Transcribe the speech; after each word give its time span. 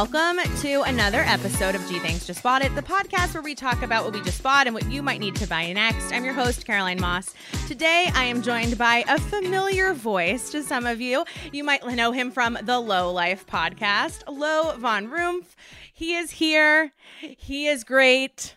Welcome 0.00 0.38
to 0.60 0.80
another 0.84 1.20
episode 1.26 1.74
of 1.74 1.86
Gee 1.86 1.98
Thanks 1.98 2.26
Just 2.26 2.42
Bought 2.42 2.64
It, 2.64 2.74
the 2.74 2.80
podcast 2.80 3.34
where 3.34 3.42
we 3.42 3.54
talk 3.54 3.82
about 3.82 4.02
what 4.02 4.14
we 4.14 4.22
just 4.22 4.42
bought 4.42 4.66
and 4.66 4.72
what 4.72 4.90
you 4.90 5.02
might 5.02 5.20
need 5.20 5.36
to 5.36 5.46
buy 5.46 5.70
next. 5.74 6.10
I'm 6.10 6.24
your 6.24 6.32
host, 6.32 6.64
Caroline 6.64 6.98
Moss. 6.98 7.34
Today 7.68 8.08
I 8.14 8.24
am 8.24 8.40
joined 8.40 8.78
by 8.78 9.04
a 9.06 9.20
familiar 9.20 9.92
voice 9.92 10.48
to 10.52 10.62
some 10.62 10.86
of 10.86 11.02
you. 11.02 11.26
You 11.52 11.64
might 11.64 11.86
know 11.86 12.12
him 12.12 12.30
from 12.30 12.56
the 12.62 12.80
Low 12.80 13.12
Life 13.12 13.46
podcast, 13.46 14.22
Lo 14.26 14.74
Von 14.78 15.08
Rumpf. 15.08 15.54
He 15.92 16.16
is 16.16 16.30
here. 16.30 16.92
He 17.20 17.66
is 17.66 17.84
great. 17.84 18.56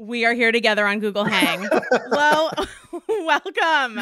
We 0.00 0.24
are 0.24 0.32
here 0.32 0.50
together 0.50 0.86
on 0.86 0.98
Google 0.98 1.24
Hang. 1.24 1.68
well, 2.10 2.50
welcome. 3.08 4.00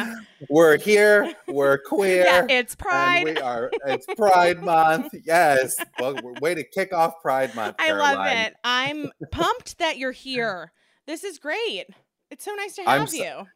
We're 0.49 0.77
here. 0.77 1.33
We're 1.45 1.77
queer. 1.85 2.23
Yeah, 2.23 2.45
it's 2.49 2.73
and 2.73 2.79
Pride. 2.79 3.23
we 3.25 3.35
are. 3.35 3.69
It's 3.85 4.05
Pride 4.15 4.63
Month. 4.63 5.13
Yes. 5.25 5.75
Well, 5.99 6.15
way 6.41 6.55
to 6.55 6.63
kick 6.63 6.93
off 6.93 7.21
Pride 7.21 7.53
Month. 7.53 7.75
I 7.79 7.91
love 7.91 8.25
it. 8.27 8.55
I'm 8.63 9.11
pumped 9.31 9.79
that 9.79 9.97
you're 9.97 10.13
here. 10.13 10.71
This 11.05 11.25
is 11.25 11.37
great. 11.37 11.87
It's 12.31 12.45
so 12.45 12.53
nice 12.55 12.75
to 12.75 12.83
have 12.83 13.09
so- 13.09 13.17
you. 13.17 13.47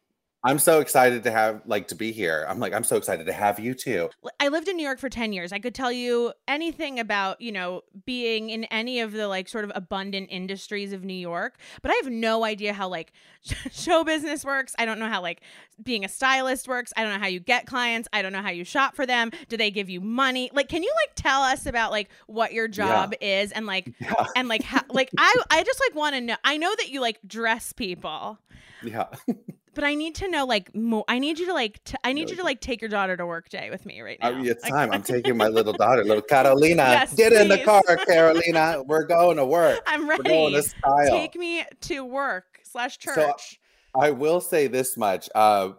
I'm 0.46 0.58
so 0.58 0.80
excited 0.80 1.22
to 1.24 1.30
have 1.30 1.62
like 1.64 1.88
to 1.88 1.94
be 1.94 2.12
here. 2.12 2.44
I'm 2.46 2.60
like 2.60 2.74
I'm 2.74 2.84
so 2.84 2.96
excited 2.96 3.24
to 3.26 3.32
have 3.32 3.58
you 3.58 3.72
too. 3.72 4.10
I 4.38 4.48
lived 4.48 4.68
in 4.68 4.76
New 4.76 4.82
York 4.82 4.98
for 4.98 5.08
10 5.08 5.32
years. 5.32 5.52
I 5.52 5.58
could 5.58 5.74
tell 5.74 5.90
you 5.90 6.34
anything 6.46 7.00
about, 7.00 7.40
you 7.40 7.50
know, 7.50 7.82
being 8.04 8.50
in 8.50 8.64
any 8.64 9.00
of 9.00 9.12
the 9.12 9.26
like 9.26 9.48
sort 9.48 9.64
of 9.64 9.72
abundant 9.74 10.28
industries 10.30 10.92
of 10.92 11.02
New 11.02 11.14
York, 11.14 11.56
but 11.80 11.90
I 11.90 11.94
have 11.94 12.12
no 12.12 12.44
idea 12.44 12.74
how 12.74 12.88
like 12.88 13.12
show 13.72 14.04
business 14.04 14.44
works. 14.44 14.74
I 14.78 14.84
don't 14.84 14.98
know 14.98 15.08
how 15.08 15.22
like 15.22 15.40
being 15.82 16.04
a 16.04 16.08
stylist 16.08 16.68
works. 16.68 16.92
I 16.94 17.04
don't 17.04 17.14
know 17.14 17.20
how 17.20 17.26
you 17.28 17.40
get 17.40 17.66
clients. 17.66 18.06
I 18.12 18.20
don't 18.20 18.32
know 18.32 18.42
how 18.42 18.50
you 18.50 18.64
shop 18.64 18.94
for 18.94 19.06
them. 19.06 19.30
Do 19.48 19.56
they 19.56 19.70
give 19.70 19.88
you 19.88 20.02
money? 20.02 20.50
Like 20.52 20.68
can 20.68 20.82
you 20.82 20.92
like 21.06 21.14
tell 21.16 21.40
us 21.40 21.64
about 21.64 21.90
like 21.90 22.10
what 22.26 22.52
your 22.52 22.68
job 22.68 23.14
is 23.22 23.50
and 23.50 23.64
like 23.64 23.92
Yeah. 24.00 24.26
and 24.36 24.46
like 24.48 24.62
how 24.62 24.82
like 24.90 25.08
I 25.16 25.34
I 25.50 25.62
just 25.62 25.80
like 25.80 25.94
want 25.94 26.14
to 26.16 26.20
know. 26.20 26.36
I 26.44 26.58
know 26.58 26.74
that 26.76 26.90
you 26.90 27.00
like 27.00 27.18
dress 27.26 27.72
people. 27.72 28.38
Yeah. 28.82 29.06
But 29.74 29.84
I 29.84 29.94
need 29.94 30.14
to 30.16 30.28
know 30.28 30.44
like 30.46 30.74
more. 30.74 31.04
I 31.08 31.18
need 31.18 31.38
you 31.38 31.46
to 31.46 31.52
like. 31.52 31.82
T- 31.84 31.96
I 32.04 32.12
need 32.12 32.26
No, 32.26 32.30
you 32.32 32.36
to 32.38 32.42
like 32.44 32.60
take 32.60 32.80
your 32.80 32.88
daughter 32.90 33.16
to 33.16 33.26
work 33.26 33.48
day 33.48 33.70
with 33.70 33.84
me 33.86 34.00
right 34.00 34.18
I 34.22 34.30
now. 34.30 34.38
mean, 34.38 34.46
it's 34.46 34.62
Like- 34.64 34.72
time. 34.72 34.90
I'm 34.92 35.02
taking 35.14 35.36
my 35.36 35.48
little 35.48 35.72
daughter, 35.72 36.04
little 36.04 36.22
Carolina. 36.28 36.82
Yes, 36.82 37.14
Get 37.14 37.32
in 37.32 37.48
the 37.48 37.58
car, 37.58 37.82
Carolina. 38.06 38.82
We're 38.84 39.04
going 39.04 39.36
to 39.38 39.44
work. 39.46 39.80
I'm 39.86 40.08
ready. 40.08 40.22
We're 40.24 40.30
going 40.30 40.52
to 40.54 40.62
style. 40.62 41.08
Take 41.10 41.34
me 41.36 41.64
to 41.82 42.04
work 42.04 42.60
slash 42.62 42.98
So, 43.00 43.14
church. 43.14 43.60
I 43.98 44.10
will 44.10 44.40
say 44.40 44.66
this 44.66 44.96
much. 44.96 45.28
Uh, 45.34 45.70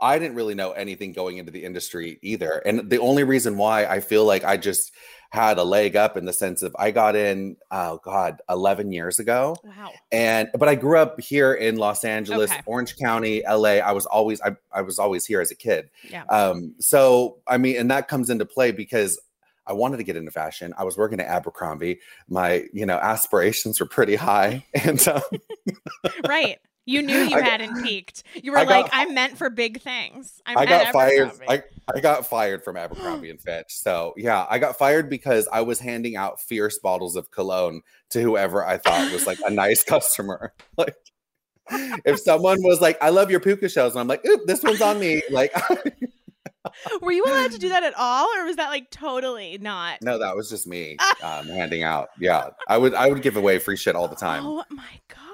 I 0.00 0.18
didn't 0.18 0.36
really 0.36 0.54
know 0.54 0.72
anything 0.72 1.12
going 1.12 1.38
into 1.38 1.50
the 1.50 1.64
industry 1.64 2.18
either. 2.22 2.58
And 2.66 2.90
the 2.90 2.98
only 2.98 3.24
reason 3.24 3.56
why 3.56 3.86
I 3.86 4.00
feel 4.00 4.24
like 4.26 4.44
I 4.44 4.56
just 4.58 4.92
had 5.36 5.58
a 5.58 5.64
leg 5.64 5.96
up 5.96 6.16
in 6.16 6.24
the 6.24 6.32
sense 6.32 6.62
of 6.62 6.74
I 6.78 6.90
got 6.90 7.14
in, 7.14 7.56
oh 7.70 8.00
God, 8.02 8.40
11 8.48 8.90
years 8.90 9.18
ago. 9.18 9.54
wow. 9.62 9.92
And, 10.10 10.48
but 10.58 10.66
I 10.68 10.74
grew 10.74 10.98
up 10.98 11.20
here 11.20 11.52
in 11.52 11.76
Los 11.76 12.04
Angeles, 12.04 12.50
Okay. 12.50 12.62
Orange 12.64 12.96
County, 12.96 13.42
LA. 13.46 13.78
I 13.84 13.92
was 13.92 14.06
always, 14.06 14.40
I, 14.40 14.56
I 14.72 14.80
was 14.80 14.98
always 14.98 15.26
here 15.26 15.40
as 15.42 15.50
a 15.50 15.54
kid. 15.54 15.90
Yeah. 16.10 16.24
Um, 16.30 16.74
so, 16.80 17.36
I 17.46 17.58
mean, 17.58 17.76
and 17.76 17.90
that 17.90 18.08
comes 18.08 18.30
into 18.30 18.46
play 18.46 18.72
because 18.72 19.20
I 19.66 19.74
wanted 19.74 19.98
to 19.98 20.04
get 20.04 20.16
into 20.16 20.30
fashion. 20.30 20.72
I 20.78 20.84
was 20.84 20.96
working 20.96 21.20
at 21.20 21.26
Abercrombie. 21.26 22.00
My, 22.28 22.64
you 22.72 22.86
know, 22.86 22.96
aspirations 22.96 23.78
were 23.78 23.86
pretty 23.86 24.16
high. 24.16 24.64
And, 24.84 25.06
um, 25.08 25.20
right. 26.26 26.58
You 26.86 27.02
knew 27.02 27.18
you 27.18 27.36
I 27.36 27.42
hadn't 27.42 27.82
peaked. 27.82 28.22
You 28.34 28.52
were 28.52 28.58
I 28.58 28.64
got- 28.64 28.82
like, 28.82 28.90
I'm 28.92 29.12
meant 29.12 29.36
for 29.36 29.50
big 29.50 29.80
things. 29.82 30.40
I'm 30.46 30.56
I 30.56 30.66
got 30.66 30.92
fired. 30.92 31.32
I, 31.48 31.62
I 31.92 32.00
got 32.00 32.26
fired 32.26 32.62
from 32.64 32.76
Abercrombie 32.76 33.28
and 33.28 33.40
Fitch. 33.40 33.66
So 33.70 34.14
yeah, 34.16 34.46
I 34.48 34.58
got 34.60 34.78
fired 34.78 35.10
because 35.10 35.48
I 35.52 35.62
was 35.62 35.80
handing 35.80 36.16
out 36.16 36.40
fierce 36.40 36.78
bottles 36.78 37.16
of 37.16 37.30
cologne 37.32 37.82
to 38.10 38.22
whoever 38.22 38.64
I 38.64 38.78
thought 38.78 39.12
was 39.12 39.26
like 39.26 39.38
a 39.44 39.50
nice 39.50 39.82
customer. 39.84 40.52
Like 40.76 40.94
if 42.04 42.20
someone 42.20 42.62
was 42.62 42.80
like, 42.80 42.96
"I 43.02 43.10
love 43.10 43.30
your 43.32 43.40
puka 43.40 43.68
shells," 43.68 43.94
and 43.94 44.00
I'm 44.00 44.06
like, 44.06 44.24
"Oop, 44.24 44.46
this 44.46 44.62
one's 44.62 44.80
on 44.80 45.00
me." 45.00 45.22
Like 45.28 45.52
were 47.00 47.12
you 47.12 47.24
allowed 47.24 47.50
to 47.52 47.58
do 47.58 47.68
that 47.70 47.82
at 47.82 47.94
all, 47.96 48.28
or 48.36 48.44
was 48.44 48.56
that 48.56 48.70
like 48.70 48.90
totally 48.90 49.58
not? 49.58 50.02
no, 50.02 50.18
that 50.18 50.36
was 50.36 50.48
just 50.48 50.66
me 50.68 50.96
um, 51.22 51.46
handing 51.48 51.82
out. 51.82 52.10
Yeah, 52.20 52.50
I 52.68 52.78
would 52.78 52.94
I 52.94 53.08
would 53.08 53.22
give 53.22 53.36
away 53.36 53.58
free 53.58 53.76
shit 53.76 53.96
all 53.96 54.06
the 54.08 54.16
time. 54.16 54.44
Oh 54.46 54.64
my 54.70 55.00
god. 55.08 55.25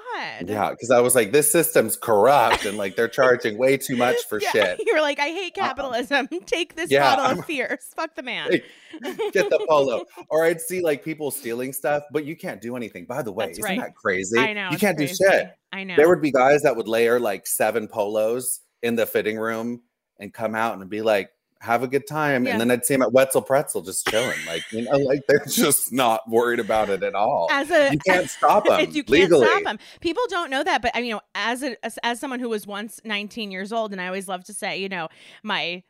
Yeah, 0.45 0.69
because 0.71 0.91
I 0.91 0.99
was 0.99 1.15
like, 1.15 1.31
this 1.31 1.51
system's 1.51 1.95
corrupt 1.97 2.65
and 2.65 2.77
like 2.77 2.95
they're 2.95 3.07
charging 3.07 3.57
way 3.57 3.77
too 3.77 3.95
much 3.95 4.17
for 4.29 4.39
Yeah, 4.39 4.51
shit. 4.51 4.81
You 4.85 4.93
were 4.95 5.01
like, 5.01 5.19
I 5.19 5.27
hate 5.29 5.53
uh-uh. 5.57 5.67
capitalism. 5.67 6.27
Take 6.45 6.75
this 6.75 6.91
Yeah, 6.91 7.01
bottle 7.15 7.25
I'm- 7.25 7.39
of 7.39 7.45
fierce. 7.45 7.91
Fuck 7.95 8.15
the 8.15 8.23
man. 8.23 8.49
Get 8.51 9.49
the 9.49 9.65
polo. 9.67 10.05
Or 10.29 10.45
I'd 10.45 10.61
see 10.61 10.81
like 10.81 11.03
people 11.03 11.31
stealing 11.31 11.73
stuff, 11.73 12.03
but 12.11 12.25
you 12.25 12.35
can't 12.35 12.61
do 12.61 12.75
anything. 12.75 13.05
By 13.05 13.21
the 13.21 13.31
way, 13.31 13.47
That's 13.47 13.59
isn't 13.59 13.69
right. 13.69 13.79
that 13.79 13.95
crazy? 13.95 14.39
I 14.39 14.53
know. 14.53 14.69
You 14.71 14.77
can't 14.77 14.97
do 14.97 15.07
shit. 15.07 15.51
I 15.71 15.83
know. 15.83 15.95
There 15.95 16.07
would 16.09 16.21
be 16.21 16.31
guys 16.31 16.61
that 16.63 16.75
would 16.75 16.87
layer 16.87 17.19
like 17.19 17.45
seven 17.47 17.87
polos 17.87 18.61
in 18.81 18.95
the 18.95 19.05
fitting 19.05 19.37
room 19.37 19.81
and 20.19 20.33
come 20.33 20.55
out 20.55 20.77
and 20.77 20.89
be 20.89 21.01
like, 21.01 21.29
have 21.63 21.81
a 21.81 21.87
good 21.87 22.05
time. 22.05 22.45
Yeah. 22.45 22.51
And 22.51 22.61
then 22.61 22.69
I'd 22.71 22.85
see 22.85 22.93
him 22.93 23.01
at 23.01 23.13
Wetzel 23.13 23.41
Pretzel 23.41 23.81
just 23.81 24.05
chilling. 24.09 24.37
Like, 24.45 24.69
you 24.71 24.81
know, 24.81 24.97
like 24.97 25.21
they're 25.29 25.45
just 25.47 25.93
not 25.93 26.29
worried 26.29 26.59
about 26.59 26.89
it 26.89 27.03
at 27.03 27.15
all. 27.15 27.47
as 27.49 27.71
a 27.71 27.93
You 27.93 27.99
can't 27.99 28.29
stop 28.29 28.65
them 28.67 28.81
you 28.81 29.03
can't 29.03 29.09
legally. 29.09 29.47
stop 29.47 29.63
them. 29.63 29.79
People 30.01 30.23
don't 30.27 30.49
know 30.49 30.61
that, 30.61 30.81
but 30.81 30.93
I 30.93 30.99
you 30.99 31.13
know, 31.13 31.21
as 31.35 31.63
a 31.63 31.83
as, 31.85 31.97
as 32.03 32.19
someone 32.19 32.41
who 32.41 32.49
was 32.49 32.67
once 32.67 32.99
19 33.05 33.49
years 33.49 33.71
old, 33.71 33.93
and 33.93 34.01
I 34.01 34.07
always 34.07 34.27
love 34.27 34.43
to 34.45 34.53
say, 34.53 34.77
you 34.77 34.89
know, 34.89 35.07
my 35.41 35.83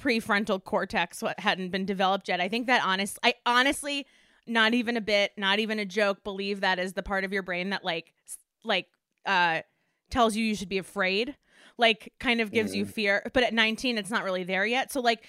prefrontal 0.00 0.62
cortex 0.62 1.22
what 1.22 1.38
hadn't 1.40 1.70
been 1.70 1.84
developed 1.86 2.28
yet. 2.28 2.40
I 2.40 2.48
think 2.48 2.68
that 2.68 2.84
honest, 2.84 3.18
I 3.24 3.34
honestly, 3.44 4.06
not 4.46 4.74
even 4.74 4.96
a 4.96 5.00
bit, 5.00 5.32
not 5.36 5.58
even 5.58 5.80
a 5.80 5.84
joke, 5.84 6.22
believe 6.22 6.60
that 6.60 6.78
is 6.78 6.92
the 6.92 7.02
part 7.02 7.24
of 7.24 7.32
your 7.32 7.42
brain 7.42 7.70
that 7.70 7.84
like 7.84 8.14
like 8.62 8.86
uh 9.26 9.62
tells 10.08 10.36
you 10.36 10.44
you 10.44 10.54
should 10.54 10.68
be 10.68 10.78
afraid, 10.78 11.34
like 11.80 12.12
kind 12.20 12.40
of 12.40 12.52
gives 12.52 12.74
you 12.74 12.84
Mm-hmm. 12.84 12.92
fear. 12.92 13.30
But 13.34 13.42
at 13.42 13.52
19, 13.54 13.98
it's 13.98 14.10
not 14.10 14.22
really 14.22 14.44
there 14.44 14.64
yet. 14.64 14.92
So 14.92 15.00
like. 15.00 15.24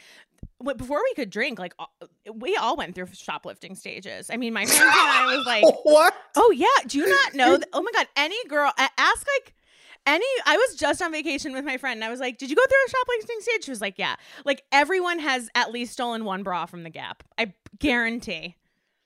Before 0.78 1.00
we 1.04 1.14
could 1.16 1.32
drink, 1.32 1.58
like 1.58 1.74
we 2.32 2.56
all 2.56 2.76
went 2.78 2.94
through 2.94 3.08
shoplifting 3.14 3.74
stages. 3.76 4.30
I 4.32 4.38
mean, 4.38 4.54
my 4.54 4.66
friends 4.66 4.80
and 4.82 4.90
I 4.92 5.36
was 5.36 5.46
like, 5.48 5.64
what? 5.84 6.14
Oh 6.36 6.52
yeah, 6.56 6.68
do 6.88 7.00
you 7.00 7.08
not 7.10 7.34
know? 7.34 7.58
That, 7.58 7.68
oh 7.74 7.82
my 7.82 7.92
god, 7.92 8.08
any 8.16 8.36
girl 8.48 8.72
ask 8.78 9.28
like 9.40 9.54
any. 10.06 10.26
I 10.46 10.58
was 10.58 10.76
just 10.76 11.02
on 11.02 11.12
vacation 11.12 11.54
with 11.54 11.66
my 11.66 11.78
friend, 11.78 11.98
and 11.98 12.04
I 12.04 12.10
was 12.10 12.20
like, 12.20 12.38
"Did 12.38 12.50
you 12.52 12.56
go 12.56 12.62
through 12.68 12.78
a 12.86 12.90
shoplifting 12.90 13.38
stage?" 13.40 13.64
She 13.66 13.72
was 13.72 13.82
like, 13.82 13.98
"Yeah." 13.98 14.16
Like 14.46 14.64
everyone 14.72 15.18
has 15.20 15.50
at 15.56 15.72
least 15.72 15.94
stolen 15.94 16.26
one 16.26 16.44
bra 16.44 16.66
from 16.68 16.84
the 16.84 16.90
Gap. 16.92 17.24
I 17.40 17.54
guarantee. 17.80 18.56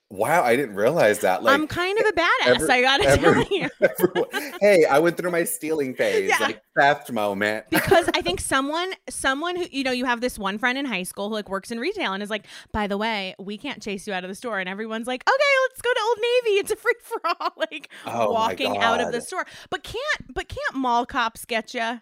Wow, 0.08 0.44
I 0.44 0.54
didn't 0.54 0.76
realize 0.76 1.18
that. 1.20 1.42
Like, 1.42 1.52
I'm 1.52 1.66
kind 1.66 1.98
of 1.98 2.06
a 2.06 2.12
badass. 2.12 2.46
every- 2.46 2.68
I 2.70 2.80
gotta 2.80 3.04
every- 3.08 3.44
tell 3.44 3.52
you. 3.58 3.68
everyone- 3.82 4.52
hey, 4.60 4.84
I 4.84 5.00
went 5.00 5.16
through 5.16 5.32
my 5.32 5.42
stealing 5.42 5.94
phase, 5.94 6.28
Yeah. 6.30 6.46
like 6.46 6.62
theft 6.78 7.10
moment. 7.10 7.66
because 7.70 8.08
I 8.14 8.22
think 8.22 8.40
someone, 8.40 8.92
someone 9.10 9.56
who 9.56 9.64
you 9.72 9.82
know, 9.82 9.90
you 9.90 10.04
have 10.04 10.20
this 10.20 10.38
one 10.38 10.58
friend 10.58 10.78
in 10.78 10.84
high 10.84 11.02
school 11.02 11.28
who 11.28 11.34
like 11.34 11.48
works 11.48 11.72
in 11.72 11.80
retail 11.80 12.12
and 12.12 12.22
is 12.22 12.30
like, 12.30 12.46
by 12.72 12.86
the 12.86 12.96
way, 12.96 13.34
we 13.40 13.58
can't 13.58 13.82
chase 13.82 14.06
you 14.06 14.12
out 14.12 14.22
of 14.22 14.28
the 14.28 14.36
store, 14.36 14.60
and 14.60 14.68
everyone's 14.68 15.08
like, 15.08 15.24
okay, 15.28 15.54
let's 15.70 15.80
go 15.82 15.92
to 15.92 16.00
Old 16.06 16.18
Navy. 16.18 16.56
It's 16.58 16.70
a 16.70 16.76
free 16.76 16.94
for 17.02 17.20
all. 17.40 17.52
Like 17.56 17.88
Oh 18.06 18.30
walking 18.30 18.76
out 18.78 19.00
of 19.00 19.10
the 19.10 19.20
store, 19.20 19.44
but 19.70 19.82
can't, 19.82 20.32
but 20.32 20.46
can't 20.48 20.74
mall 20.76 21.04
cops 21.04 21.44
get 21.44 21.74
you? 21.74 22.00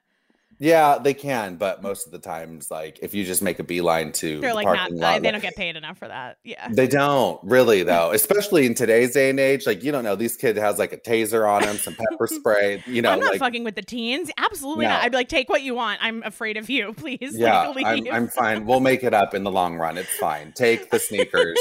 Yeah, 0.58 0.98
they 0.98 1.14
can, 1.14 1.56
but 1.56 1.82
most 1.82 2.06
of 2.06 2.12
the 2.12 2.18
times, 2.18 2.70
like 2.70 2.98
if 3.02 3.14
you 3.14 3.24
just 3.24 3.42
make 3.42 3.58
a 3.58 3.64
beeline 3.64 4.12
to 4.12 4.40
They're 4.40 4.50
the 4.50 4.54
like 4.54 4.66
not. 4.66 4.90
Uh, 4.90 4.94
lot, 4.94 5.22
they 5.22 5.28
like- 5.28 5.32
don't 5.32 5.40
get 5.42 5.56
paid 5.56 5.76
enough 5.76 5.98
for 5.98 6.08
that. 6.08 6.38
Yeah. 6.44 6.68
They 6.70 6.86
don't 6.86 7.40
really 7.42 7.82
though, 7.84 8.12
especially 8.12 8.66
in 8.66 8.74
today's 8.74 9.12
day 9.12 9.30
and 9.30 9.40
age. 9.40 9.66
Like 9.66 9.82
you 9.82 9.92
don't 9.92 10.04
know, 10.04 10.16
these 10.16 10.36
kid 10.36 10.56
has 10.56 10.78
like 10.78 10.92
a 10.92 10.98
taser 10.98 11.48
on 11.48 11.64
him, 11.64 11.76
some 11.76 11.94
pepper 11.94 12.26
spray. 12.30 12.82
You 12.86 13.02
know, 13.02 13.10
I'm 13.10 13.20
not 13.20 13.32
like 13.32 13.38
fucking 13.40 13.64
with 13.64 13.74
the 13.74 13.82
teens. 13.82 14.30
Absolutely 14.38 14.86
not. 14.86 15.02
I'd 15.02 15.10
be 15.12 15.16
like, 15.16 15.28
take 15.28 15.48
what 15.48 15.62
you 15.62 15.74
want. 15.74 15.98
I'm 16.02 16.22
afraid 16.22 16.56
of 16.56 16.70
you. 16.70 16.92
Please. 16.96 17.36
yeah, 17.36 17.68
like, 17.68 17.86
I'm. 17.86 18.06
I'm 18.12 18.28
fine. 18.28 18.66
We'll 18.66 18.80
make 18.80 19.02
it 19.04 19.14
up 19.14 19.34
in 19.34 19.44
the 19.44 19.50
long 19.50 19.76
run. 19.76 19.98
It's 19.98 20.14
fine. 20.16 20.52
Take 20.52 20.90
the 20.90 20.98
sneakers. 20.98 21.58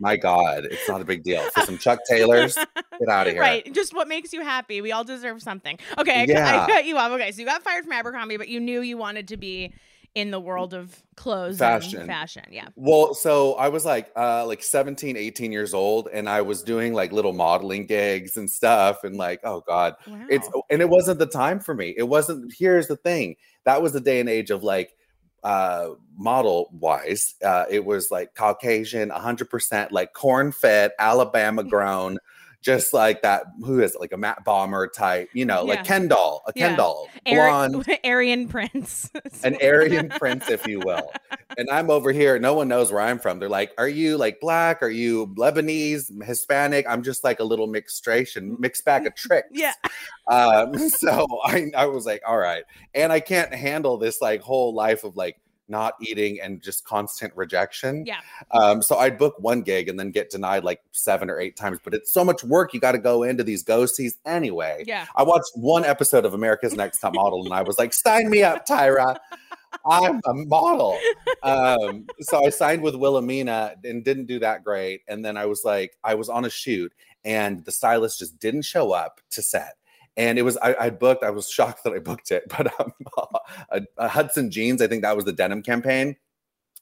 My 0.00 0.16
God, 0.16 0.64
it's 0.64 0.88
not 0.88 1.00
a 1.00 1.04
big 1.04 1.22
deal. 1.22 1.40
For 1.50 1.60
some 1.60 1.78
Chuck 1.78 2.00
Taylors, 2.10 2.54
get 2.54 3.08
out 3.08 3.28
of 3.28 3.32
here. 3.32 3.40
Right. 3.40 3.72
Just 3.72 3.94
what 3.94 4.08
makes 4.08 4.32
you 4.32 4.42
happy. 4.42 4.80
We 4.80 4.90
all 4.90 5.04
deserve 5.04 5.40
something. 5.40 5.78
Okay. 5.96 6.22
I, 6.22 6.26
cut- 6.26 6.28
Yeah. 6.34 6.64
I 6.64 6.72
cut 6.72 6.84
you 6.84 6.96
off. 6.98 7.12
Okay. 7.12 7.30
So 7.30 7.38
you 7.38 7.46
got 7.46 7.62
fired 7.62 7.84
from 7.84 7.92
Abercrombie, 7.92 8.23
but 8.28 8.48
you 8.48 8.60
knew 8.60 8.80
you 8.80 8.96
wanted 8.96 9.28
to 9.28 9.36
be 9.36 9.72
in 10.14 10.30
the 10.30 10.38
world 10.38 10.74
of 10.74 11.02
clothes 11.16 11.58
Fashion. 11.58 12.00
and 12.00 12.06
fashion. 12.06 12.44
Yeah. 12.50 12.68
Well, 12.76 13.14
so 13.14 13.54
I 13.54 13.68
was 13.68 13.84
like 13.84 14.12
uh 14.16 14.46
like 14.46 14.62
17, 14.62 15.16
18 15.16 15.50
years 15.50 15.74
old 15.74 16.08
and 16.12 16.28
I 16.28 16.40
was 16.42 16.62
doing 16.62 16.94
like 16.94 17.10
little 17.12 17.32
modeling 17.32 17.86
gigs 17.86 18.36
and 18.36 18.48
stuff 18.48 19.02
and 19.02 19.16
like, 19.16 19.40
oh 19.42 19.62
God. 19.66 19.96
Wow. 20.06 20.26
It's 20.30 20.48
and 20.70 20.80
it 20.80 20.88
wasn't 20.88 21.18
the 21.18 21.26
time 21.26 21.58
for 21.58 21.74
me. 21.74 21.94
It 21.96 22.04
wasn't 22.04 22.54
here's 22.56 22.86
the 22.86 22.96
thing. 22.96 23.36
That 23.64 23.82
was 23.82 23.92
the 23.92 24.00
day 24.00 24.20
and 24.20 24.28
age 24.28 24.50
of 24.50 24.62
like 24.62 24.94
uh 25.42 25.90
model 26.16 26.70
wise. 26.72 27.34
Uh 27.44 27.64
it 27.68 27.84
was 27.84 28.12
like 28.12 28.34
Caucasian, 28.36 29.10
100% 29.10 29.90
like 29.90 30.12
corn 30.12 30.52
fed, 30.52 30.92
Alabama 31.00 31.64
grown, 31.64 32.18
just 32.64 32.92
like 32.94 33.22
that 33.22 33.44
who 33.64 33.80
is 33.80 33.94
it? 33.94 34.00
like 34.00 34.12
a 34.12 34.16
Matt 34.16 34.44
Bomer 34.44 34.90
type, 34.92 35.28
you 35.34 35.44
know, 35.44 35.64
Yeah. 35.66 35.74
like 35.74 35.84
Kendall, 35.84 36.42
a 36.46 36.52
Yeah. 36.56 36.68
Ari- 36.68 36.76
blonde, 37.26 37.98
Aryan 38.04 38.48
Prince. 38.48 39.10
an 39.44 39.56
Aryan 39.62 40.08
prince, 40.08 40.48
if 40.48 40.66
you 40.66 40.80
will. 40.80 41.12
And 41.58 41.68
I'm 41.70 41.90
over 41.90 42.10
here. 42.12 42.38
No 42.38 42.54
one 42.54 42.68
knows 42.68 42.90
where 42.90 43.02
I'm 43.02 43.18
from. 43.18 43.38
They're 43.38 43.48
like, 43.48 43.72
"Are 43.78 43.88
you 43.88 44.16
like 44.16 44.40
black? 44.40 44.82
Are 44.82 44.88
you 44.88 45.26
Lebanese, 45.38 46.10
Hispanic?" 46.24 46.86
I'm 46.88 47.02
just 47.02 47.22
like 47.22 47.38
a 47.40 47.44
little 47.44 47.68
mixtration, 47.68 48.58
mixed 48.58 48.84
bag 48.84 49.06
of 49.06 49.14
tricks. 49.14 49.48
Yeah. 49.52 49.72
Um. 50.28 50.72
So 50.88 51.26
I, 51.44 51.70
I 51.76 51.86
was 51.86 52.06
like, 52.06 52.22
"All 52.26 52.38
right," 52.38 52.64
and 52.94 53.12
I 53.12 53.20
can't 53.20 53.52
handle 53.54 53.98
this 53.98 54.20
like 54.22 54.40
whole 54.40 54.74
life 54.74 55.04
of 55.04 55.16
like 55.16 55.36
not 55.68 55.94
eating 56.00 56.40
and 56.40 56.60
just 56.60 56.84
constant 56.84 57.32
rejection. 57.36 58.04
Yeah. 58.06 58.20
Um. 58.50 58.82
So 58.82 58.96
I'd 58.96 59.18
book 59.18 59.34
one 59.38 59.62
gig 59.62 59.88
and 59.88 59.98
then 59.98 60.10
get 60.10 60.30
denied 60.30 60.64
like 60.64 60.80
seven 60.92 61.30
or 61.30 61.40
eight 61.40 61.56
times. 61.56 61.78
But 61.82 61.94
it's 61.94 62.12
so 62.12 62.24
much 62.24 62.44
work. 62.44 62.74
You 62.74 62.80
got 62.80 62.92
to 62.92 62.98
go 62.98 63.22
into 63.22 63.44
these 63.44 63.62
go-sees 63.62 64.18
anyway. 64.24 64.84
Yeah. 64.86 65.06
I 65.16 65.22
watched 65.22 65.52
one 65.54 65.84
episode 65.84 66.24
of 66.24 66.34
America's 66.34 66.74
Next 66.74 67.00
Top 67.00 67.14
Model 67.14 67.44
and 67.44 67.54
I 67.54 67.62
was 67.62 67.78
like, 67.78 67.92
sign 67.92 68.30
me 68.30 68.42
up, 68.42 68.66
Tyra. 68.66 69.16
I'm 69.86 70.20
a 70.24 70.34
model. 70.34 70.98
Um, 71.42 72.06
so 72.20 72.44
I 72.44 72.50
signed 72.50 72.82
with 72.82 72.94
Wilhelmina 72.94 73.74
and 73.84 74.04
didn't 74.04 74.26
do 74.26 74.38
that 74.38 74.64
great. 74.64 75.02
And 75.08 75.24
then 75.24 75.36
I 75.36 75.46
was 75.46 75.62
like, 75.64 75.96
I 76.04 76.14
was 76.14 76.28
on 76.28 76.44
a 76.44 76.50
shoot 76.50 76.92
and 77.24 77.64
the 77.64 77.72
stylist 77.72 78.18
just 78.18 78.38
didn't 78.38 78.62
show 78.62 78.92
up 78.92 79.20
to 79.30 79.42
set. 79.42 79.74
And 80.16 80.38
it 80.38 80.42
was 80.42 80.56
I, 80.58 80.74
I 80.78 80.90
booked. 80.90 81.24
I 81.24 81.30
was 81.30 81.48
shocked 81.50 81.84
that 81.84 81.92
I 81.92 81.98
booked 81.98 82.30
it, 82.30 82.44
but 82.48 82.78
um, 82.80 82.92
a, 83.70 83.82
a 83.98 84.08
Hudson 84.08 84.50
jeans. 84.50 84.80
I 84.80 84.86
think 84.86 85.02
that 85.02 85.16
was 85.16 85.24
the 85.24 85.32
denim 85.32 85.62
campaign. 85.62 86.16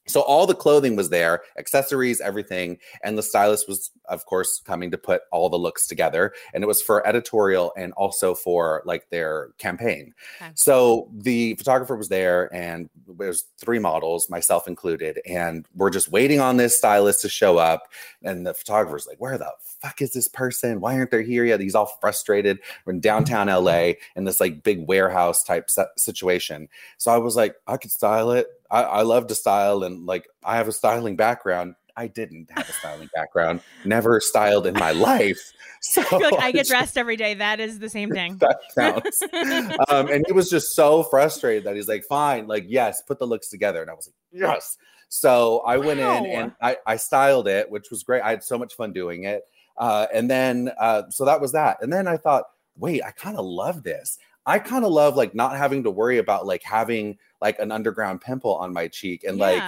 So 0.05 0.21
all 0.21 0.45
the 0.45 0.55
clothing 0.55 0.95
was 0.95 1.09
there, 1.09 1.41
accessories, 1.57 2.19
everything, 2.19 2.77
and 3.03 3.17
the 3.17 3.23
stylist 3.23 3.67
was, 3.67 3.91
of 4.09 4.25
course, 4.25 4.61
coming 4.65 4.91
to 4.91 4.97
put 4.97 5.21
all 5.31 5.49
the 5.49 5.57
looks 5.57 5.87
together. 5.87 6.33
And 6.53 6.63
it 6.63 6.67
was 6.67 6.81
for 6.81 7.05
editorial 7.07 7.71
and 7.77 7.93
also 7.93 8.35
for 8.35 8.83
like 8.85 9.09
their 9.09 9.49
campaign. 9.57 10.13
Okay. 10.41 10.51
So 10.55 11.09
the 11.13 11.55
photographer 11.55 11.95
was 11.95 12.09
there, 12.09 12.53
and 12.53 12.89
there's 13.07 13.45
three 13.57 13.79
models, 13.79 14.29
myself 14.29 14.67
included, 14.67 15.21
and 15.25 15.65
we're 15.75 15.89
just 15.89 16.11
waiting 16.11 16.39
on 16.39 16.57
this 16.57 16.77
stylist 16.77 17.21
to 17.21 17.29
show 17.29 17.57
up. 17.57 17.87
And 18.23 18.45
the 18.45 18.53
photographer's 18.53 19.07
like, 19.07 19.19
"Where 19.19 19.37
the 19.37 19.51
fuck 19.81 20.01
is 20.01 20.11
this 20.11 20.27
person? 20.27 20.81
Why 20.81 20.95
aren't 20.95 21.11
they 21.11 21.23
here 21.23 21.45
yet?" 21.45 21.59
He's 21.59 21.75
all 21.75 21.97
frustrated. 22.01 22.59
We're 22.85 22.93
in 22.93 22.99
downtown 22.99 23.47
LA 23.47 23.93
in 24.15 24.25
this 24.25 24.39
like 24.39 24.63
big 24.63 24.87
warehouse 24.87 25.43
type 25.43 25.69
situation. 25.97 26.67
So 26.97 27.11
I 27.11 27.17
was 27.17 27.35
like, 27.35 27.55
"I 27.67 27.77
could 27.77 27.91
style 27.91 28.31
it. 28.31 28.47
I, 28.73 28.81
I 28.81 29.01
love 29.03 29.27
to 29.27 29.35
style, 29.35 29.83
and 29.83 30.05
like 30.05 30.27
I 30.43 30.57
have 30.57 30.67
a 30.67 30.73
styling 30.73 31.15
background." 31.15 31.75
I 31.95 32.07
didn't 32.07 32.49
have 32.49 32.67
a 32.67 32.73
styling 32.73 33.09
background, 33.13 33.61
never 33.85 34.19
styled 34.19 34.65
in 34.65 34.73
my 34.73 34.91
life. 35.11 35.53
So 35.81 36.01
I 36.11 36.17
like 36.17 36.39
I 36.39 36.51
get 36.51 36.61
just- 36.61 36.71
dressed 36.71 36.97
every 36.97 37.15
day. 37.17 37.35
That 37.35 37.59
is 37.59 37.77
the 37.77 37.89
same 37.89 38.09
thing. 38.09 38.37
that 38.37 38.57
counts. 38.75 39.21
um, 39.89 40.07
and 40.07 40.25
he 40.25 40.33
was 40.33 40.49
just 40.49 40.75
so 40.75 41.03
frustrated 41.03 41.65
that 41.65 41.75
he's 41.75 41.87
like, 41.87 42.03
fine, 42.05 42.47
like, 42.47 42.65
yes, 42.67 43.03
put 43.03 43.19
the 43.19 43.27
looks 43.27 43.47
together. 43.49 43.81
And 43.81 43.91
I 43.91 43.93
was 43.93 44.07
like, 44.07 44.41
yes. 44.41 44.77
So 45.09 45.59
I 45.59 45.77
went 45.77 45.99
in 45.99 46.25
and 46.25 46.53
I, 46.59 46.77
I 46.87 46.95
styled 46.95 47.47
it, 47.47 47.69
which 47.69 47.91
was 47.91 48.01
great. 48.01 48.23
I 48.23 48.31
had 48.31 48.43
so 48.43 48.57
much 48.57 48.73
fun 48.73 48.91
doing 48.91 49.25
it. 49.25 49.43
Uh, 49.77 50.07
and 50.11 50.29
then, 50.31 50.71
uh, 50.79 51.03
so 51.09 51.25
that 51.25 51.39
was 51.41 51.51
that. 51.51 51.77
And 51.81 51.93
then 51.93 52.07
I 52.07 52.17
thought, 52.17 52.45
wait, 52.75 53.03
I 53.03 53.11
kind 53.11 53.37
of 53.37 53.45
love 53.45 53.83
this. 53.83 54.17
I 54.45 54.59
kind 54.59 54.85
of 54.85 54.91
love 54.91 55.15
like 55.15 55.33
not 55.33 55.55
having 55.55 55.83
to 55.83 55.91
worry 55.91 56.17
about 56.17 56.45
like 56.45 56.63
having 56.63 57.17
like 57.41 57.59
an 57.59 57.71
underground 57.71 58.21
pimple 58.21 58.55
on 58.55 58.73
my 58.73 58.87
cheek 58.87 59.23
and 59.23 59.37
like 59.37 59.61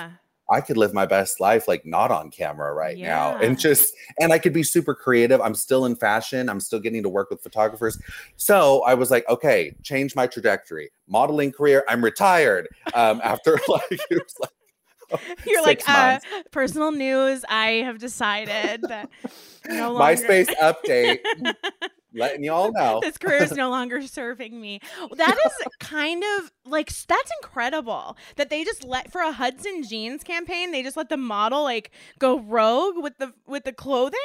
I 0.50 0.62
could 0.62 0.78
live 0.78 0.94
my 0.94 1.06
best 1.06 1.40
life 1.40 1.68
like 1.68 1.86
not 1.86 2.12
on 2.12 2.30
camera 2.30 2.74
right 2.74 2.98
now 2.98 3.38
and 3.38 3.60
just 3.60 3.94
and 4.20 4.32
I 4.32 4.38
could 4.38 4.54
be 4.54 4.64
super 4.64 4.94
creative. 4.94 5.42
I'm 5.42 5.56
still 5.56 5.86
in 5.86 5.96
fashion. 5.96 6.50
I'm 6.50 6.60
still 6.60 6.80
getting 6.80 7.04
to 7.04 7.10
work 7.10 7.30
with 7.30 7.42
photographers. 7.42 7.98
So 8.36 8.84
I 8.84 8.94
was 8.94 9.10
like, 9.10 9.28
okay, 9.30 9.76
change 9.82 10.16
my 10.16 10.28
trajectory. 10.28 10.92
Modeling 11.08 11.52
career. 11.52 11.84
I'm 11.88 12.04
retired. 12.04 12.68
Um, 12.94 13.22
after 13.24 13.54
like 13.68 13.84
it 13.92 14.02
was 14.12 14.36
like 14.40 14.52
You're 15.46 15.62
like, 15.62 15.88
uh, 15.88 16.20
personal 16.52 16.92
news. 16.92 17.46
I 17.48 17.84
have 17.86 18.00
decided 18.00 18.82
that 18.90 19.10
no 19.68 19.92
longer. 19.92 20.24
MySpace 20.24 20.50
update, 20.56 21.20
letting 22.16 22.44
y'all 22.44 22.72
know. 22.72 23.00
this 23.02 23.18
career 23.18 23.44
is 23.44 23.52
no 23.56 23.70
longer 23.70 24.02
serving 24.02 24.60
me. 24.60 24.80
That 25.16 25.38
is 25.46 25.52
kind 25.80 26.24
of 26.38 26.52
like 26.66 26.88
that's 27.08 27.32
incredible 27.42 28.18
that 28.38 28.50
they 28.50 28.64
just 28.64 28.84
let 28.84 29.12
for 29.12 29.22
a 29.22 29.32
Hudson 29.32 29.84
Jeans 29.84 30.24
campaign. 30.24 30.72
They 30.72 30.84
just 30.84 30.98
let 30.98 31.10
the 31.10 31.18
model 31.18 31.64
like 31.64 31.92
go 32.20 32.40
rogue 32.40 32.96
with 32.98 33.18
the 33.18 33.34
with 33.48 33.64
the 33.64 33.74
clothing. 33.74 34.20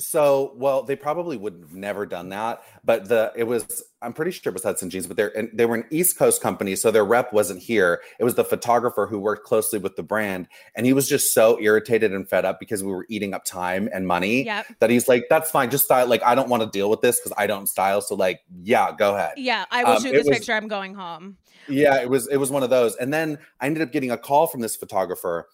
So, 0.00 0.52
well, 0.56 0.82
they 0.82 0.96
probably 0.96 1.36
would 1.36 1.54
have 1.60 1.74
never 1.74 2.04
done 2.04 2.30
that, 2.30 2.62
but 2.84 3.08
the 3.08 3.32
it 3.36 3.44
was 3.44 3.84
I'm 4.02 4.12
pretty 4.12 4.32
sure 4.32 4.50
it 4.50 4.54
was 4.54 4.64
Hudson 4.64 4.90
Jeans, 4.90 5.06
but 5.06 5.16
they're 5.16 5.36
and 5.38 5.50
they 5.54 5.66
were 5.66 5.76
an 5.76 5.84
East 5.90 6.18
Coast 6.18 6.42
company, 6.42 6.74
so 6.74 6.90
their 6.90 7.04
rep 7.04 7.32
wasn't 7.32 7.60
here. 7.62 8.00
It 8.18 8.24
was 8.24 8.34
the 8.34 8.44
photographer 8.44 9.06
who 9.06 9.20
worked 9.20 9.46
closely 9.46 9.78
with 9.78 9.94
the 9.94 10.02
brand, 10.02 10.48
and 10.74 10.84
he 10.84 10.92
was 10.92 11.08
just 11.08 11.32
so 11.32 11.60
irritated 11.60 12.12
and 12.12 12.28
fed 12.28 12.44
up 12.44 12.58
because 12.58 12.82
we 12.82 12.90
were 12.90 13.06
eating 13.08 13.34
up 13.34 13.44
time 13.44 13.88
and 13.94 14.06
money 14.06 14.44
Yep. 14.44 14.66
that 14.80 14.90
he's 14.90 15.06
like, 15.06 15.26
"That's 15.30 15.50
fine, 15.52 15.70
just 15.70 15.84
style." 15.84 16.08
Like, 16.08 16.24
I 16.24 16.34
don't 16.34 16.48
want 16.48 16.64
to 16.64 16.68
deal 16.70 16.90
with 16.90 17.00
this 17.00 17.20
because 17.20 17.32
I 17.38 17.46
don't 17.46 17.68
style. 17.68 18.00
So, 18.00 18.16
like, 18.16 18.40
yeah, 18.62 18.90
go 18.96 19.14
ahead. 19.14 19.34
Yeah, 19.36 19.64
I 19.70 19.84
will 19.84 19.92
Um, 19.92 20.02
shoot 20.02 20.12
this 20.12 20.26
was- 20.26 20.38
picture. 20.38 20.54
I'm 20.54 20.66
going 20.68 20.94
home. 20.94 21.36
Yeah, 21.68 22.00
it 22.02 22.10
was 22.10 22.26
it 22.26 22.36
was 22.38 22.50
one 22.50 22.62
of 22.64 22.70
those. 22.70 22.96
And 22.96 23.14
then 23.14 23.38
I 23.60 23.66
ended 23.66 23.82
up 23.82 23.92
getting 23.92 24.10
a 24.10 24.18
call 24.18 24.48
from 24.48 24.60
this 24.60 24.74
photographer. 24.76 25.48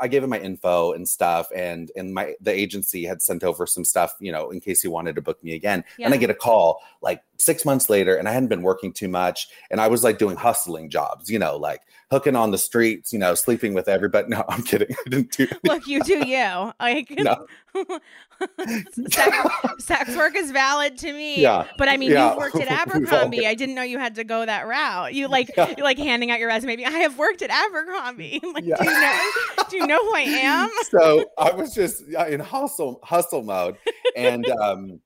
I 0.00 0.08
gave 0.08 0.22
him 0.22 0.30
my 0.30 0.38
info 0.38 0.92
and 0.92 1.08
stuff, 1.08 1.48
and 1.54 1.90
and 1.96 2.14
my 2.14 2.34
the 2.40 2.52
agency 2.52 3.04
had 3.04 3.22
sent 3.22 3.44
over 3.44 3.66
some 3.66 3.84
stuff, 3.84 4.14
you 4.20 4.32
know, 4.32 4.50
in 4.50 4.60
case 4.60 4.82
he 4.82 4.88
wanted 4.88 5.16
to 5.16 5.22
book 5.22 5.42
me 5.42 5.54
again. 5.54 5.84
And 5.98 6.14
I 6.14 6.16
get 6.16 6.30
a 6.30 6.34
call 6.34 6.80
like 7.00 7.22
six 7.42 7.64
months 7.64 7.90
later, 7.90 8.14
and 8.16 8.28
I 8.28 8.32
hadn't 8.32 8.48
been 8.48 8.62
working 8.62 8.92
too 8.92 9.08
much, 9.08 9.48
and 9.70 9.80
I 9.80 9.88
was 9.88 10.04
like 10.04 10.18
doing 10.18 10.36
hustling 10.36 10.88
jobs, 10.90 11.28
you 11.30 11.38
know, 11.38 11.56
like 11.56 11.80
hooking 12.10 12.36
on 12.36 12.50
the 12.50 12.58
streets, 12.58 13.12
you 13.12 13.18
know, 13.18 13.34
sleeping 13.34 13.74
with 13.74 13.88
everybody. 13.88 14.28
No, 14.32 14.44
I'm 14.48 14.62
kidding. 14.62 14.94
I 15.06 15.10
didn't 15.10 15.32
do. 15.32 15.46
Look, 15.64 15.86
you 15.86 16.02
do 16.04 16.26
you. 16.26 16.72
Like 16.80 17.10
No. 17.10 17.46
sex, 19.08 19.36
sex 19.78 20.16
work 20.16 20.34
is 20.36 20.50
valid 20.50 20.96
to 20.98 21.12
me. 21.12 21.40
Yeah, 21.40 21.66
But 21.78 21.88
I 21.88 21.96
mean, 21.96 22.10
yeah. 22.12 22.32
you 22.32 22.38
worked 22.38 22.56
at 22.56 22.68
Abercrombie. 22.68 23.46
I 23.46 23.54
didn't 23.54 23.74
know 23.74 23.82
you 23.82 23.98
had 23.98 24.14
to 24.16 24.24
go 24.24 24.44
that 24.46 24.66
route. 24.66 25.14
You 25.14 25.28
like 25.28 25.50
Yeah. 25.56 25.74
you're 25.76 25.84
like 25.84 25.98
handing 25.98 26.30
out 26.30 26.38
your 26.38 26.48
resume. 26.48 26.82
I 26.84 26.90
have 26.90 27.18
worked 27.18 27.42
at 27.42 27.50
Abercrombie. 27.50 28.40
like, 28.54 28.64
Yeah. 28.64 28.76
do 28.76 28.84
you 28.84 29.00
know? 29.00 29.30
Do 29.70 29.76
you 29.78 29.86
know 29.86 29.98
who 30.04 30.14
I 30.16 30.20
am? 30.20 30.70
so 30.90 31.24
I 31.38 31.50
was 31.52 31.74
just 31.74 32.02
in 32.02 32.40
hustle 32.40 33.00
hustle 33.02 33.42
mode, 33.42 33.76
and 34.16 34.46
um, 34.50 35.00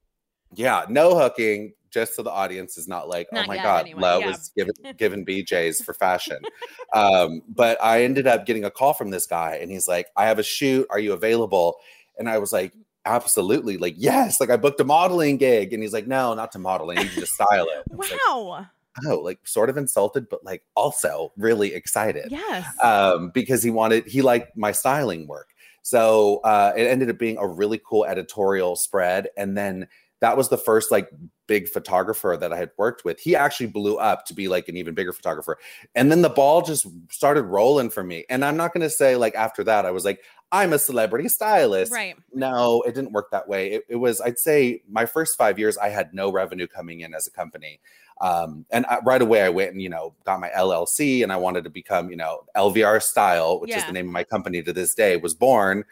yeah, 0.54 0.84
no 0.88 1.18
hooking. 1.18 1.72
Just 1.96 2.14
so 2.14 2.22
the 2.22 2.30
audience 2.30 2.76
is 2.76 2.86
not 2.86 3.08
like, 3.08 3.26
Not 3.32 3.46
oh 3.46 3.48
my 3.48 3.54
yet, 3.54 3.62
god, 3.62 3.80
anyway, 3.86 4.02
Lo 4.02 4.18
yeah. 4.18 4.26
was 4.26 4.52
given, 4.54 4.74
giving 4.98 5.24
BJ's 5.30 5.80
for 5.80 5.94
fashion. 5.94 6.38
um, 6.92 7.40
but 7.48 7.82
I 7.82 8.04
ended 8.04 8.26
up 8.26 8.44
getting 8.44 8.64
a 8.66 8.70
call 8.70 8.92
from 8.92 9.08
this 9.10 9.26
guy, 9.26 9.58
and 9.62 9.70
he's 9.70 9.88
like, 9.88 10.08
I 10.14 10.26
have 10.26 10.38
a 10.38 10.42
shoot. 10.42 10.86
Are 10.90 10.98
you 10.98 11.14
available? 11.14 11.76
And 12.18 12.28
I 12.28 12.36
was 12.36 12.52
like, 12.52 12.74
absolutely, 13.06 13.78
like 13.78 13.94
yes. 13.96 14.40
Like 14.40 14.50
I 14.50 14.56
booked 14.58 14.78
a 14.80 14.84
modeling 14.84 15.38
gig, 15.38 15.72
and 15.72 15.82
he's 15.82 15.94
like, 15.94 16.06
no, 16.06 16.34
not 16.34 16.52
to 16.52 16.58
model. 16.58 16.90
I 16.90 16.96
need 16.96 17.12
you 17.14 17.20
to 17.22 17.26
style 17.26 17.66
it. 17.70 17.84
Was 17.96 18.10
like, 18.10 18.20
Wow. 18.28 18.66
oh, 19.06 19.16
like 19.20 19.38
sort 19.46 19.70
of 19.70 19.78
insulted, 19.78 20.28
but 20.28 20.44
like 20.44 20.62
also 20.74 21.32
really 21.38 21.72
excited 21.74 22.26
Yes. 22.30 22.66
um, 22.82 23.30
because 23.30 23.62
he 23.62 23.70
wanted 23.70 24.06
he 24.06 24.20
liked 24.22 24.54
my 24.56 24.72
styling 24.72 25.26
work. 25.26 25.48
So 25.82 26.38
uh, 26.38 26.72
it 26.76 26.84
ended 26.88 27.08
up 27.10 27.18
being 27.18 27.38
a 27.38 27.46
really 27.46 27.80
cool 27.88 28.04
editorial 28.04 28.74
spread, 28.76 29.28
and 29.36 29.56
then 29.56 29.86
that 30.26 30.36
was 30.36 30.48
the 30.48 30.58
first 30.58 30.90
like 30.90 31.08
big 31.46 31.68
photographer 31.68 32.36
that 32.36 32.52
I 32.52 32.56
had 32.56 32.72
worked 32.76 33.04
with. 33.04 33.20
He 33.20 33.36
actually 33.36 33.68
blew 33.68 33.96
up 33.96 34.26
to 34.26 34.34
be 34.34 34.48
like 34.48 34.68
an 34.68 34.76
even 34.76 34.92
bigger 34.92 35.12
photographer. 35.12 35.56
And 35.94 36.10
then 36.10 36.22
the 36.22 36.28
ball 36.28 36.62
just 36.62 36.84
started 37.12 37.44
rolling 37.44 37.90
for 37.90 38.02
me. 38.02 38.24
And 38.28 38.44
I'm 38.44 38.56
not 38.56 38.74
going 38.74 38.82
to 38.82 38.90
say 38.90 39.14
like 39.14 39.36
after 39.36 39.62
that, 39.62 39.86
I 39.86 39.92
was 39.92 40.04
like, 40.04 40.24
I'm 40.50 40.72
a 40.72 40.80
celebrity 40.80 41.28
stylist. 41.28 41.92
Right. 41.92 42.16
No, 42.32 42.82
it 42.82 42.96
didn't 42.96 43.12
work 43.12 43.30
that 43.30 43.48
way. 43.48 43.70
It, 43.70 43.84
it 43.88 43.96
was, 43.96 44.20
I'd 44.20 44.40
say, 44.40 44.82
my 44.90 45.06
first 45.06 45.38
five 45.38 45.60
years, 45.60 45.78
I 45.78 45.90
had 45.90 46.12
no 46.12 46.32
revenue 46.32 46.66
coming 46.66 47.02
in 47.02 47.14
as 47.14 47.28
a 47.28 47.30
company. 47.30 47.78
Um, 48.20 48.66
and 48.70 48.84
I, 48.86 48.98
right 49.04 49.22
away, 49.22 49.42
I 49.42 49.48
went 49.48 49.70
and, 49.70 49.80
you 49.80 49.90
know, 49.90 50.12
got 50.24 50.40
my 50.40 50.48
LLC 50.48 51.22
and 51.22 51.32
I 51.32 51.36
wanted 51.36 51.62
to 51.62 51.70
become, 51.70 52.10
you 52.10 52.16
know, 52.16 52.40
LVR 52.56 53.00
Style, 53.00 53.60
which 53.60 53.72
is 53.76 53.84
the 53.84 53.92
name 53.92 54.06
of 54.06 54.12
my 54.12 54.24
company 54.24 54.60
to 54.64 54.72
this 54.72 54.92
day, 54.92 55.16
was 55.18 55.34
born 55.34 55.84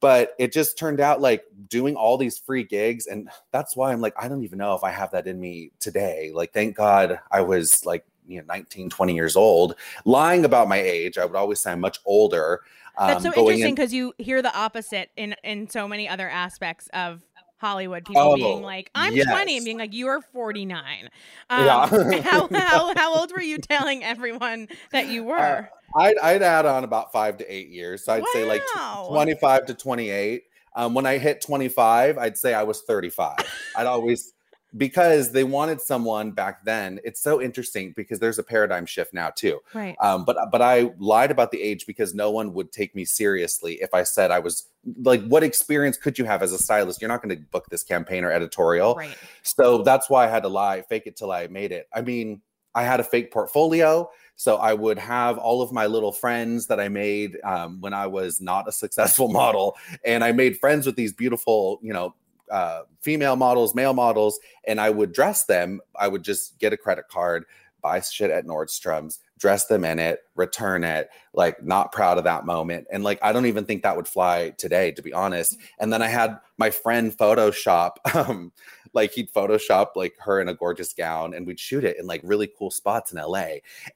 but 0.00 0.34
it 0.38 0.52
just 0.52 0.78
turned 0.78 1.00
out 1.00 1.20
like 1.20 1.44
doing 1.68 1.94
all 1.94 2.16
these 2.16 2.38
free 2.38 2.64
gigs 2.64 3.06
and 3.06 3.28
that's 3.52 3.76
why 3.76 3.92
i'm 3.92 4.00
like 4.00 4.14
i 4.18 4.26
don't 4.28 4.42
even 4.42 4.58
know 4.58 4.74
if 4.74 4.82
i 4.82 4.90
have 4.90 5.10
that 5.12 5.26
in 5.26 5.38
me 5.38 5.70
today. 5.78 6.32
Like 6.34 6.52
thank 6.52 6.76
god 6.76 7.20
i 7.30 7.40
was 7.40 7.84
like 7.86 8.04
you 8.26 8.38
know 8.38 8.44
19 8.48 8.90
20 8.90 9.14
years 9.14 9.36
old. 9.36 9.74
Lying 10.04 10.44
about 10.44 10.68
my 10.68 10.78
age 10.78 11.18
i 11.18 11.24
would 11.24 11.36
always 11.36 11.60
say 11.60 11.72
i'm 11.72 11.80
much 11.80 11.98
older 12.04 12.62
That's 12.98 13.16
um, 13.16 13.22
so 13.22 13.30
going 13.32 13.46
interesting 13.46 13.68
in- 13.70 13.74
because 13.74 13.92
you 13.92 14.12
hear 14.18 14.42
the 14.42 14.56
opposite 14.56 15.10
in 15.16 15.34
in 15.44 15.68
so 15.68 15.86
many 15.86 16.08
other 16.08 16.28
aspects 16.28 16.88
of 16.92 17.22
Hollywood. 17.60 18.04
People 18.04 18.22
Oh, 18.22 18.34
being 18.34 18.62
like, 18.62 18.90
"I'm 18.94 19.12
20," 19.12 19.56
and 19.56 19.64
being 19.64 19.78
like, 19.78 19.92
"You 19.92 20.08
are 20.08 20.20
49." 20.20 21.10
Um, 21.50 21.64
Yeah. 21.64 21.86
how, 22.22 22.48
how 22.48 22.94
how 22.96 23.14
old 23.14 23.32
were 23.32 23.42
you 23.42 23.58
telling 23.58 24.02
everyone 24.02 24.68
that 24.92 25.08
you 25.08 25.24
were? 25.24 25.70
I'd, 25.96 26.18
I'd 26.18 26.42
add 26.42 26.66
on 26.66 26.84
about 26.84 27.12
five 27.12 27.38
to 27.38 27.52
eight 27.52 27.68
years 27.68 28.04
so 28.04 28.12
i'd 28.12 28.22
say 28.32 28.44
like 28.44 28.62
tw- 28.64 29.08
25 29.08 29.66
to 29.66 29.74
28 29.74 30.44
um, 30.76 30.94
when 30.94 31.04
i 31.04 31.18
hit 31.18 31.40
25 31.40 32.16
i'd 32.16 32.38
say 32.38 32.54
i 32.54 32.62
was 32.62 32.82
35 32.82 33.38
i'd 33.76 33.86
always 33.88 34.32
because 34.76 35.32
they 35.32 35.44
wanted 35.44 35.80
someone 35.80 36.30
back 36.30 36.64
then 36.64 37.00
it's 37.04 37.20
so 37.20 37.40
interesting 37.40 37.92
because 37.96 38.18
there's 38.18 38.38
a 38.38 38.42
paradigm 38.42 38.86
shift 38.86 39.12
now 39.12 39.30
too 39.30 39.58
right. 39.74 39.96
Um, 40.00 40.24
but 40.24 40.36
but 40.52 40.62
I 40.62 40.92
lied 40.98 41.30
about 41.30 41.50
the 41.50 41.62
age 41.62 41.86
because 41.86 42.14
no 42.14 42.30
one 42.30 42.52
would 42.54 42.72
take 42.72 42.94
me 42.94 43.04
seriously 43.04 43.74
if 43.80 43.92
I 43.94 44.02
said 44.02 44.30
I 44.30 44.38
was 44.38 44.66
like, 45.02 45.24
what 45.26 45.42
experience 45.42 45.96
could 45.96 46.18
you 46.18 46.24
have 46.24 46.42
as 46.42 46.52
a 46.52 46.58
stylist? 46.58 47.00
You're 47.00 47.08
not 47.08 47.22
going 47.22 47.36
to 47.36 47.42
book 47.50 47.66
this 47.70 47.82
campaign 47.82 48.24
or 48.24 48.30
editorial. 48.30 48.94
Right. 48.94 49.16
So 49.42 49.82
that's 49.82 50.08
why 50.08 50.24
I 50.24 50.28
had 50.28 50.42
to 50.42 50.48
lie, 50.48 50.82
fake 50.82 51.04
it 51.06 51.16
till 51.16 51.30
I 51.30 51.46
made 51.48 51.72
it. 51.72 51.88
I 51.92 52.00
mean, 52.00 52.40
I 52.74 52.84
had 52.84 53.00
a 53.00 53.04
fake 53.04 53.32
portfolio. 53.32 54.10
So 54.36 54.56
I 54.56 54.72
would 54.72 54.98
have 54.98 55.36
all 55.36 55.60
of 55.60 55.70
my 55.70 55.86
little 55.86 56.12
friends 56.12 56.66
that 56.68 56.80
I 56.80 56.88
made 56.88 57.36
um, 57.44 57.80
when 57.80 57.92
I 57.92 58.06
was 58.06 58.40
not 58.40 58.68
a 58.68 58.72
successful 58.72 59.28
model. 59.32 59.76
And 60.04 60.24
I 60.24 60.32
made 60.32 60.58
friends 60.58 60.86
with 60.86 60.96
these 60.96 61.12
beautiful, 61.12 61.78
you 61.82 61.92
know, 61.92 62.14
uh, 62.50 62.82
female 63.00 63.36
models, 63.36 63.74
male 63.74 63.94
models, 63.94 64.38
and 64.66 64.80
I 64.80 64.90
would 64.90 65.12
dress 65.12 65.44
them. 65.44 65.80
I 65.98 66.08
would 66.08 66.22
just 66.22 66.58
get 66.58 66.72
a 66.72 66.76
credit 66.76 67.08
card, 67.08 67.44
buy 67.80 68.00
shit 68.00 68.30
at 68.30 68.46
Nordstrom's, 68.46 69.20
dress 69.38 69.66
them 69.66 69.84
in 69.84 69.98
it, 69.98 70.20
return 70.34 70.84
it, 70.84 71.08
like 71.32 71.62
not 71.62 71.92
proud 71.92 72.18
of 72.18 72.24
that 72.24 72.44
moment. 72.44 72.86
And 72.92 73.02
like, 73.02 73.18
I 73.22 73.32
don't 73.32 73.46
even 73.46 73.64
think 73.64 73.82
that 73.82 73.96
would 73.96 74.08
fly 74.08 74.50
today, 74.50 74.92
to 74.92 75.02
be 75.02 75.12
honest. 75.12 75.56
And 75.78 75.92
then 75.92 76.02
I 76.02 76.08
had 76.08 76.38
my 76.58 76.70
friend 76.70 77.16
Photoshop, 77.16 77.92
um, 78.14 78.52
like 78.92 79.12
he'd 79.12 79.32
Photoshop 79.32 79.96
like 79.96 80.16
her 80.20 80.40
in 80.40 80.48
a 80.48 80.54
gorgeous 80.54 80.92
gown 80.92 81.34
and 81.34 81.46
we'd 81.46 81.60
shoot 81.60 81.84
it 81.84 81.98
in 81.98 82.06
like 82.06 82.20
really 82.24 82.50
cool 82.58 82.70
spots 82.70 83.12
in 83.12 83.18
LA. 83.18 83.46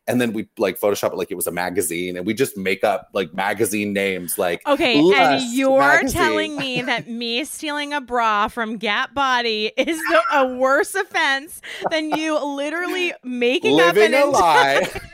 And 0.07 0.21
then 0.21 0.33
we'd 0.33 0.49
like 0.59 0.79
Photoshop 0.79 1.13
it 1.13 1.17
like 1.17 1.31
it 1.31 1.35
was 1.35 1.47
a 1.47 1.53
magazine 1.53 2.17
and 2.17 2.27
we 2.27 2.35
just 2.35 2.57
make 2.57 2.85
up 2.85 3.09
like 3.13 3.33
magazine 3.35 3.93
names 3.93 4.39
like 4.39 4.67
Okay, 4.67 4.99
and 4.99 5.43
you're 5.53 5.79
magazine. 5.79 6.21
telling 6.21 6.57
me 6.57 6.83
that 6.83 7.09
me 7.09 7.45
stealing 7.45 7.93
a 7.93 8.01
bra 8.01 8.49
from 8.49 8.77
Gap 8.77 9.15
Body 9.15 9.73
is 9.77 9.99
the, 9.99 10.21
a 10.33 10.55
worse 10.55 10.95
offense 10.95 11.61
than 11.91 12.11
you 12.11 12.39
literally 12.45 13.13
making 13.23 13.81
up 13.81 13.97
an 13.97 14.15
a 14.15 14.25
lie. 14.27 14.89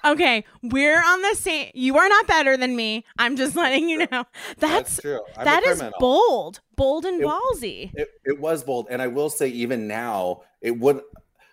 Okay, 0.04 0.44
we're 0.62 0.98
on 0.98 1.22
the 1.22 1.34
same. 1.34 1.70
You 1.74 1.98
are 1.98 2.08
not 2.08 2.26
better 2.26 2.56
than 2.56 2.74
me. 2.74 3.04
I'm 3.18 3.36
just 3.36 3.54
letting 3.54 3.88
you 3.88 4.06
know. 4.10 4.24
That's, 4.58 4.98
true. 5.00 5.20
I'm 5.36 5.44
that 5.44 5.62
is 5.64 5.82
bold, 5.98 6.60
bold 6.80 7.04
and 7.04 7.20
It- 7.20 7.26
ballsy. 7.28 7.92
It, 7.94 8.08
it 8.24 8.40
was 8.40 8.64
bold, 8.64 8.88
and 8.90 9.02
I 9.02 9.08
will 9.08 9.30
say, 9.30 9.48
even 9.48 9.88
now, 9.88 10.42
it 10.60 10.72
would 10.78 11.02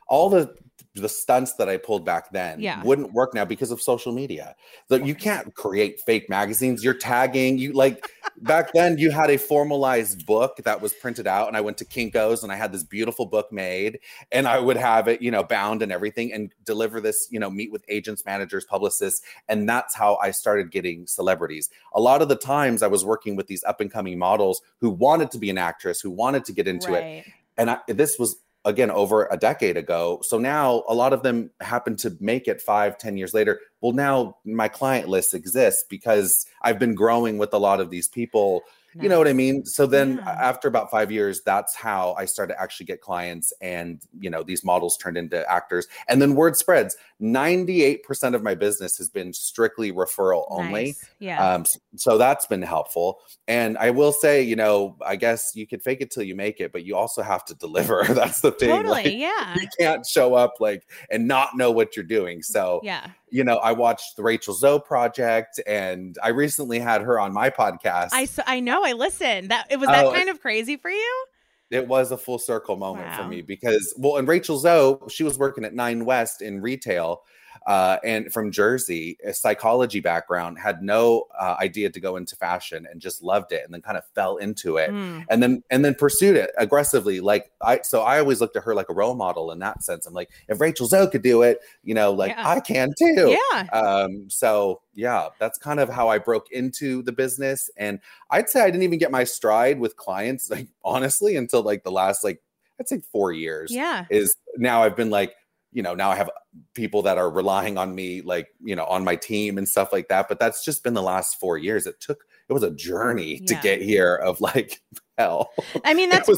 all 0.08 0.30
the 0.30 0.56
the 1.02 1.10
stunts 1.10 1.54
that 1.54 1.70
I 1.70 1.78
pulled 1.78 2.06
back 2.06 2.32
then 2.32 2.60
Yeah. 2.60 2.84
wouldn't 2.84 3.14
work 3.14 3.34
now 3.34 3.46
because 3.46 3.72
of 3.72 3.82
social 3.82 4.12
media. 4.12 4.56
So 4.90 4.96
you 4.96 5.16
can't 5.16 5.54
create 5.56 6.00
fake 6.02 6.30
magazines. 6.30 6.84
You're 6.84 6.94
tagging 6.94 7.58
you 7.58 7.74
like 7.74 8.10
back 8.38 8.74
then. 8.74 8.98
You 8.98 9.12
had 9.12 9.30
a 9.30 9.38
formalized 9.38 10.26
book 10.26 10.58
that 10.66 10.82
was 10.82 10.94
printed 10.94 11.28
out, 11.28 11.48
and 11.48 11.58
I 11.58 11.62
went 11.62 11.78
to 11.78 11.86
Kinkos 11.86 12.44
and 12.44 12.52
I 12.52 12.56
had 12.56 12.72
this 12.72 12.84
beautiful 12.84 13.26
book 13.26 13.52
made, 13.52 14.00
and 14.32 14.48
I 14.48 14.60
would 14.60 14.78
have 14.78 15.08
it, 15.08 15.22
you 15.22 15.32
know, 15.32 15.44
bound 15.44 15.82
and 15.82 15.92
everything, 15.92 16.32
and 16.34 16.52
deliver 16.64 17.02
this, 17.02 17.28
you 17.32 17.40
know, 17.40 17.50
meet 17.50 17.72
with 17.72 17.84
agents, 17.88 18.26
managers, 18.26 18.66
publicists, 18.66 19.22
and 19.48 19.68
that's 19.68 19.96
how 19.96 20.18
I 20.18 20.32
started 20.32 20.72
getting 20.72 21.08
celebrities. 21.08 21.70
A 21.94 22.02
lot 22.02 22.22
of 22.22 22.30
the 22.30 22.36
times, 22.36 22.84
I 22.84 22.88
was 22.88 23.04
working 23.06 23.36
with 23.36 23.48
these 23.48 23.64
up 23.64 23.82
and 23.82 23.92
coming 23.92 24.18
models 24.20 24.62
who 24.80 24.90
wanted 24.90 25.32
to 25.32 25.38
be 25.40 25.50
an 25.50 25.58
actress, 25.58 26.02
who 26.02 26.12
wanted 26.12 26.46
to 26.46 26.54
get 26.54 26.68
into 26.68 26.94
it, 26.94 27.26
and 27.58 27.72
I, 27.72 27.78
this 27.88 28.20
was 28.20 28.38
again 28.68 28.92
over 28.92 29.28
a 29.32 29.38
decade 29.38 29.78
ago. 29.78 30.20
So 30.24 30.38
now 30.38 30.84
a 30.88 30.94
lot 30.94 31.14
of 31.14 31.24
them 31.24 31.50
happen 31.62 31.96
to 31.98 32.16
make 32.20 32.48
it 32.48 32.62
five 32.62 32.98
ten 32.98 33.18
years 33.18 33.34
later. 33.34 33.60
Well 33.82 33.94
now 33.94 34.38
my 34.46 34.68
client 34.68 35.08
list 35.08 35.34
exists 35.34 35.84
because 35.90 36.46
i've 36.64 36.80
been 36.80 36.96
growing 36.96 37.38
with 37.38 37.54
a 37.54 37.58
lot 37.58 37.80
of 37.80 37.90
these 37.90 38.08
people 38.08 38.62
you 39.02 39.10
know 39.10 39.18
what 39.18 39.28
i 39.28 39.34
mean 39.34 39.66
so 39.66 39.86
then 39.86 40.18
Yeah. 40.18 40.30
after 40.32 40.68
about 40.68 40.90
five 40.92 41.12
years 41.12 41.42
that's 41.46 41.76
how 41.76 42.16
i 42.18 42.26
started 42.26 42.54
to 42.54 42.62
actually 42.62 42.86
get 42.86 43.02
clients 43.02 43.54
and 43.62 44.02
you 44.20 44.30
know 44.30 44.44
these 44.44 44.64
models 44.64 44.98
turned 44.98 45.18
into 45.18 45.50
actors 45.52 45.88
and 46.08 46.22
then 46.22 46.36
word 46.36 46.56
spreads 46.56 46.96
98% 47.20 48.36
of 48.36 48.44
my 48.44 48.56
business 48.56 48.98
has 48.98 49.10
been 49.10 49.34
strictly 49.34 49.92
referral 49.92 50.46
only 50.50 50.86
Nice. 50.88 51.06
Yeah. 51.20 51.54
um, 51.56 51.66
so 51.96 52.18
that's 52.18 52.46
been 52.46 52.62
helpful. 52.62 53.20
And 53.48 53.78
I 53.78 53.90
will 53.90 54.12
say, 54.12 54.42
you 54.44 54.56
know, 54.56 54.96
I 55.06 55.16
guess 55.16 55.52
you 55.56 55.66
could 55.66 55.82
fake 55.82 56.02
it 56.02 56.12
till 56.12 56.24
you 56.24 56.36
make 56.36 56.60
it, 56.60 56.72
but 56.72 56.84
you 56.86 56.96
also 56.96 57.22
have 57.24 57.44
to 57.46 57.56
deliver. 57.66 58.04
that's 58.10 58.42
the 58.42 58.52
thing. 58.52 58.70
totally. 58.70 59.04
Like, 59.04 59.14
yeah. 59.16 59.56
you 59.60 59.68
can't 59.80 60.06
show 60.06 60.36
up 60.36 60.56
like 60.60 60.88
and 61.10 61.28
not 61.28 61.56
know 61.58 61.72
what 61.72 61.96
you're 61.96 62.06
doing. 62.06 62.44
So, 62.44 62.82
Yeah. 62.84 63.08
You 63.30 63.44
know, 63.44 63.58
I 63.58 63.74
watched 63.74 64.16
the 64.16 64.24
Rachel 64.24 64.54
Zoe 64.54 64.80
project 64.80 65.60
and 65.68 66.18
I 66.24 66.30
recently 66.30 66.80
had 66.80 67.02
her 67.02 67.20
on 67.20 67.34
my 67.34 67.50
podcast. 67.50 68.10
I 68.14 68.28
I 68.46 68.60
know. 68.60 68.84
I 68.86 68.94
listened. 68.94 69.50
That 69.52 69.68
it 69.70 69.78
was 69.80 69.88
that 69.88 70.06
Oh, 70.06 70.14
kind 70.14 70.30
of 70.30 70.40
crazy 70.42 70.78
for 70.78 70.90
you. 70.90 71.26
it 71.70 71.88
was 71.88 72.12
a 72.12 72.18
full 72.18 72.40
circle 72.40 72.78
moment 72.78 73.14
for 73.16 73.26
me 73.26 73.42
because 73.42 73.94
well 73.98 74.16
and 74.18 74.26
rachel 74.28 74.58
zoe 74.58 74.98
she 75.10 75.24
was 75.26 75.38
working 75.38 75.66
at 75.66 75.74
nine 75.74 76.06
west 76.06 76.42
in 76.42 76.62
retail 76.62 77.24
uh, 77.66 77.98
and 78.04 78.32
from 78.32 78.52
jersey 78.52 79.18
a 79.26 79.34
psychology 79.34 80.00
background 80.00 80.58
had 80.60 80.82
no 80.82 81.24
uh, 81.40 81.56
idea 81.60 81.90
to 81.90 82.00
go 82.00 82.16
into 82.16 82.36
fashion 82.36 82.88
and 82.92 83.02
just 83.02 83.24
loved 83.24 83.52
it 83.52 83.64
and 83.66 83.74
then 83.74 83.82
kind 83.82 83.98
of 83.98 84.04
fell 84.16 84.38
into 84.38 84.78
it 84.78 84.90
Mm. 84.92 85.26
and 85.30 85.42
then 85.44 85.64
and 85.70 85.84
then 85.84 85.96
pursued 85.96 86.36
it 86.36 86.52
aggressively 86.58 87.20
like 87.20 87.52
i 87.62 87.80
so 87.84 88.02
i 88.02 88.20
always 88.20 88.40
looked 88.42 88.56
at 88.56 88.64
her 88.64 88.76
like 88.76 88.90
a 88.90 88.94
role 88.94 89.16
model 89.16 89.52
in 89.52 89.60
that 89.60 89.84
sense 89.84 90.06
i'm 90.06 90.14
like 90.14 90.30
if 90.48 90.62
rachel 90.62 90.88
zoe 90.88 91.10
could 91.10 91.22
do 91.22 91.42
it 91.42 91.60
you 91.84 91.94
know 91.94 92.12
like 92.12 92.32
Yeah. 92.32 92.48
i 92.50 92.60
can 92.60 92.90
too 92.98 93.38
Yeah. 93.54 93.64
um 93.72 94.30
so 94.30 94.82
yeah 94.94 95.30
that's 95.40 95.58
kind 95.58 95.80
of 95.80 95.90
how 95.90 96.08
i 96.10 96.18
broke 96.18 96.52
into 96.52 97.02
the 97.04 97.12
business 97.12 97.70
and 97.78 98.00
i'd 98.32 98.50
say 98.50 98.62
i 98.62 98.66
didn't 98.68 98.84
even 98.84 99.00
get 99.00 99.12
my 99.12 99.24
stride 99.24 99.80
with 99.80 99.96
clients 99.98 100.50
like 100.50 100.68
honestly 100.84 101.36
until 101.36 101.62
like 101.64 101.84
the 101.84 101.92
last 101.92 102.24
like 102.24 102.42
i'd 102.80 102.88
say 102.88 103.02
four 103.12 103.32
years 103.32 103.72
Yeah. 103.72 104.06
is 104.10 104.36
now 104.58 104.84
i've 104.84 104.96
been 104.96 105.10
like 105.10 105.36
you 105.72 105.84
know 105.84 105.94
now 105.94 106.10
i 106.10 106.16
have 106.16 106.30
people 106.74 107.02
that 107.02 107.18
are 107.18 107.30
relying 107.30 107.78
on 107.78 107.94
me 107.94 108.22
like 108.22 108.48
you 108.64 108.76
know 108.76 108.86
on 108.86 109.04
my 109.04 109.16
team 109.16 109.58
and 109.58 109.68
stuff 109.68 109.92
like 109.92 110.08
that 110.08 110.28
but 110.28 110.40
that's 110.40 110.64
just 110.64 110.84
been 110.84 110.94
the 110.94 111.02
last 111.02 111.40
four 111.40 111.58
years. 111.58 111.88
It 111.88 112.00
took 112.00 112.26
it 112.50 112.54
was 112.54 112.64
a 112.64 112.72
journey 112.72 113.40
to 113.42 113.56
get 113.56 113.82
here 113.82 114.16
of 114.16 114.40
like 114.42 114.82
hell. 115.18 115.52
I 115.84 115.94
mean, 115.94 116.10
that's 116.10 116.30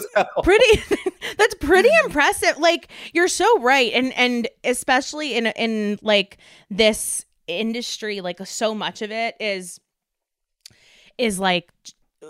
pretty 0.44 0.82
that's 1.38 1.56
pretty 1.56 1.90
impressive. 2.06 2.58
Like 2.58 2.90
you're 3.14 3.28
so 3.28 3.60
right 3.60 3.92
and 3.94 4.14
and 4.14 4.48
especially 4.64 5.36
in 5.36 5.48
in 5.48 6.00
like 6.02 6.38
this 6.70 7.26
industry 7.48 8.22
like 8.22 8.46
so 8.46 8.76
much 8.76 9.02
of 9.02 9.10
it 9.10 9.36
is 9.40 9.80
is 11.18 11.40
like 11.40 11.72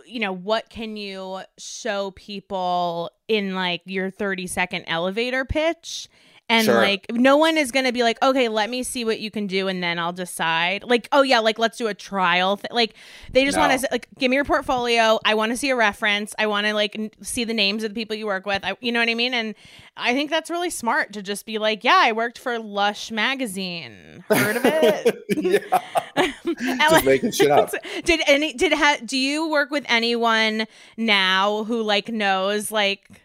you 0.06 0.20
know 0.20 0.32
what 0.32 0.70
can 0.70 0.96
you 0.96 1.42
show 1.58 2.12
people 2.12 3.12
in 3.28 3.54
like 3.54 3.82
your 3.84 4.10
30 4.10 4.48
second 4.48 4.86
elevator 4.88 5.44
pitch 5.44 6.08
and 6.50 6.66
Sure. 6.66 6.76
like 6.76 7.06
no 7.12 7.38
one 7.38 7.58
is 7.58 7.72
gonna 7.72 7.92
be 7.92 8.02
like 8.04 8.22
okay 8.24 8.50
let 8.50 8.70
me 8.70 8.82
see 8.84 9.06
what 9.06 9.20
you 9.20 9.30
can 9.32 9.46
do 9.48 9.68
and 9.68 9.82
then 9.84 10.00
i'll 10.00 10.12
decide. 10.14 10.84
Like 10.84 11.08
oh 11.12 11.22
yeah 11.22 11.40
like 11.40 11.60
let's 11.60 11.78
do 11.78 11.88
a 11.88 11.94
trial 11.94 12.58
th- 12.58 12.72
like 12.72 12.96
they 13.32 13.46
just 13.46 13.58
want 13.58 13.80
to 13.80 13.88
like 13.92 14.08
give 14.18 14.30
me 14.30 14.36
your 14.36 14.46
portfolio. 14.46 15.20
I 15.24 15.36
want 15.36 15.52
to 15.52 15.58
see 15.58 15.70
a 15.70 15.76
reference. 15.76 16.34
I 16.40 16.48
want 16.48 16.66
to 16.68 16.74
like 16.74 16.98
n- 16.98 17.12
see 17.22 17.44
the 17.44 17.54
names 17.54 17.84
of 17.84 17.94
the 17.94 17.96
people 18.02 18.16
you 18.16 18.26
work 18.26 18.46
with. 18.46 18.66
I, 18.66 18.76
you 18.82 18.92
know 18.92 19.00
what 19.00 19.10
i 19.10 19.14
mean? 19.16 19.34
And 19.34 19.56
i 19.96 20.14
think 20.14 20.30
that's 20.30 20.50
really 20.50 20.70
smart 20.70 21.14
to 21.14 21.22
just 21.22 21.46
be 21.46 21.58
like 21.58 21.84
yeah 21.84 22.00
i 22.04 22.12
worked 22.12 22.38
for 22.40 22.58
lush 22.60 23.12
magazine. 23.12 24.24
Heard 24.30 24.58
of 24.58 24.64
it? 24.66 25.16
Yeah. 25.40 25.82
Just 26.90 27.06
making 27.06 27.32
shit 27.32 27.50
up. 27.52 27.72
Did 28.04 28.22
any 28.28 28.54
did 28.54 28.74
ha, 28.74 28.98
do 29.06 29.18
you 29.18 29.48
work 29.50 29.70
with 29.72 29.86
anyone 29.88 30.66
now 30.98 31.64
who 31.64 31.82
like 31.82 32.10
knows 32.10 32.72
like 32.72 33.22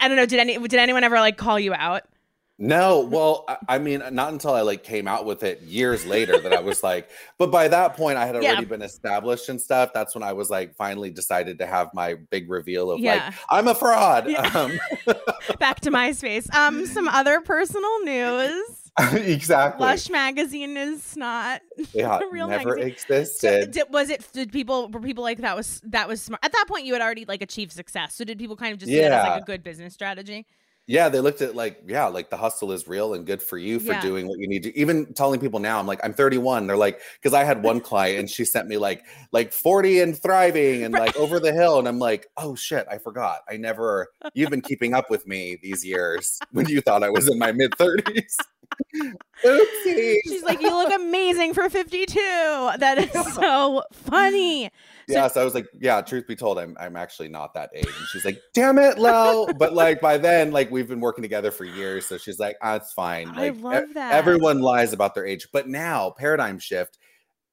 I 0.00 0.08
don't 0.08 0.16
know. 0.16 0.24
Did 0.26 0.38
any 0.38 0.56
did 0.58 0.74
anyone 0.80 1.04
ever 1.04 1.16
like 1.20 1.36
call 1.36 1.58
you 1.58 1.74
out? 1.74 2.02
No, 2.60 3.00
well, 3.00 3.44
I, 3.48 3.56
I 3.68 3.78
mean, 3.78 4.02
not 4.10 4.32
until 4.32 4.52
I 4.52 4.62
like 4.62 4.82
came 4.82 5.06
out 5.06 5.24
with 5.24 5.44
it 5.44 5.62
years 5.62 6.04
later 6.04 6.38
that 6.40 6.52
I 6.52 6.60
was 6.60 6.82
like, 6.82 7.08
but 7.38 7.52
by 7.52 7.68
that 7.68 7.94
point 7.96 8.18
I 8.18 8.26
had 8.26 8.34
already 8.34 8.46
Yeah. 8.48 8.60
been 8.62 8.82
established 8.82 9.48
and 9.48 9.60
stuff. 9.60 9.90
That's 9.94 10.12
when 10.14 10.24
I 10.24 10.32
was 10.32 10.50
like 10.50 10.74
finally 10.74 11.10
decided 11.10 11.58
to 11.60 11.66
have 11.66 11.94
my 11.94 12.14
big 12.14 12.50
reveal 12.50 12.90
of 12.90 12.98
Yeah. 12.98 13.26
like, 13.26 13.34
I'm 13.48 13.68
a 13.68 13.74
fraud. 13.74 14.28
Yeah. 14.28 14.48
Um, 14.58 14.80
Back 15.60 15.80
to 15.80 15.90
MySpace. 15.90 16.52
Um, 16.52 16.84
some 16.86 17.06
other 17.06 17.40
personal 17.40 18.00
news. 18.04 18.64
exactly. 19.12 19.86
Lush 19.86 20.10
magazine 20.10 20.76
is 20.76 21.16
not 21.16 21.60
yeah, 21.92 22.18
a 22.18 22.28
real 22.30 22.48
never 22.48 22.76
magazine. 22.76 22.96
So 22.96 23.14
existed. 23.18 23.70
did, 23.70 23.84
was 23.90 24.10
it? 24.10 24.26
Did 24.32 24.50
people 24.50 24.88
were 24.88 25.00
people 25.00 25.22
like 25.22 25.38
that 25.38 25.54
was 25.54 25.80
that 25.84 26.08
was 26.08 26.20
smart? 26.20 26.44
At 26.44 26.50
that 26.52 26.64
point, 26.66 26.84
you 26.86 26.94
had 26.94 27.02
already 27.02 27.24
like 27.24 27.40
achieved 27.42 27.70
success. 27.72 28.16
So 28.16 28.24
did 28.24 28.38
people 28.38 28.56
kind 28.56 28.72
of 28.72 28.80
just 28.80 28.90
see 28.90 28.98
that 28.98 29.12
as 29.12 29.28
like 29.28 29.42
a 29.42 29.44
good 29.44 29.62
business 29.62 29.94
strategy? 29.94 30.46
Yeah, 30.90 31.10
they 31.10 31.20
looked 31.20 31.42
at 31.42 31.54
like, 31.54 31.82
yeah, 31.86 32.06
like 32.06 32.30
the 32.30 32.38
hustle 32.38 32.72
is 32.72 32.88
real 32.88 33.12
and 33.12 33.26
good 33.26 33.42
for 33.42 33.58
you 33.58 33.78
for 33.78 33.92
Yeah. 33.92 34.00
doing 34.00 34.26
what 34.26 34.38
you 34.38 34.48
need 34.48 34.62
to. 34.62 34.76
Even 34.76 35.12
telling 35.12 35.38
people 35.38 35.60
now, 35.60 35.78
I'm 35.78 35.86
like, 35.86 36.00
I'm 36.02 36.14
31. 36.14 36.66
They're 36.66 36.78
like, 36.78 37.00
because 37.20 37.34
I 37.34 37.44
had 37.44 37.62
one 37.62 37.80
client 37.80 38.18
and 38.20 38.30
she 38.30 38.46
sent 38.46 38.68
me 38.68 38.78
like, 38.78 39.04
like 39.30 39.52
40 39.52 40.00
and 40.00 40.18
thriving 40.20 40.84
and 40.84 40.94
like 40.94 41.14
over 41.16 41.38
the 41.38 41.52
hill, 41.52 41.78
and 41.78 41.86
I'm 41.86 41.98
like, 41.98 42.28
oh 42.38 42.54
shit, 42.54 42.86
I 42.90 42.96
forgot. 42.96 43.40
I 43.50 43.58
never. 43.58 44.08
You've 44.32 44.48
been 44.48 44.62
keeping 44.62 44.94
up 44.94 45.10
with 45.10 45.26
me 45.26 45.58
these 45.62 45.84
years 45.84 46.38
when 46.52 46.66
you 46.66 46.80
thought 46.80 47.02
I 47.02 47.10
was 47.10 47.28
in 47.28 47.38
my 47.38 47.52
mid 47.52 47.72
30s. 47.72 48.36
Oopsies. 49.44 50.16
She's 50.24 50.42
like, 50.42 50.60
"You 50.60 50.70
look 50.70 50.92
amazing 50.92 51.54
for 51.54 51.68
52." 51.68 52.14
That 52.78 52.98
is 52.98 53.34
so 53.34 53.82
funny. 53.92 54.70
yeah, 55.08 55.28
so 55.28 55.40
I 55.40 55.44
was 55.44 55.54
like, 55.54 55.66
yeah, 55.80 56.00
truth 56.00 56.26
be 56.26 56.36
told, 56.36 56.58
I'm 56.58 56.76
I'm 56.80 56.96
actually 56.96 57.28
not 57.28 57.54
that 57.54 57.70
age. 57.74 57.86
And 57.86 58.06
she's 58.12 58.24
like, 58.24 58.40
damn 58.54 58.78
it, 58.78 58.98
Lo. 58.98 59.46
But 59.58 59.72
like 59.74 60.00
by 60.00 60.18
then, 60.18 60.50
like 60.52 60.70
we've 60.70 60.88
been 60.88 61.00
working 61.00 61.22
together 61.22 61.50
for 61.50 61.64
years. 61.64 62.06
So 62.06 62.18
she's 62.18 62.38
like, 62.38 62.56
ah, 62.62 62.76
it's 62.76 62.92
fine. 62.92 63.28
I 63.28 63.48
Like 63.48 63.54
e- 63.56 63.62
love 63.62 63.94
that. 63.94 64.12
everyone 64.14 64.60
lies 64.60 64.92
about 64.92 65.14
their 65.14 65.26
age. 65.26 65.48
But 65.52 65.68
now, 65.68 66.10
paradigm 66.10 66.58
shift, 66.58 66.98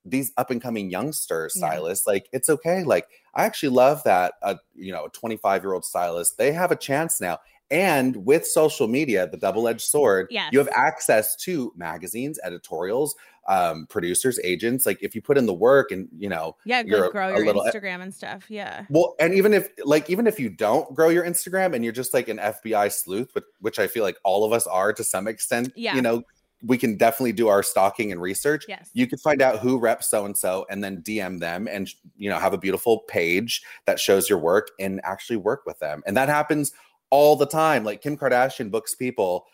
these 0.03 0.31
up 0.37 0.51
and 0.51 0.61
coming 0.61 0.89
youngster 0.89 1.49
Yeah. 1.55 1.59
stylists, 1.59 2.07
like 2.07 2.27
it's 2.33 2.49
okay. 2.49 2.83
Like 2.83 3.07
I 3.33 3.45
actually 3.45 3.69
love 3.69 4.03
that 4.03 4.33
uh, 4.41 4.55
you 4.75 4.91
know, 4.91 5.05
a 5.05 5.09
25 5.09 5.63
year 5.63 5.73
old 5.73 5.85
stylist, 5.85 6.37
they 6.37 6.51
have 6.51 6.71
a 6.71 6.75
chance 6.75 7.21
now. 7.21 7.39
And 7.71 8.25
with 8.25 8.45
social 8.45 8.87
media, 8.87 9.27
the 9.27 9.37
double-edged 9.37 9.81
sword, 9.81 10.27
you 10.29 10.59
have 10.59 10.69
access 10.75 11.35
to 11.37 11.73
magazines, 11.75 12.39
editorials, 12.43 13.15
um, 13.47 13.85
producers, 13.89 14.39
agents. 14.43 14.85
Like 14.85 15.01
if 15.01 15.13
you 15.15 15.21
put 15.21 15.37
in 15.37 15.45
the 15.45 15.53
work 15.53 15.91
and 15.91 16.07
you 16.17 16.29
know, 16.29 16.55
Yeah, 16.65 16.83
You're 16.85 17.05
a- 17.05 17.11
grow 17.11 17.29
a 17.33 17.37
your 17.37 17.45
little- 17.45 17.63
Instagram 17.63 18.01
and 18.01 18.13
stuff. 18.13 18.45
Yeah. 18.49 18.85
well, 18.89 19.15
and 19.19 19.33
even 19.33 19.53
if 19.53 19.69
like 19.83 20.09
even 20.09 20.25
if 20.27 20.39
you 20.39 20.49
don't 20.49 20.93
grow 20.95 21.09
your 21.09 21.23
Instagram 21.25 21.73
and 21.75 21.83
you're 21.83 21.93
just 21.93 22.13
like 22.13 22.27
an 22.27 22.37
FBI 22.39 22.91
sleuth, 22.91 23.29
which, 23.33 23.43
which 23.61 23.79
I 23.79 23.87
feel 23.87 24.03
like 24.03 24.17
all 24.23 24.45
of 24.45 24.51
us 24.53 24.65
are 24.67 24.93
to 24.93 25.03
some 25.03 25.27
extent, 25.27 25.71
Yeah. 25.75 25.95
you 25.95 26.01
know, 26.01 26.23
we 26.63 26.77
can 26.79 26.97
definitely 26.97 27.33
do 27.33 27.47
our 27.47 27.61
stalking 27.61 28.11
and 28.11 28.19
research. 28.19 28.65
Yes. 28.67 28.89
You 28.93 29.05
could 29.05 29.19
find 29.19 29.41
out 29.41 29.59
who 29.59 29.77
reps 29.77 30.09
so 30.09 30.25
and 30.25 30.35
so 30.35 30.65
and 30.69 30.83
then 30.83 31.03
DM 31.03 31.39
them 31.39 31.67
and 31.67 31.87
you 32.17 32.29
know 32.29 32.39
have 32.39 32.53
a 32.53 32.57
beautiful 32.57 32.99
page 33.07 33.61
that 33.85 33.99
shows 33.99 34.27
your 34.29 34.39
work 34.39 34.69
and 34.79 34.99
actually 35.03 35.37
work 35.37 35.63
with 35.67 35.77
them. 35.79 36.01
And 36.07 36.17
that 36.17 36.29
happens 36.29 36.71
all 37.09 37.35
the 37.35 37.45
time. 37.45 37.83
Like 37.83 38.01
Kim 38.01 38.17
Kardashian 38.17 38.71
books 38.71 38.95
people, 38.95 39.45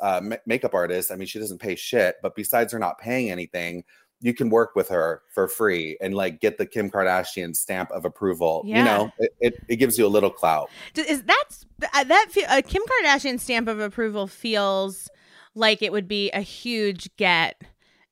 uh, 0.00 0.20
makeup 0.46 0.74
artists. 0.74 1.10
I 1.10 1.16
mean, 1.16 1.26
she 1.26 1.38
doesn't 1.38 1.58
pay 1.58 1.74
shit, 1.76 2.16
but 2.22 2.34
besides 2.34 2.72
her 2.72 2.78
not 2.78 2.98
paying 2.98 3.30
anything, 3.30 3.84
you 4.22 4.34
can 4.34 4.50
work 4.50 4.76
with 4.76 4.88
her 4.88 5.22
for 5.34 5.48
free 5.48 5.96
and 6.00 6.14
like 6.14 6.40
get 6.40 6.58
the 6.58 6.66
Kim 6.66 6.90
Kardashian 6.90 7.56
stamp 7.56 7.90
of 7.90 8.04
approval. 8.04 8.62
Yeah. 8.66 8.78
You 8.78 8.84
know, 8.84 9.12
it, 9.18 9.34
it, 9.40 9.54
it 9.68 9.76
gives 9.76 9.96
you 9.96 10.06
a 10.06 10.08
little 10.08 10.30
clout. 10.30 10.70
Is 10.94 11.22
that's 11.22 11.64
that 11.78 12.26
feel, 12.30 12.44
uh, 12.48 12.60
Kim 12.66 12.82
Kardashian 12.82 13.40
stamp 13.40 13.66
of 13.66 13.80
approval 13.80 14.26
feels 14.26 15.08
like 15.54 15.80
it 15.82 15.90
would 15.90 16.06
be 16.06 16.30
a 16.32 16.40
huge 16.40 17.14
get 17.16 17.62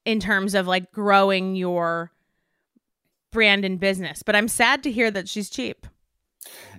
in 0.05 0.19
terms 0.19 0.55
of 0.55 0.67
like 0.67 0.91
growing 0.93 1.55
your 1.55 2.11
brand 3.31 3.67
and 3.67 3.79
business. 3.79 4.23
But 4.23 4.35
I'm 4.35 4.49
sad 4.49 4.83
to 4.85 4.91
hear 4.91 5.11
that 5.11 5.29
she's 5.29 5.51
cheap. 5.51 5.87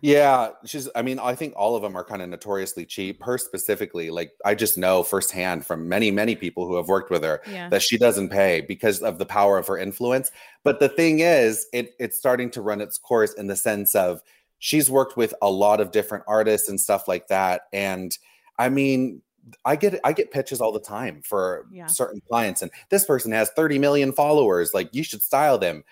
Yeah, 0.01 0.49
she's. 0.65 0.87
I 0.95 1.01
mean, 1.01 1.19
I 1.19 1.35
think 1.35 1.53
all 1.57 1.75
of 1.75 1.81
them 1.81 1.95
are 1.95 2.03
kind 2.03 2.21
of 2.21 2.29
notoriously 2.29 2.85
cheap. 2.85 3.21
Her 3.23 3.37
specifically, 3.37 4.09
like 4.09 4.31
I 4.45 4.55
just 4.55 4.77
know 4.77 5.03
firsthand 5.03 5.65
from 5.65 5.89
many, 5.89 6.09
many 6.11 6.35
people 6.35 6.67
who 6.67 6.75
have 6.77 6.87
worked 6.87 7.09
with 7.11 7.23
her 7.23 7.41
Yeah. 7.49 7.69
that 7.69 7.81
she 7.81 7.97
doesn't 7.97 8.29
pay 8.29 8.61
because 8.61 9.01
of 9.01 9.17
the 9.17 9.25
power 9.25 9.57
of 9.57 9.67
her 9.67 9.77
influence. 9.77 10.31
But 10.63 10.79
the 10.79 10.89
thing 10.89 11.19
is, 11.19 11.67
it 11.73 11.93
it's 11.99 12.17
starting 12.17 12.49
to 12.51 12.61
run 12.61 12.81
its 12.81 12.97
course 12.97 13.33
in 13.33 13.47
the 13.47 13.55
sense 13.55 13.93
of 13.95 14.21
she's 14.59 14.89
worked 14.89 15.17
with 15.17 15.33
a 15.41 15.49
lot 15.49 15.79
of 15.81 15.91
different 15.91 16.23
artists 16.27 16.69
and 16.69 16.79
stuff 16.79 17.07
like 17.07 17.27
that. 17.27 17.63
And 17.73 18.17
I 18.57 18.69
mean, 18.69 19.21
I 19.65 19.75
get 19.75 19.99
I 20.03 20.13
get 20.13 20.31
pitches 20.31 20.61
all 20.61 20.71
the 20.71 20.79
time 20.79 21.21
for 21.25 21.65
Yeah. 21.71 21.87
certain 21.87 22.21
clients, 22.29 22.61
and 22.61 22.71
this 22.89 23.03
person 23.03 23.31
has 23.31 23.49
30 23.51 23.79
million 23.79 24.13
followers. 24.13 24.73
Like 24.73 24.89
you 24.93 25.03
should 25.03 25.21
style 25.21 25.57
them 25.57 25.83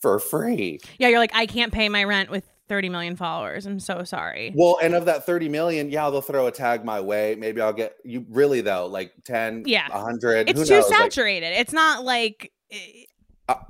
for 0.00 0.18
free. 0.18 0.80
Yeah, 0.98 1.08
you're 1.08 1.18
like 1.20 1.34
I 1.34 1.46
can't 1.46 1.72
pay 1.72 1.88
my 1.88 2.02
rent 2.04 2.28
with 2.30 2.44
30 2.72 2.88
million 2.88 3.16
followers. 3.16 3.66
I'm 3.66 3.78
so 3.78 4.02
sorry. 4.02 4.50
Well, 4.56 4.78
and 4.82 4.94
of 4.94 5.04
that 5.04 5.26
30 5.26 5.50
million, 5.50 5.90
yeah, 5.90 6.08
they'll 6.08 6.22
throw 6.22 6.46
a 6.46 6.50
tag 6.50 6.86
my 6.86 7.02
way. 7.02 7.34
Maybe 7.38 7.60
I'll 7.60 7.74
get 7.74 7.96
you 8.02 8.24
really 8.30 8.62
though, 8.62 8.86
like 8.86 9.12
10, 9.26 9.64
Yeah. 9.66 9.90
100. 9.90 10.48
It's 10.48 10.58
who 10.58 10.64
too 10.64 10.74
knows? 10.76 10.88
Like, 10.90 10.98
saturated. 10.98 11.48
it's 11.60 11.74
not 11.74 12.02
like 12.02 12.50
eh, 12.70 12.76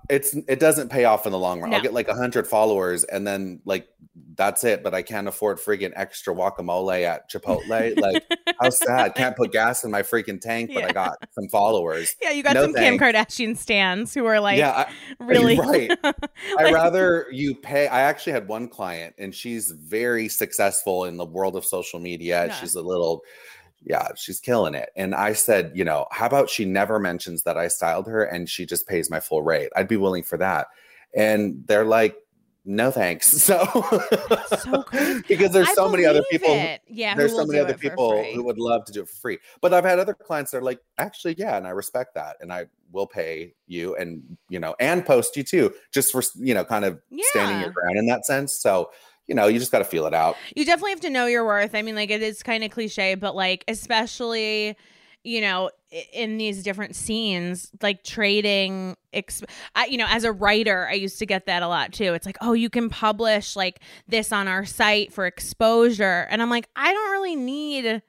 it's 0.08 0.34
it 0.48 0.60
doesn't 0.60 0.90
pay 0.90 1.04
off 1.04 1.26
in 1.26 1.32
the 1.32 1.38
long 1.38 1.60
run. 1.60 1.70
No. 1.70 1.76
I'll 1.76 1.82
get 1.82 1.92
like 1.94 2.08
100 2.08 2.46
followers 2.46 3.04
and 3.04 3.26
then 3.26 3.60
like 3.64 3.88
that's 4.34 4.62
it, 4.64 4.82
but 4.82 4.92
I 4.94 5.00
can't 5.02 5.26
afford 5.26 5.58
freaking 5.58 5.92
extra 5.96 6.34
guacamole 6.34 7.02
at 7.04 7.30
Chipotle. 7.30 7.96
Like 7.96 8.22
how 8.60 8.68
sad. 8.70 9.14
Can't 9.14 9.34
put 9.36 9.52
gas 9.52 9.84
in 9.84 9.90
my 9.90 10.02
freaking 10.02 10.40
tank, 10.40 10.70
but 10.74 10.80
Yeah. 10.82 10.88
I 10.88 10.92
got 10.92 11.16
some 11.32 11.48
followers. 11.48 12.14
yeah, 12.22 12.30
you 12.30 12.42
got 12.42 12.54
No 12.54 12.64
some 12.64 12.74
Kim. 12.74 12.98
Kardashian 12.98 13.56
stands 13.56 14.12
who 14.12 14.26
are 14.26 14.38
like 14.40 14.58
yeah, 14.58 14.72
I, 14.72 15.24
really 15.24 15.58
right. 15.58 15.90
like- 16.04 16.16
I 16.58 16.70
rather 16.70 17.26
you 17.32 17.54
pay. 17.54 17.86
I 17.88 18.02
actually 18.02 18.32
had 18.34 18.48
one 18.48 18.68
client, 18.68 19.14
and 19.18 19.34
she's 19.34 19.70
very 19.70 20.28
successful 20.28 21.04
in 21.06 21.16
the 21.16 21.24
world 21.26 21.56
of 21.56 21.64
social 21.64 21.98
media. 21.98 22.46
Yeah. 22.46 22.54
She's 22.54 22.74
a 22.74 22.82
little, 22.82 23.22
yeah, 23.84 24.08
she's 24.16 24.40
killing 24.40 24.74
it. 24.74 24.90
And 24.96 25.14
I 25.14 25.32
said, 25.32 25.72
you 25.74 25.84
know, 25.84 26.06
how 26.10 26.26
about 26.26 26.50
she 26.50 26.64
never 26.64 26.98
mentions 26.98 27.42
that 27.42 27.56
I 27.56 27.68
styled 27.68 28.06
her, 28.06 28.24
and 28.24 28.48
she 28.48 28.66
just 28.66 28.86
pays 28.86 29.10
my 29.10 29.20
full 29.20 29.42
rate? 29.42 29.70
I'd 29.76 29.88
be 29.88 29.96
willing 29.96 30.22
for 30.22 30.36
that. 30.38 30.68
And 31.14 31.64
they're 31.66 31.84
like, 31.84 32.16
no 32.64 32.90
thanks. 32.90 33.32
So, 33.42 33.64
so 34.60 34.84
because 35.26 35.50
there's 35.50 35.68
I 35.68 35.74
so 35.74 35.88
many 35.88 36.04
other 36.04 36.22
people. 36.30 36.50
it. 36.50 36.80
Yeah, 36.86 37.14
there's 37.16 37.34
so 37.34 37.44
many 37.44 37.58
other 37.58 37.76
people 37.76 38.22
who 38.22 38.44
would 38.44 38.58
love 38.58 38.84
to 38.84 38.92
do 38.92 39.02
it 39.02 39.08
for 39.08 39.16
free. 39.16 39.38
But 39.60 39.74
I've 39.74 39.84
had 39.84 39.98
other 39.98 40.14
clients 40.14 40.52
that 40.52 40.58
are 40.58 40.62
like, 40.62 40.78
actually, 40.96 41.34
yeah, 41.38 41.56
and 41.56 41.66
I 41.66 41.70
respect 41.70 42.14
that, 42.14 42.36
and 42.40 42.52
I 42.52 42.66
will 42.92 43.06
pay 43.06 43.54
you, 43.66 43.96
and 43.96 44.22
you 44.48 44.60
know, 44.60 44.76
and 44.78 45.04
post 45.04 45.36
you 45.36 45.42
too, 45.42 45.72
just 45.92 46.12
for 46.12 46.22
you 46.36 46.54
know, 46.54 46.64
kind 46.64 46.84
of 46.84 47.00
standing 47.30 47.60
your 47.60 47.70
ground 47.70 47.98
in 47.98 48.06
that 48.06 48.24
sense. 48.24 48.54
So, 48.60 48.90
you 49.32 49.36
know, 49.36 49.46
you 49.46 49.58
just 49.58 49.72
got 49.72 49.78
to 49.78 49.84
feel 49.86 50.04
it 50.04 50.12
out. 50.12 50.36
you 50.54 50.66
definitely 50.66 50.90
have 50.90 51.00
to 51.00 51.08
know 51.08 51.24
your 51.24 51.46
worth. 51.46 51.74
I 51.74 51.80
mean, 51.80 51.94
like 51.94 52.10
it 52.10 52.20
is 52.20 52.42
kind 52.42 52.62
of 52.62 52.70
cliche, 52.70 53.14
but 53.14 53.34
like 53.34 53.64
especially, 53.66 54.76
you 55.24 55.40
know, 55.40 55.70
in 56.12 56.36
these 56.36 56.62
different 56.62 56.94
scenes, 56.94 57.70
like 57.80 58.04
trading. 58.04 58.94
Exp- 59.14 59.48
I, 59.74 59.86
you 59.86 59.96
know, 59.96 60.04
as 60.06 60.24
a 60.24 60.32
writer, 60.32 60.86
I 60.86 60.92
used 60.92 61.18
to 61.20 61.24
get 61.24 61.46
that 61.46 61.62
a 61.62 61.68
lot 61.68 61.94
too. 61.94 62.12
It's 62.12 62.26
like, 62.26 62.36
oh, 62.42 62.52
you 62.52 62.68
can 62.68 62.90
publish 62.90 63.56
like 63.56 63.80
this 64.06 64.32
on 64.32 64.48
our 64.48 64.66
site 64.66 65.14
for 65.14 65.24
exposure, 65.24 66.26
and 66.28 66.42
I'm 66.42 66.50
like, 66.50 66.68
I 66.76 66.92
don't 66.92 67.10
really 67.12 67.36
need 67.36 68.02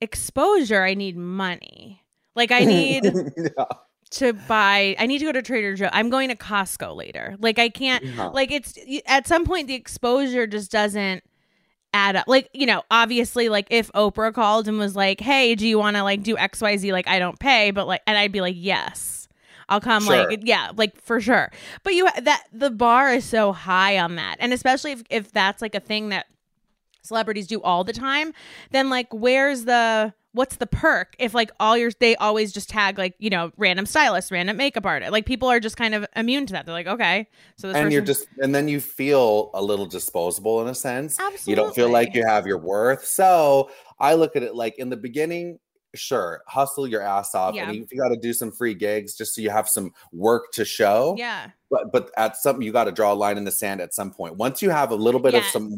exposure. 0.00 0.82
I 0.82 0.94
need 0.94 1.16
money. 1.16 2.02
Like 2.34 2.50
I 2.50 2.58
need 2.64 3.04
yeah. 3.04 3.64
To 4.10 4.32
buy. 4.32 4.96
I 4.98 5.06
need 5.06 5.18
to 5.18 5.24
go 5.26 5.32
to 5.32 5.42
Trader 5.42 5.74
Joe. 5.74 5.88
I'm 5.92 6.10
going 6.10 6.28
to 6.30 6.36
Costco 6.36 6.96
later. 6.96 7.36
Like 7.40 7.58
I 7.58 7.68
can't 7.68 8.04
Yeah. 8.04 8.26
like 8.28 8.50
it's 8.50 8.78
at 9.06 9.26
some 9.26 9.44
point 9.44 9.68
the 9.68 9.74
exposure 9.74 10.46
just 10.46 10.70
doesn't 10.70 11.22
add 11.94 12.16
up 12.16 12.24
like 12.28 12.50
you 12.52 12.66
know 12.66 12.82
obviously 12.90 13.48
like 13.48 13.66
if 13.70 13.90
oprah 13.92 14.32
called 14.32 14.68
and 14.68 14.78
was 14.78 14.94
like 14.94 15.20
hey 15.20 15.54
do 15.54 15.66
you 15.66 15.78
want 15.78 15.96
to 15.96 16.02
like 16.02 16.22
do 16.22 16.36
xyz 16.36 16.92
like 16.92 17.08
i 17.08 17.18
don't 17.18 17.38
pay 17.38 17.70
but 17.70 17.86
like 17.86 18.02
and 18.06 18.18
i'd 18.18 18.30
be 18.30 18.42
like 18.42 18.54
yes 18.58 19.26
i'll 19.70 19.80
come 19.80 20.04
Sure. 20.04 20.28
like 20.28 20.40
yeah 20.44 20.70
like 20.76 21.00
for 21.00 21.18
sure 21.18 21.50
but 21.84 21.94
you 21.94 22.06
that 22.20 22.44
the 22.52 22.70
bar 22.70 23.14
is 23.14 23.24
so 23.24 23.52
high 23.54 23.98
on 23.98 24.16
that 24.16 24.36
and 24.38 24.52
especially 24.52 24.92
if, 24.92 25.02
if 25.08 25.32
that's 25.32 25.62
like 25.62 25.74
a 25.74 25.80
thing 25.80 26.10
that 26.10 26.26
celebrities 27.02 27.46
do 27.46 27.62
all 27.62 27.84
the 27.84 27.94
time 27.94 28.34
then 28.70 28.90
like 28.90 29.08
where's 29.10 29.64
the 29.64 30.12
what's 30.32 30.56
the 30.56 30.66
perk 30.66 31.14
if 31.18 31.32
like 31.34 31.50
all 31.58 31.76
your 31.76 31.90
they 32.00 32.14
always 32.16 32.52
just 32.52 32.68
tag 32.68 32.98
like 32.98 33.14
you 33.18 33.30
know 33.30 33.50
random 33.56 33.86
stylist 33.86 34.30
random 34.30 34.56
makeup 34.56 34.84
artist 34.84 35.10
like 35.10 35.24
people 35.24 35.48
are 35.48 35.58
just 35.58 35.76
kind 35.76 35.94
of 35.94 36.04
immune 36.16 36.44
to 36.46 36.52
that 36.52 36.66
they're 36.66 36.74
like 36.74 36.86
okay 36.86 37.26
so 37.56 37.68
this 37.68 37.76
and 37.76 37.90
you're 37.92 38.02
just, 38.02 38.26
and 38.38 38.54
then 38.54 38.68
you 38.68 38.78
feel 38.80 39.50
a 39.54 39.62
little 39.62 39.86
disposable 39.86 40.60
in 40.62 40.68
a 40.68 40.74
sense. 40.74 41.18
Absolutely. 41.18 41.50
You 41.50 41.56
don't 41.56 41.74
feel 41.74 41.90
like 41.90 42.14
you 42.14 42.24
have 42.26 42.46
your 42.46 42.58
worth. 42.58 43.04
So 43.04 43.70
I 43.98 44.14
look 44.14 44.36
at 44.36 44.42
it 44.42 44.54
like 44.54 44.78
in 44.78 44.90
the 44.90 44.96
beginning, 44.96 45.58
sure, 45.94 46.42
hustle 46.46 46.86
your 46.86 47.00
ass 47.02 47.34
off, 47.34 47.54
Yeah. 47.54 47.68
and 47.68 47.82
if 47.82 47.90
you 47.90 47.98
got 47.98 48.10
to 48.10 48.16
do 48.16 48.32
some 48.32 48.52
free 48.52 48.74
gigs 48.74 49.16
just 49.16 49.34
so 49.34 49.40
you 49.40 49.50
have 49.50 49.68
some 49.68 49.92
work 50.12 50.52
to 50.52 50.64
show. 50.64 51.14
yeah 51.18 51.50
but 51.70 51.90
but 51.90 52.10
at 52.16 52.36
some 52.36 52.62
you 52.62 52.70
got 52.70 52.84
to 52.84 52.92
draw 52.92 53.12
a 53.12 53.14
line 53.14 53.38
in 53.38 53.44
the 53.44 53.50
sand 53.50 53.80
at 53.80 53.92
some 53.94 54.10
point 54.12 54.36
once 54.36 54.62
you 54.62 54.70
have 54.70 54.90
a 54.90 54.94
little 54.96 55.20
bit 55.20 55.34
of 55.34 55.44
some 55.44 55.74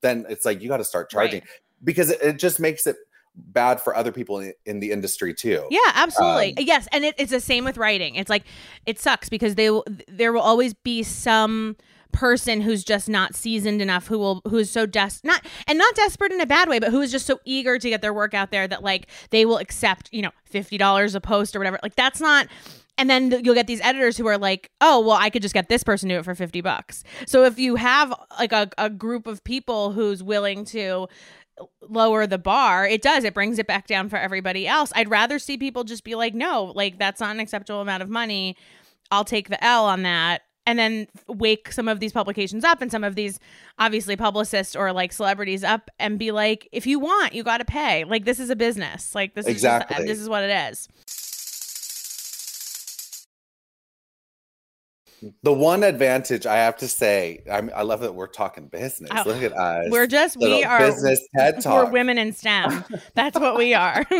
then 0.00 0.26
it's 0.28 0.44
like 0.44 0.60
you 0.62 0.68
got 0.68 0.78
to 0.78 0.84
start 0.84 1.10
charging 1.10 1.40
Right. 1.40 1.48
because 1.84 2.10
it, 2.10 2.20
it 2.22 2.38
just 2.38 2.58
makes 2.60 2.86
it 2.86 2.96
bad 3.46 3.80
for 3.80 3.94
other 3.94 4.12
people 4.12 4.38
in, 4.40 4.52
in 4.66 4.80
the 4.80 4.90
industry 4.90 5.34
too. 5.34 5.66
Yeah, 5.70 5.78
absolutely. 5.94 6.56
Um, 6.56 6.64
yes, 6.66 6.88
and 6.92 7.04
it, 7.04 7.14
it's 7.18 7.30
the 7.30 7.40
same 7.40 7.64
with 7.64 7.76
writing. 7.76 8.14
It's 8.14 8.30
like 8.30 8.44
it 8.86 8.98
sucks 8.98 9.28
because 9.28 9.54
they 9.54 9.70
will, 9.70 9.84
there 10.08 10.32
will 10.32 10.40
always 10.40 10.74
be 10.74 11.02
some 11.02 11.76
person 12.12 12.60
who's 12.60 12.82
just 12.82 13.08
not 13.08 13.34
seasoned 13.34 13.80
enough 13.80 14.06
who 14.08 14.18
will 14.18 14.42
who's 14.48 14.70
so 14.70 14.86
des 14.86 15.10
not 15.22 15.44
and 15.66 15.78
not 15.78 15.94
desperate 15.94 16.32
in 16.32 16.40
a 16.40 16.46
bad 16.46 16.68
way 16.68 16.78
but 16.78 16.90
who 16.90 17.00
is 17.00 17.10
just 17.10 17.26
so 17.26 17.38
eager 17.44 17.78
to 17.78 17.88
get 17.88 18.02
their 18.02 18.12
work 18.12 18.34
out 18.34 18.50
there 18.50 18.66
that 18.66 18.82
like 18.82 19.06
they 19.30 19.44
will 19.44 19.58
accept 19.58 20.08
you 20.12 20.22
know 20.22 20.30
$50 20.52 21.14
a 21.14 21.20
post 21.20 21.54
or 21.54 21.60
whatever 21.60 21.78
like 21.82 21.94
that's 21.94 22.20
not 22.20 22.48
and 22.98 23.08
then 23.08 23.30
you'll 23.44 23.54
get 23.54 23.66
these 23.66 23.80
editors 23.80 24.16
who 24.16 24.26
are 24.26 24.38
like 24.38 24.70
oh 24.80 25.00
well 25.00 25.16
i 25.16 25.30
could 25.30 25.42
just 25.42 25.54
get 25.54 25.68
this 25.68 25.84
person 25.84 26.08
to 26.08 26.16
do 26.16 26.18
it 26.18 26.24
for 26.24 26.34
50 26.34 26.60
bucks 26.60 27.04
so 27.26 27.44
if 27.44 27.58
you 27.58 27.76
have 27.76 28.12
like 28.38 28.52
a, 28.52 28.68
a 28.76 28.90
group 28.90 29.26
of 29.26 29.44
people 29.44 29.92
who's 29.92 30.22
willing 30.22 30.64
to 30.66 31.06
lower 31.82 32.26
the 32.26 32.38
bar 32.38 32.86
it 32.86 33.02
does. 33.02 33.24
It 33.24 33.34
brings 33.34 33.58
it 33.58 33.66
back 33.66 33.86
down 33.86 34.08
for 34.08 34.16
everybody 34.16 34.66
else. 34.66 34.92
I'd 34.94 35.10
rather 35.10 35.38
see 35.38 35.56
people 35.56 35.84
just 35.84 36.04
be 36.04 36.14
like 36.14 36.34
no 36.34 36.72
like 36.74 36.98
that's 36.98 37.20
not 37.20 37.34
an 37.34 37.40
acceptable 37.40 37.80
amount 37.80 38.02
of 38.02 38.08
money. 38.08 38.56
I'll 39.10 39.24
take 39.24 39.48
the 39.48 39.62
l 39.64 39.86
on 39.86 40.02
that. 40.02 40.42
And 40.66 40.78
then 40.78 41.08
wake 41.26 41.72
some 41.72 41.88
of 41.88 41.98
these 42.00 42.12
publications 42.12 42.64
up 42.64 42.80
and 42.80 42.90
some 42.90 43.02
of 43.02 43.16
these 43.16 43.40
obviously 43.78 44.14
publicists 44.14 44.76
or 44.76 44.92
like 44.92 45.12
celebrities 45.12 45.64
up 45.64 45.90
and 45.98 46.18
be 46.18 46.30
like 46.30 46.68
if 46.70 46.86
you 46.86 47.00
want 47.00 47.32
you 47.34 47.42
got 47.42 47.58
to 47.58 47.64
pay. 47.64 48.04
Like 48.04 48.24
this 48.24 48.38
is 48.38 48.50
a 48.50 48.56
business. 48.56 49.14
Like 49.14 49.34
this 49.34 49.46
Exactly. 49.46 49.94
is 49.94 49.98
just, 49.98 50.06
this 50.06 50.18
is 50.20 50.28
what 50.28 50.44
it 50.44 50.70
is 50.70 50.88
The 55.42 55.52
one 55.52 55.82
advantage 55.82 56.46
I 56.46 56.56
have 56.56 56.76
to 56.78 56.88
say, 56.88 57.42
I'm, 57.50 57.70
I 57.74 57.82
love 57.82 58.00
that 58.00 58.14
we're 58.14 58.26
talking 58.26 58.68
business. 58.68 59.10
Oh, 59.14 59.22
Look 59.26 59.42
at 59.42 59.52
us. 59.52 59.90
we're 59.90 60.06
just 60.06 60.36
we 60.36 60.64
are 60.64 60.78
business 60.78 61.20
TED 61.36 61.62
we're 61.66 61.90
women 61.90 62.18
in 62.18 62.32
stem. 62.32 62.84
That's 63.14 63.38
what 63.38 63.56
we 63.56 63.74
are. 63.74 64.04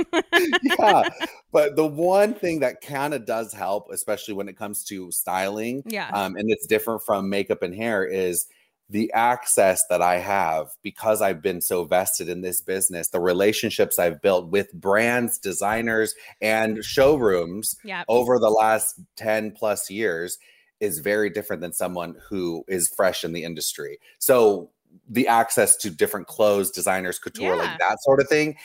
Yeah, 0.62 1.08
but 1.52 1.76
the 1.76 1.86
one 1.86 2.34
thing 2.34 2.60
that 2.60 2.80
kind 2.80 3.14
of 3.14 3.26
does 3.26 3.52
help, 3.52 3.88
especially 3.92 4.34
when 4.34 4.48
it 4.48 4.56
comes 4.56 4.84
to 4.84 5.10
styling, 5.10 5.82
yeah. 5.86 6.08
um, 6.12 6.36
and 6.36 6.50
it's 6.50 6.66
different 6.66 7.02
from 7.02 7.28
makeup 7.28 7.62
and 7.62 7.74
hair, 7.74 8.04
is 8.04 8.46
the 8.88 9.12
access 9.12 9.82
that 9.88 10.02
I 10.02 10.16
have 10.16 10.68
because 10.82 11.22
I've 11.22 11.42
been 11.42 11.60
so 11.60 11.84
vested 11.84 12.28
in 12.28 12.40
this 12.40 12.60
business, 12.60 13.08
the 13.08 13.20
relationships 13.20 13.98
I've 13.98 14.20
built 14.20 14.50
with 14.50 14.72
brands, 14.72 15.38
designers, 15.38 16.14
and 16.40 16.84
showrooms 16.84 17.76
yeah 17.84 18.04
over 18.08 18.38
the 18.38 18.50
last 18.50 19.00
10 19.16 19.52
plus 19.52 19.90
years 19.90 20.38
is 20.81 20.99
very 20.99 21.31
different 21.31 21.62
than 21.62 21.73
someone 21.73 22.16
who 22.29 22.64
is 22.69 22.88
fresh 22.88 23.23
in 23.25 23.33
the 23.33 23.45
industry. 23.45 23.99
So 24.19 24.71
the 25.09 25.29
access 25.29 25.77
to 25.77 25.90
different 25.90 26.27
clothes, 26.27 26.71
designers, 26.71 27.19
couture, 27.19 27.55
Yeah. 27.55 27.62
like 27.62 27.79
that 27.79 28.03
sort 28.03 28.21
of 28.21 28.29
thing. 28.29 28.57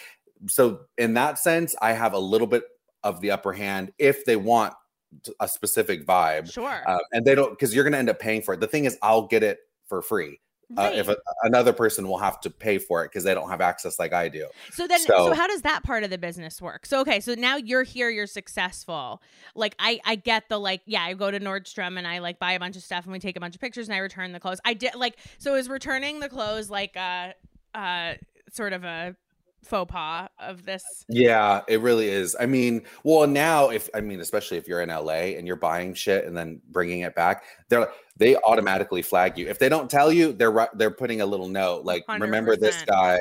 So 0.48 0.82
in 0.98 1.14
that 1.16 1.38
sense, 1.40 1.76
I 1.82 1.94
have 1.94 2.14
a 2.14 2.20
little 2.20 2.48
bit 2.48 2.64
of 3.04 3.22
the 3.22 3.32
upper 3.32 3.54
hand 3.54 3.92
if 4.00 4.26
they 4.26 4.36
want 4.36 4.74
a 5.40 5.48
specific 5.48 6.06
vibe. 6.06 6.52
sure 6.52 6.82
Uh, 6.88 6.98
and 7.14 7.24
they 7.26 7.36
don't 7.36 7.52
because 7.52 7.74
you're 7.76 7.84
going 7.84 7.94
to 7.94 8.00
end 8.00 8.10
up 8.10 8.20
paying 8.20 8.42
for 8.42 8.54
it. 8.54 8.60
The 8.60 8.68
thing 8.68 8.86
is, 8.86 8.98
I'll 9.02 9.28
get 9.28 9.44
it 9.44 9.60
for 9.88 10.02
free. 10.02 10.40
Uh, 10.78 10.92
if 10.94 11.08
a, 11.08 11.18
another 11.44 11.72
person 11.74 12.08
will 12.08 12.18
have 12.18 12.40
to 12.42 12.50
pay 12.50 12.78
for 12.78 13.04
it 13.04 13.10
because 13.10 13.24
they 13.24 13.34
don't 13.34 13.50
have 13.50 13.62
access 13.62 14.00
like 14.00 14.14
I 14.14 14.30
do. 14.30 14.48
So 14.72 14.88
then, 14.88 15.00
so, 15.00 15.28
So- 15.30 15.34
how 15.34 15.48
does 15.48 15.62
that 15.62 15.84
part 15.84 16.04
of 16.04 16.10
the 16.10 16.18
business 16.18 16.62
work? 16.62 16.86
So 16.86 17.02
okay, 17.02 17.20
so 17.20 17.36
now 17.36 17.56
you're 17.56 17.84
here, 17.84 18.10
you're 18.10 18.28
successful. 18.28 19.22
Like 19.54 19.76
I, 19.80 20.00
I 20.06 20.16
get 20.16 20.50
the 20.50 20.60
like, 20.60 20.82
yeah, 20.86 21.04
I 21.04 21.14
go 21.14 21.32
to 21.32 21.40
Nordstrom 21.40 21.98
and 21.98 22.08
I 22.08 22.20
like 22.20 22.40
buy 22.40 22.54
a 22.54 22.60
bunch 22.60 22.76
of 22.76 22.84
stuff 22.84 23.06
and 23.06 23.14
we 23.14 23.20
take 23.20 23.38
a 23.38 23.40
bunch 23.40 23.56
of 23.56 23.62
pictures 23.62 23.88
and 23.88 23.96
I 23.96 24.00
return 24.00 24.32
the 24.32 24.40
clothes. 24.40 24.60
I 24.66 24.74
did 24.74 24.96
like, 24.96 25.18
so 25.38 25.56
is 25.56 25.70
returning 25.70 26.20
the 26.20 26.30
clothes 26.30 26.70
like 26.70 26.96
uh, 26.98 27.34
uh, 27.74 28.16
sort 28.52 28.74
of 28.74 28.84
a 28.84 29.16
faux 29.66 29.92
pas 29.92 30.30
of 30.40 30.66
this? 30.66 30.84
Yeah, 31.10 31.62
it 31.68 31.82
really 31.82 32.10
is. 32.10 32.36
I 32.40 32.46
mean, 32.46 32.84
well, 33.04 33.28
now 33.28 33.70
if 33.70 33.90
I 33.94 34.02
mean, 34.02 34.22
especially 34.22 34.58
if 34.58 34.68
you're 34.68 34.82
in 34.82 34.90
LA 34.90 35.36
and 35.36 35.48
you're 35.48 35.56
buying 35.56 35.94
shit 35.94 36.26
and 36.26 36.36
then 36.36 36.62
bringing 36.70 37.02
it 37.02 37.16
back, 37.16 37.44
they're 37.70 37.90
they 38.18 38.36
automatically 38.38 39.02
flag 39.02 39.38
you. 39.38 39.48
If 39.48 39.60
they 39.60 39.70
don't 39.70 39.90
tell 39.90 40.12
you, 40.12 40.34
they're 40.34 40.68
they're 40.76 40.92
putting 40.92 41.22
a 41.22 41.26
little 41.26 41.50
note 41.50 41.86
like, 41.86 42.04
remember 42.08 42.56
this 42.56 42.84
guy. 42.84 43.20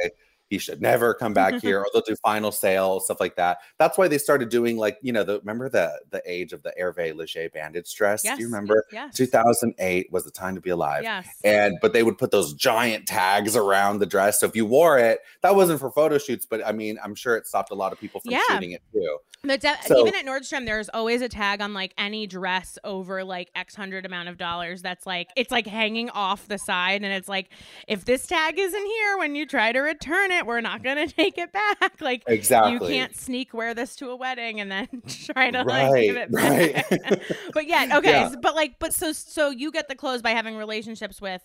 He 0.51 0.59
should 0.59 0.81
never 0.83 1.15
come 1.15 1.33
back 1.35 1.55
here, 1.63 1.81
or 1.81 1.87
they'll 1.93 2.03
do 2.03 2.17
final 2.23 2.53
sale 2.53 3.01
stuff 3.01 3.19
like 3.21 3.37
that. 3.37 3.59
That's 3.79 3.97
why 3.99 4.09
they 4.09 4.19
started 4.19 4.49
doing 4.51 4.77
like 4.77 4.99
you 5.03 5.13
know 5.13 5.25
the 5.25 5.39
remember 5.41 5.69
the 5.69 6.01
the 6.11 6.23
age 6.27 6.53
of 6.53 6.63
the 6.63 6.73
Hervé 6.81 7.15
Leger 7.17 7.49
bandage 7.51 7.93
dress. 7.95 8.23
Yes. 8.25 8.37
Do 8.37 8.43
you 8.45 8.49
remember? 8.49 8.85
Yes. 8.93 9.15
2008 9.17 10.13
was 10.13 10.25
the 10.25 10.31
time 10.31 10.55
to 10.55 10.61
be 10.61 10.71
alive 10.71 11.03
Yes. 11.03 11.27
and 11.45 11.77
but 11.81 11.93
they 11.93 12.03
would 12.03 12.19
put 12.19 12.31
those 12.31 12.55
giant 12.55 13.07
tags 13.07 13.57
around 13.57 13.99
the 13.99 14.07
dress 14.07 14.41
so 14.41 14.47
if 14.47 14.55
you 14.57 14.67
wore 14.67 14.99
it 14.99 15.21
that 15.43 15.55
wasn't 15.55 15.81
for 15.81 15.91
photo 15.91 16.19
shoots 16.19 16.47
but 16.47 16.65
i 16.67 16.73
mean 16.73 16.99
i'm 17.03 17.15
sure 17.15 17.37
it 17.37 17.47
stopped 17.47 17.71
a 17.71 17.75
lot 17.75 17.93
of 17.93 18.01
people 18.01 18.21
from 18.21 18.33
Yeah. 18.33 18.41
shooting 18.49 18.73
it 18.73 18.83
too 18.93 19.19
But 19.43 19.61
de- 19.61 19.77
So- 19.87 20.01
even 20.01 20.15
at 20.15 20.25
Nordstrom, 20.25 20.65
there's 20.65 20.89
always 20.89 21.21
a 21.21 21.29
tag 21.29 21.61
on 21.61 21.75
like 21.75 21.93
any 21.99 22.27
dress 22.27 22.79
over 22.83 23.23
like 23.25 23.51
X 23.55 23.75
hundred 23.75 24.07
amount 24.07 24.31
of 24.31 24.39
dollars. 24.39 24.81
That's 24.81 25.05
like 25.05 25.29
it's 25.37 25.51
like 25.51 25.67
hanging 25.67 26.09
off 26.11 26.49
the 26.49 26.57
side, 26.57 27.03
and 27.03 27.13
it's 27.13 27.29
like 27.29 27.51
if 27.87 28.07
this 28.07 28.27
tag 28.27 28.59
isn't 28.59 28.87
here 28.87 29.19
when 29.19 29.35
you 29.35 29.45
try 29.45 29.71
to 29.73 29.81
return 29.81 30.33
it, 30.33 30.34
we're 30.43 30.61
not 30.61 30.83
gonna 30.83 31.07
take 31.23 31.39
it 31.39 31.53
back. 31.53 32.01
Like 32.01 32.23
exactly 32.27 32.73
you 32.73 32.81
can't 32.81 33.15
sneak 33.17 33.55
wear 33.55 33.75
this 33.75 33.97
to 33.97 34.11
a 34.11 34.17
wedding 34.17 34.61
and 34.61 34.71
then 34.71 34.89
try 35.33 35.51
to 35.51 35.63
like 35.63 36.03
give 36.03 36.17
it 36.17 36.33
back. 36.33 36.91
right 36.91 37.23
but 37.55 37.67
yeah, 37.67 37.99
okay. 37.99 38.11
Yeah. 38.11 38.35
But 38.41 38.55
like, 38.55 38.79
but 38.79 38.93
so 38.95 39.13
so 39.13 39.51
you 39.51 39.71
get 39.73 39.89
the 39.89 39.95
clothes 39.95 40.23
by 40.23 40.31
having 40.31 40.57
relationships 40.57 41.21
with. 41.21 41.43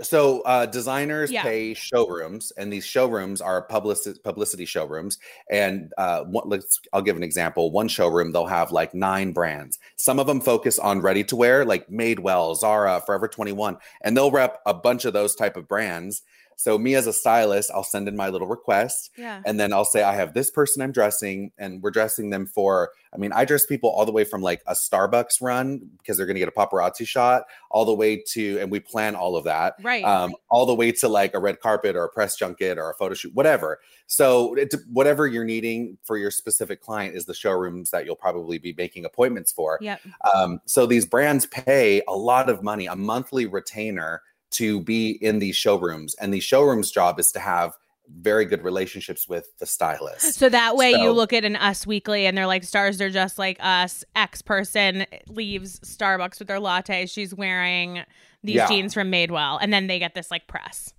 so 0.00 0.40
uh 0.40 0.66
designers 0.66 1.30
Yeah. 1.30 1.42
pay 1.42 1.72
showrooms 1.72 2.52
and 2.56 2.72
these 2.72 2.84
showrooms 2.84 3.40
are 3.40 3.62
publicity 3.62 4.18
publicity 4.24 4.64
showrooms 4.64 5.18
and 5.50 5.92
uh 5.98 6.24
one, 6.24 6.48
let's 6.48 6.80
i'll 6.92 7.00
give 7.00 7.16
an 7.16 7.22
example 7.22 7.70
one 7.70 7.86
showroom 7.86 8.32
they'll 8.32 8.46
have 8.46 8.72
like 8.72 8.92
nine 8.92 9.30
brands 9.32 9.78
some 9.94 10.18
of 10.18 10.26
them 10.26 10.40
focus 10.40 10.80
on 10.80 11.00
ready 11.00 11.22
to 11.22 11.36
wear 11.36 11.64
like 11.64 11.86
madewell 11.88 12.56
zara 12.56 13.00
forever 13.06 13.28
21 13.28 13.76
and 14.02 14.16
they'll 14.16 14.32
rep 14.32 14.60
a 14.66 14.74
bunch 14.74 15.04
of 15.04 15.12
those 15.12 15.36
type 15.36 15.56
of 15.56 15.68
brands 15.68 16.22
so 16.56 16.78
me 16.78 16.94
as 16.94 17.06
a 17.06 17.12
stylist 17.12 17.70
i'll 17.74 17.84
send 17.84 18.08
in 18.08 18.16
my 18.16 18.28
little 18.28 18.46
request 18.48 19.10
Yeah. 19.16 19.42
and 19.44 19.58
then 19.58 19.72
I'll 19.72 19.84
say 19.84 20.02
I 20.02 20.14
have 20.14 20.34
this 20.34 20.50
person 20.50 20.82
I'm 20.82 20.92
dressing, 20.92 21.50
and 21.58 21.82
we're 21.82 21.90
dressing 21.90 22.30
them 22.30 22.46
for. 22.46 22.90
I 23.12 23.16
mean, 23.16 23.32
I 23.32 23.44
dress 23.44 23.64
people 23.64 23.90
all 23.90 24.04
the 24.04 24.12
way 24.12 24.24
from 24.24 24.42
like 24.42 24.62
a 24.66 24.72
Starbucks 24.74 25.40
run 25.40 25.78
because 25.98 26.16
they're 26.16 26.26
going 26.26 26.34
to 26.34 26.40
get 26.40 26.48
a 26.48 26.52
paparazzi 26.52 27.06
shot, 27.06 27.44
all 27.70 27.84
the 27.84 27.94
way 27.94 28.22
to, 28.32 28.58
and 28.58 28.70
we 28.70 28.80
plan 28.80 29.14
all 29.14 29.36
of 29.36 29.44
that, 29.44 29.74
Right. 29.82 30.04
um, 30.04 30.34
all 30.50 30.66
the 30.66 30.74
way 30.74 30.90
to 30.92 31.08
like 31.08 31.32
a 31.34 31.38
red 31.38 31.60
carpet 31.60 31.94
or 31.96 32.04
a 32.04 32.08
press 32.08 32.36
junket 32.36 32.76
or 32.76 32.90
a 32.90 32.94
photo 32.94 33.14
shoot, 33.14 33.34
whatever. 33.34 33.78
So 34.06 34.54
it, 34.54 34.74
whatever 34.92 35.26
you're 35.26 35.44
needing 35.44 35.96
for 36.02 36.16
your 36.18 36.30
specific 36.32 36.80
client 36.80 37.14
is 37.16 37.24
the 37.24 37.34
showrooms 37.34 37.90
that 37.90 38.04
you'll 38.04 38.16
probably 38.16 38.58
be 38.58 38.74
making 38.76 39.04
appointments 39.04 39.52
for. 39.52 39.78
Yep. 39.80 40.00
Um, 40.34 40.60
so 40.66 40.84
these 40.86 41.06
brands 41.06 41.46
pay 41.46 42.02
a 42.08 42.16
lot 42.16 42.48
of 42.50 42.62
money, 42.62 42.86
a 42.86 42.96
monthly 42.96 43.46
retainer 43.46 44.22
to 44.54 44.80
be 44.80 45.10
in 45.10 45.38
these 45.38 45.56
showrooms, 45.56 46.14
and 46.16 46.32
the 46.32 46.40
showrooms' 46.40 46.90
job 46.90 47.18
is 47.20 47.32
to 47.32 47.38
have 47.40 47.72
very 48.20 48.44
good 48.44 48.62
relationships 48.62 49.26
with 49.26 49.46
the 49.60 49.64
stylist. 49.66 50.34
So 50.34 50.50
that 50.50 50.76
way 50.76 50.90
you 50.92 51.10
look 51.10 51.32
at 51.32 51.42
an 51.44 51.56
Us 51.56 51.86
Weekly 51.86 52.26
and 52.26 52.36
they're 52.36 52.46
like, 52.46 52.62
stars, 52.62 52.98
they're 52.98 53.08
just 53.08 53.38
like 53.38 53.56
us. 53.60 54.04
X 54.14 54.42
person 54.42 55.06
leaves 55.26 55.80
Starbucks 55.80 56.38
with 56.38 56.48
their 56.48 56.60
latte. 56.60 57.06
She's 57.06 57.34
wearing 57.34 58.02
these 58.42 58.56
Yeah. 58.56 58.68
jeans 58.68 58.92
from 58.92 59.10
Madewell. 59.10 59.58
And 59.62 59.72
then 59.72 59.86
they 59.86 59.98
get 59.98 60.14
this 60.14 60.30
like 60.30 60.46
press. 60.48 60.92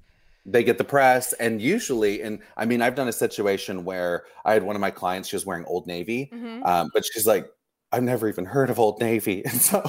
They 0.47 0.63
get 0.63 0.77
the 0.79 0.83
press, 0.83 1.33
and 1.33 1.59
usually, 1.61 2.21
and 2.21 2.39
I 2.57 2.65
mean, 2.65 2.81
I've 2.81 2.93
done 2.95 3.07
a 3.07 3.13
situation 3.13 3.83
where 3.83 4.25
I 4.43 4.53
had 4.53 4.61
one 4.63 4.75
of 4.75 4.79
my 4.79 4.91
clients, 4.91 5.29
she 5.29 5.35
was 5.35 5.43
wearing 5.45 5.65
Old 5.65 5.85
Navy, 5.87 6.29
Mhm. 6.33 6.65
um, 6.65 6.89
but 6.93 7.03
she's 7.05 7.25
like, 7.27 7.47
I've 7.91 8.03
never 8.03 8.27
even 8.29 8.45
heard 8.45 8.69
of 8.69 8.79
Old 8.79 8.99
Navy. 8.99 9.43
And 9.45 9.61
so 9.61 9.87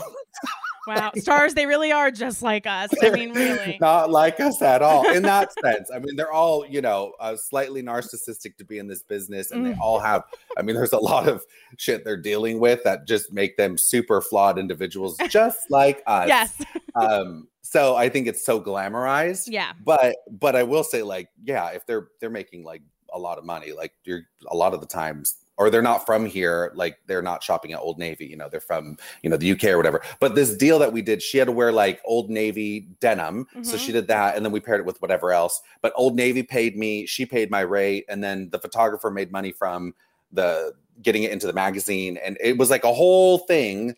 Wow. 0.87 1.13
stars, 1.17 1.55
they 1.55 1.67
really 1.67 1.93
are 1.93 2.11
just 2.11 2.43
like 2.43 2.67
us. 2.67 2.91
I 3.03 3.11
mean, 3.11 3.33
really. 3.33 3.79
not 3.81 4.11
like 4.11 4.41
us 4.41 4.63
at 4.63 4.83
all 4.83 5.09
in 5.11 5.23
that 5.25 5.53
sense. 5.65 5.91
I 5.95 5.99
mean, 5.99 6.17
they're 6.17 6.33
all, 6.33 6.67
you 6.67 6.81
know, 6.81 7.13
uh, 7.21 7.37
slightly 7.37 7.83
narcissistic 7.83 8.57
to 8.59 8.65
be 8.65 8.79
in 8.79 8.87
this 8.87 9.03
business, 9.03 9.51
and 9.51 9.65
they 9.67 9.73
Mm. 9.73 9.81
all 9.81 9.99
have, 9.99 10.23
I 10.59 10.63
mean, 10.63 10.77
there's 10.77 10.93
a 10.93 10.99
lot 10.99 11.29
of 11.29 11.45
shit 11.77 12.05
they're 12.05 12.17
dealing 12.17 12.61
with 12.61 12.83
that 12.85 13.07
just 13.07 13.33
make 13.33 13.57
them 13.57 13.77
super 13.79 14.21
flawed 14.21 14.59
individuals, 14.59 15.17
just 15.29 15.71
like 15.71 16.03
us. 16.07 16.29
Yes. 16.29 16.55
Um, 16.95 17.49
so 17.63 17.97
I 17.97 18.09
think 18.09 18.27
it's 18.29 18.45
so 18.45 18.61
glamorized. 18.61 19.49
Yeah. 19.49 19.73
But, 19.85 20.17
but 20.31 20.55
I 20.55 20.63
will 20.63 20.85
say, 20.85 21.03
like, 21.03 21.29
yeah, 21.43 21.71
if 21.71 21.85
they're 21.87 22.09
they're 22.21 22.31
making 22.31 22.63
like 22.65 22.83
a 23.13 23.19
lot 23.19 23.39
of 23.39 23.45
money, 23.45 23.73
like 23.73 23.93
you're 24.05 24.23
a 24.47 24.57
lot 24.57 24.73
of 24.75 24.81
the 24.81 24.87
times. 24.87 25.37
Or 25.59 25.71
they're 25.71 25.81
not 25.81 26.05
from 26.05 26.27
here, 26.27 26.71
like 26.75 26.99
they're 27.07 27.23
not 27.23 27.43
shopping 27.43 27.73
at 27.73 27.81
Old 27.81 27.99
Navy, 27.99 28.27
you 28.27 28.37
know, 28.37 28.49
they're 28.51 28.61
from, 28.61 28.99
you 29.23 29.31
know, 29.31 29.39
the 29.39 29.53
UK 29.53 29.65
or 29.65 29.79
whatever. 29.79 30.03
But 30.21 30.35
this 30.35 30.55
deal 30.55 30.79
that 30.81 30.93
we 30.93 31.01
did, 31.01 31.23
she 31.23 31.39
had 31.39 31.47
to 31.47 31.53
wear 31.53 31.73
like 31.73 32.01
Old 32.05 32.29
Navy 32.29 32.89
denim. 33.01 33.47
So 33.63 33.77
Mhm. 33.77 33.79
she 33.79 33.91
did 33.91 34.07
that. 34.09 34.37
And 34.37 34.45
then 34.45 34.53
we 34.53 34.61
paired 34.61 34.81
it 34.81 34.87
with 34.87 35.01
whatever 35.01 35.33
else. 35.33 35.63
But 35.81 35.95
Old 35.97 36.15
Navy 36.15 36.43
paid 36.43 36.77
me, 36.77 37.07
she 37.07 37.25
paid 37.25 37.51
my 37.51 37.61
rate. 37.61 38.05
And 38.09 38.23
then 38.23 38.51
the 38.51 38.59
photographer 38.59 39.11
made 39.11 39.33
money 39.33 39.51
from 39.51 39.95
the 40.31 40.75
getting 41.01 41.23
it 41.23 41.31
into 41.33 41.47
the 41.47 41.55
magazine. 41.55 42.19
And 42.19 42.37
it 42.41 42.59
was 42.59 42.69
like 42.69 42.85
a 42.85 42.93
whole 42.93 43.39
thing. 43.39 43.97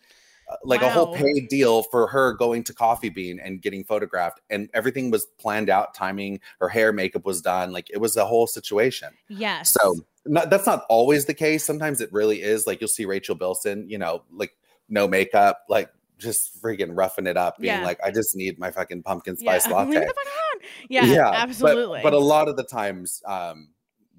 like 0.65 0.81
a 0.81 0.89
whole 0.89 1.15
paid 1.15 1.47
deal 1.49 1.83
for 1.83 2.07
her 2.07 2.33
going 2.33 2.65
to 2.65 2.73
Coffee 2.73 3.11
Bean 3.11 3.39
and 3.39 3.61
getting 3.61 3.85
photographed, 3.85 4.41
and 4.49 4.71
everything 4.73 5.11
was 5.11 5.27
planned 5.39 5.69
out, 5.69 5.93
timing. 5.93 6.41
Her 6.59 6.71
hair, 6.71 6.91
makeup 6.91 7.27
was 7.27 7.43
done. 7.43 7.71
Like 7.71 7.91
it 7.91 7.99
was 7.99 8.17
a 8.17 8.25
whole 8.25 8.47
situation. 8.47 9.11
Yes. 9.29 9.77
So 9.79 9.97
not, 10.29 10.51
that's 10.51 10.67
not 10.67 10.85
always 10.89 11.25
the 11.25 11.35
case. 11.35 11.65
Sometimes 11.65 12.01
it 12.01 12.13
really 12.13 12.43
is. 12.43 12.67
Like 12.67 12.81
you'll 12.81 12.89
see 12.89 13.05
Rachel 13.05 13.35
Bilson, 13.35 13.89
you 13.89 13.99
know, 13.99 14.23
like 14.33 14.57
no 14.89 15.09
makeup, 15.09 15.65
like 15.69 15.91
just 16.19 16.61
freaking 16.63 16.91
roughing 16.97 17.27
it 17.27 17.37
up, 17.37 17.59
being 17.59 17.79
Yeah. 17.79 17.85
like, 17.85 17.99
I 18.03 18.11
just 18.11 18.35
need 18.37 18.59
my 18.59 18.71
fucking 18.71 19.03
pumpkin 19.03 19.37
yeah. 19.41 19.59
spice 19.59 19.67
Leave 19.67 19.77
latte. 19.77 20.01
the 20.01 20.07
fuck 20.07 20.17
alone. 20.17 20.63
Yeah, 20.89 21.31
but- 21.31 21.35
absolutely. 21.35 22.01
But, 22.03 22.13
a 22.15 22.19
lot 22.19 22.49
of 22.49 22.57
the 22.57 22.65
times, 22.65 23.23
um, 23.27 23.69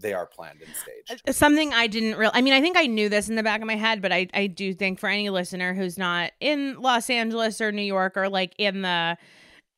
they 0.02 0.14
are 0.14 0.26
planned 0.26 0.62
and 0.62 0.74
staged. 0.76 1.22
Uh, 1.28 1.32
something 1.34 1.74
I 1.74 1.88
didn't 1.88 2.16
real 2.18 2.32
I 2.34 2.42
mean 2.42 2.54
I 2.54 2.62
think 2.62 2.78
I 2.78 2.86
knew 2.86 3.10
this 3.10 3.28
in 3.28 3.36
the 3.36 3.44
back 3.44 3.60
of 3.60 3.68
my 3.68 3.76
head 3.76 4.02
but 4.02 4.14
I 4.14 4.28
I 4.34 4.48
do 4.48 4.74
think 4.74 4.98
for 4.98 5.10
any 5.10 5.30
listener 5.30 5.74
who's 5.74 5.98
not 5.98 6.32
in 6.40 6.80
Los 6.80 7.10
Angeles 7.10 7.60
or 7.60 7.74
New 7.74 7.82
York 7.82 8.16
or 8.16 8.30
like 8.30 8.54
in 8.58 8.82
the 8.82 9.18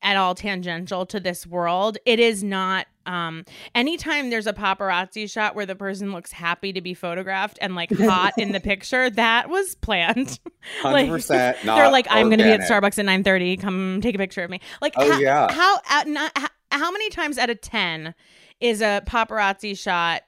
at 0.03 0.17
all 0.17 0.35
tangential 0.35 1.07
to 1.07 1.19
this 1.19 1.47
world 1.47 1.97
it 2.05 2.19
is 2.19 2.43
not 2.43 2.85
um 3.05 3.43
anytime 3.75 4.29
there's 4.29 4.47
a 4.47 4.53
paparazzi 4.53 5.29
shot 5.29 5.55
where 5.55 5.65
the 5.65 5.75
person 5.75 6.11
looks 6.13 6.31
happy 6.31 6.71
to 6.73 6.81
be 6.81 6.93
photographed 6.93 7.57
and 7.61 7.75
like 7.75 7.91
hot 7.97 8.33
in 8.37 8.51
the 8.51 8.59
picture 8.71 9.09
that 9.09 9.49
was 9.49 9.75
planned 9.75 10.39
Hundred 10.81 11.09
percent. 11.09 11.57
they're 11.63 11.89
like 11.91 12.07
i'm 12.09 12.29
gonna 12.29 12.43
be 12.43 12.51
at 12.51 12.61
starbucks 12.61 12.99
at 12.99 13.05
9.30 13.05 13.59
come 13.61 13.99
take 14.01 14.15
a 14.15 14.17
picture 14.17 14.43
of 14.43 14.49
me 14.49 14.59
like 14.81 14.93
Oh, 14.97 15.11
ho- 15.13 15.19
yeah. 15.19 15.51
how 15.51 15.77
at 15.89 16.07
not, 16.07 16.31
how, 16.37 16.47
how 16.71 16.91
many 16.91 17.09
times 17.09 17.37
out 17.37 17.49
of 17.49 17.59
10 17.61 18.13
is 18.59 18.81
a 18.81 19.01
paparazzi 19.07 19.77
shot 19.77 20.21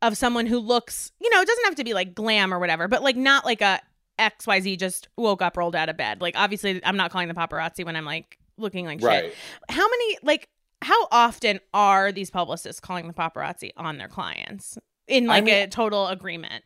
of 0.00 0.16
someone 0.16 0.46
who 0.46 0.58
looks, 0.58 1.12
you 1.20 1.30
know, 1.30 1.40
it 1.40 1.46
doesn't 1.46 1.64
have 1.64 1.74
to 1.76 1.84
be 1.84 1.94
like 1.94 2.12
glam 2.14 2.52
or 2.52 2.58
whatever, 2.58 2.88
but 2.88 3.02
like 3.04 3.14
not 3.16 3.44
like 3.44 3.60
a 3.60 3.78
XYZ 4.18 4.78
just 4.78 5.08
woke 5.16 5.40
up, 5.42 5.56
rolled 5.56 5.76
out 5.76 5.88
of 5.88 5.96
bed. 5.96 6.20
Like 6.20 6.34
obviously 6.36 6.84
I'm 6.84 6.96
not 6.96 7.10
calling 7.12 7.28
the 7.28 7.34
paparazzi 7.34 7.84
when 7.84 7.94
I'm 7.94 8.04
like 8.04 8.38
looking 8.56 8.84
like 8.86 9.00
shit. 9.00 9.34
How 9.68 9.88
many 9.88 10.18
like 10.24 10.48
how 10.82 11.08
often 11.10 11.60
are 11.72 12.12
these 12.12 12.30
publicists 12.30 12.80
calling 12.80 13.06
the 13.06 13.14
paparazzi 13.14 13.70
on 13.76 13.98
their 13.98 14.08
clients 14.08 14.76
in 15.08 15.24
I 15.30 15.34
like 15.36 15.44
mean- 15.44 15.54
a 15.54 15.66
total 15.68 16.08
agreement? 16.08 16.64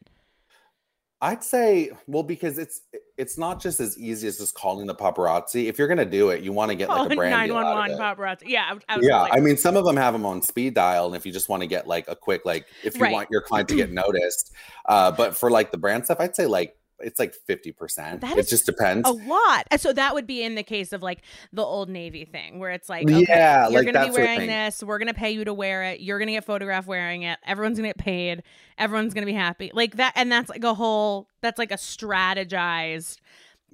I'd 1.22 1.42
say, 1.42 1.92
well, 2.07 2.22
because 2.22 2.59
it's 2.59 2.83
it's 3.16 3.38
not 3.38 3.62
just 3.62 3.81
as 3.81 3.96
easy 3.98 4.29
as 4.29 4.37
just 4.37 4.55
calling 4.55 4.87
the 4.87 4.94
paparazzi. 4.94 5.64
If 5.64 5.79
you're 5.79 5.88
gonna 5.88 6.05
do 6.05 6.29
it, 6.29 6.42
you 6.42 6.52
want 6.52 6.70
to 6.70 6.74
get 6.74 6.90
like 6.90 7.11
a 7.11 7.14
brand 7.16 7.35
out 7.35 7.44
of 7.48 7.64
911 7.64 7.98
paparazzi. 7.98 8.42
Yeah, 8.50 8.74
I, 8.87 8.94
I 8.96 9.00
Yeah, 9.00 9.22
like, 9.22 9.33
I 9.33 9.40
mean, 9.40 9.57
some 9.57 9.76
of 9.79 9.87
them 9.87 9.96
have 9.96 10.12
them 10.12 10.26
on 10.26 10.42
speed 10.42 10.74
dial, 10.74 11.07
and 11.07 11.16
if 11.16 11.24
you 11.24 11.33
just 11.33 11.48
want 11.48 11.62
to 11.62 11.66
get 11.66 11.87
like 11.87 12.05
a 12.09 12.14
quick, 12.14 12.44
like, 12.44 12.66
if 12.85 12.96
you 12.96 13.00
Right. 13.05 13.12
want 13.14 13.31
your 13.31 13.40
client 13.40 13.66
to 13.70 13.76
get 13.76 13.90
noticed, 13.92 14.52
uh, 14.85 15.11
but 15.11 15.35
for 15.35 15.50
like 15.50 15.72
the 15.72 15.79
brand 15.79 16.05
stuff, 16.05 16.18
I'd 16.20 16.37
say 16.37 16.44
like 16.44 16.76
it's 17.00 17.18
like 17.18 17.35
fifty 17.35 17.72
percent. 17.72 18.20
That 18.22 18.38
It 18.38 18.48
just 18.48 18.66
depends. 18.66 19.09
a 19.09 19.12
lot. 19.12 19.66
And 19.70 19.80
So 19.80 19.92
that 19.92 20.14
would 20.14 20.26
be 20.26 20.42
in 20.42 20.54
the 20.54 20.62
case 20.62 20.92
of 20.92 21.02
like 21.02 21.22
the 21.52 21.62
old 21.62 21.88
Navy 21.88 22.24
thing, 22.24 22.59
where 22.59 22.70
it's 22.70 22.88
like, 22.88 23.09
okay, 23.09 23.24
Yeah, 23.28 23.68
you're 23.68 23.82
like 23.82 23.92
gonna 23.92 24.06
be 24.06 24.12
wearing 24.12 24.46
this. 24.46 24.82
We're 24.82 24.98
gonna 24.98 25.14
pay 25.14 25.30
you 25.32 25.44
to 25.44 25.54
wear 25.54 25.85
it. 25.85 26.00
You're 26.00 26.18
gonna 26.18 26.32
get 26.32 26.44
photographed 26.44 26.88
wearing 26.88 27.22
it. 27.22 27.38
Everyone's 27.46 27.78
gonna 27.78 27.88
get 27.88 27.98
paid. 27.98 28.42
Everyone's 28.78 29.14
gonna 29.14 29.26
be 29.26 29.32
happy. 29.32 29.70
Like 29.74 29.96
that, 29.96 30.12
and 30.16 30.30
that's 30.30 30.48
like 30.48 30.64
a 30.64 30.74
whole. 30.74 31.28
That's 31.42 31.59
like 31.59 31.70
a 31.70 31.76
strategized 31.76 33.18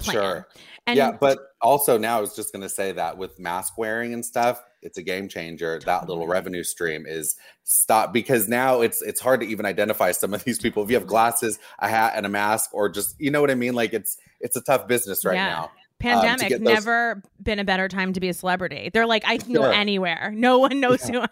plan. 0.03 0.17
Sure. 0.17 0.49
And 0.87 0.97
yeah, 0.97 1.12
but 1.12 1.38
also 1.61 1.97
now 1.97 2.19
I 2.19 2.21
was 2.21 2.35
just 2.35 2.53
gonna 2.53 2.69
say 2.69 2.93
that 2.93 3.17
with 3.17 3.38
mask 3.38 3.79
wearing 3.79 4.15
and 4.15 4.25
stuff, 4.25 4.62
it's 4.83 4.99
a 4.99 5.03
game 5.03 5.29
changer. 5.29 5.81
That 5.87 6.09
little 6.09 6.27
revenue 6.27 6.65
stream 6.65 7.07
is 7.07 7.37
stop 7.62 8.12
because 8.12 8.49
now 8.49 8.81
it's 8.81 9.01
it's 9.01 9.21
hard 9.21 9.41
to 9.41 9.47
even 9.47 9.65
identify 9.65 10.11
some 10.11 10.35
of 10.35 10.43
these 10.45 10.59
people. 10.59 10.83
If 10.83 10.91
you 10.91 10.97
have 10.97 11.07
glasses, 11.07 11.59
a 11.79 11.88
hat, 11.88 12.15
and 12.17 12.27
a 12.27 12.29
mask, 12.29 12.71
or 12.73 12.88
just 12.88 13.15
you 13.21 13.31
know 13.31 13.41
what 13.41 13.51
I 13.51 13.55
mean, 13.55 13.75
like 13.75 13.93
it's 13.93 14.17
it's 14.41 14.57
a 14.57 14.61
tough 14.61 14.88
business 14.88 15.25
right 15.25 15.37
Yeah. 15.37 15.49
now. 15.49 15.71
Um, 16.05 16.21
pandemic 16.21 16.49
get 16.49 16.65
those- 16.65 16.75
never 16.75 17.23
been 17.43 17.59
a 17.59 17.65
better 17.65 17.88
time 17.88 18.12
to 18.12 18.21
be 18.21 18.29
a 18.29 18.35
celebrity. 18.35 18.91
They're 18.93 19.07
like, 19.07 19.25
I 19.27 19.37
can 19.38 19.53
go 19.53 19.65
anywhere. 19.65 20.33
No 20.35 20.59
one 20.59 20.81
knows 20.81 21.07
who 21.09 21.21
I 21.21 21.29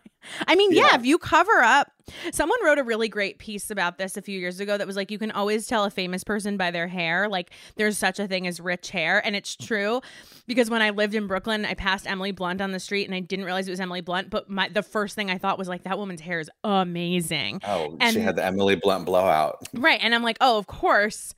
I 0.47 0.55
mean, 0.55 0.73
yeah. 0.73 0.89
Yeah. 0.91 0.97
if 0.97 1.07
you 1.07 1.17
cover 1.19 1.61
up, 1.63 1.91
someone 2.33 2.59
wrote 2.65 2.79
a 2.79 2.83
really 2.83 3.09
great 3.09 3.39
piece 3.39 3.71
about 3.71 3.97
this 3.97 4.17
a 4.19 4.23
few 4.23 4.39
years 4.39 4.61
ago 4.61 4.77
that 4.77 4.87
was 4.87 4.95
like, 4.95 5.11
you 5.11 5.19
can 5.19 5.31
always 5.31 5.67
tell 5.67 5.85
a 5.85 5.91
famous 5.91 6.25
person 6.25 6.57
by 6.59 6.71
their 6.71 6.89
hair. 6.89 7.27
Like, 7.29 7.53
there's 7.77 7.97
such 7.97 8.19
a 8.19 8.29
thing 8.29 8.47
as 8.47 8.61
rich 8.61 8.91
hair. 8.91 9.25
And 9.25 9.35
it's 9.35 9.57
true 9.57 10.03
because 10.47 10.69
when 10.69 10.83
I 10.83 10.91
lived 10.91 11.15
in 11.15 11.27
Brooklyn, 11.27 11.65
I 11.65 11.73
passed 11.75 12.07
Emily 12.07 12.33
Blunt 12.33 12.61
on 12.61 12.73
the 12.73 12.81
street 12.81 13.07
and 13.07 13.15
I 13.15 13.21
didn't 13.21 13.47
realize 13.47 13.67
it 13.67 13.71
was 13.71 13.81
Emily 13.81 14.03
Blunt. 14.03 14.29
But 14.31 14.51
my 14.51 14.69
the 14.69 14.83
first 14.83 15.15
thing 15.17 15.31
I 15.31 15.39
thought 15.39 15.59
was 15.59 15.69
like, 15.69 15.85
that 15.85 15.97
woman's 15.99 16.21
hair 16.21 16.39
is 16.41 16.51
amazing. 16.65 17.61
Oh, 17.67 17.97
And- 18.01 18.13
she 18.15 18.21
had 18.21 18.37
the 18.37 18.45
Emily 18.45 18.77
Blunt 18.77 19.07
blowout. 19.07 19.57
Right. 19.73 20.01
And 20.03 20.15
I'm 20.15 20.23
like, 20.23 20.37
oh, 20.41 20.59
of 20.59 20.67
course. 20.67 21.35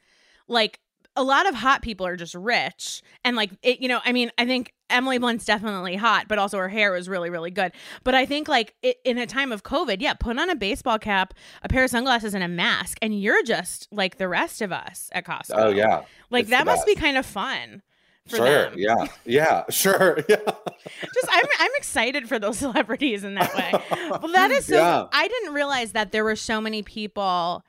Like 0.48 0.80
a 1.16 1.22
lot 1.22 1.48
of 1.48 1.54
hot 1.54 1.82
people 1.82 2.06
are 2.06 2.16
just 2.16 2.34
rich. 2.34 3.02
And 3.24 3.36
like 3.36 3.50
it, 3.62 3.80
you 3.80 3.88
know, 3.88 4.00
I 4.04 4.12
mean, 4.12 4.30
I 4.38 4.46
think 4.46 4.72
Emily 4.88 5.18
Blunt's 5.18 5.44
definitely 5.44 5.96
hot, 5.96 6.26
but 6.28 6.38
also 6.38 6.58
her 6.58 6.68
hair 6.68 6.92
was 6.92 7.08
really, 7.08 7.30
really 7.30 7.50
good. 7.50 7.72
But 8.04 8.14
I 8.14 8.26
think 8.26 8.48
like 8.48 8.74
it, 8.82 8.96
in 9.04 9.18
a 9.18 9.26
time 9.26 9.52
of 9.52 9.62
COVID, 9.62 9.96
yeah, 10.00 10.14
put 10.14 10.38
on 10.38 10.48
a 10.50 10.54
baseball 10.56 10.98
cap, 10.98 11.34
a 11.62 11.68
pair 11.68 11.84
of 11.84 11.90
sunglasses, 11.90 12.34
and 12.34 12.42
a 12.42 12.48
mask, 12.48 12.98
and 13.02 13.18
you're 13.18 13.42
just 13.42 13.88
like 13.92 14.16
the 14.18 14.28
rest 14.28 14.62
of 14.62 14.72
us 14.72 15.10
at 15.12 15.24
Costco. 15.26 15.52
Oh 15.54 15.68
yeah. 15.70 16.04
Like 16.30 16.42
it's 16.42 16.50
that 16.50 16.66
must 16.66 16.86
be 16.86 16.94
kind 16.94 17.16
of 17.16 17.26
fun. 17.26 17.82
For 18.28 18.36
Sure. 18.36 18.46
them. 18.46 18.74
Yeah. 18.76 19.06
Yeah. 19.24 19.64
Sure. 19.70 20.18
Yeah. 20.28 20.36
Just 20.36 21.28
I'm 21.30 21.46
I'm 21.58 21.70
excited 21.76 22.28
for 22.28 22.38
those 22.38 22.58
celebrities 22.66 23.24
in 23.24 23.34
that 23.34 23.54
way. 23.54 23.72
Well, 24.10 24.32
that 24.32 24.50
is 24.50 24.66
so. 24.66 24.76
Yeah. 24.76 25.06
I 25.12 25.28
didn't 25.28 25.54
realize 25.54 25.92
that 25.92 26.12
there 26.12 26.24
were 26.24 26.36
so 26.36 26.60
many 26.60 26.82
people 26.82 27.64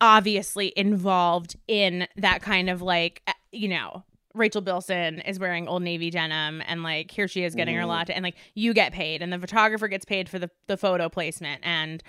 obviously 0.00 0.72
involved 0.76 1.56
in 1.68 2.06
that 2.16 2.42
kind 2.42 2.68
of 2.70 2.82
like, 2.82 3.22
uh, 3.26 3.32
you 3.52 3.68
know, 3.68 4.04
Rachel 4.34 4.60
Bilson 4.60 5.20
is 5.20 5.38
wearing 5.38 5.66
Old 5.66 5.82
Navy 5.82 6.10
denim, 6.10 6.62
and 6.66 6.82
like 6.82 7.10
here 7.10 7.26
she 7.26 7.42
is 7.42 7.54
getting 7.54 7.74
her 7.74 7.82
Mhm. 7.84 7.88
latte, 7.88 8.12
and 8.12 8.22
like 8.22 8.36
you 8.54 8.74
get 8.74 8.92
paid, 8.92 9.22
and 9.22 9.32
the 9.32 9.38
photographer 9.38 9.88
gets 9.88 10.04
paid 10.04 10.28
for 10.28 10.38
the 10.38 10.50
the 10.66 10.76
photo 10.76 11.08
placement, 11.08 11.62
and. 11.64 12.02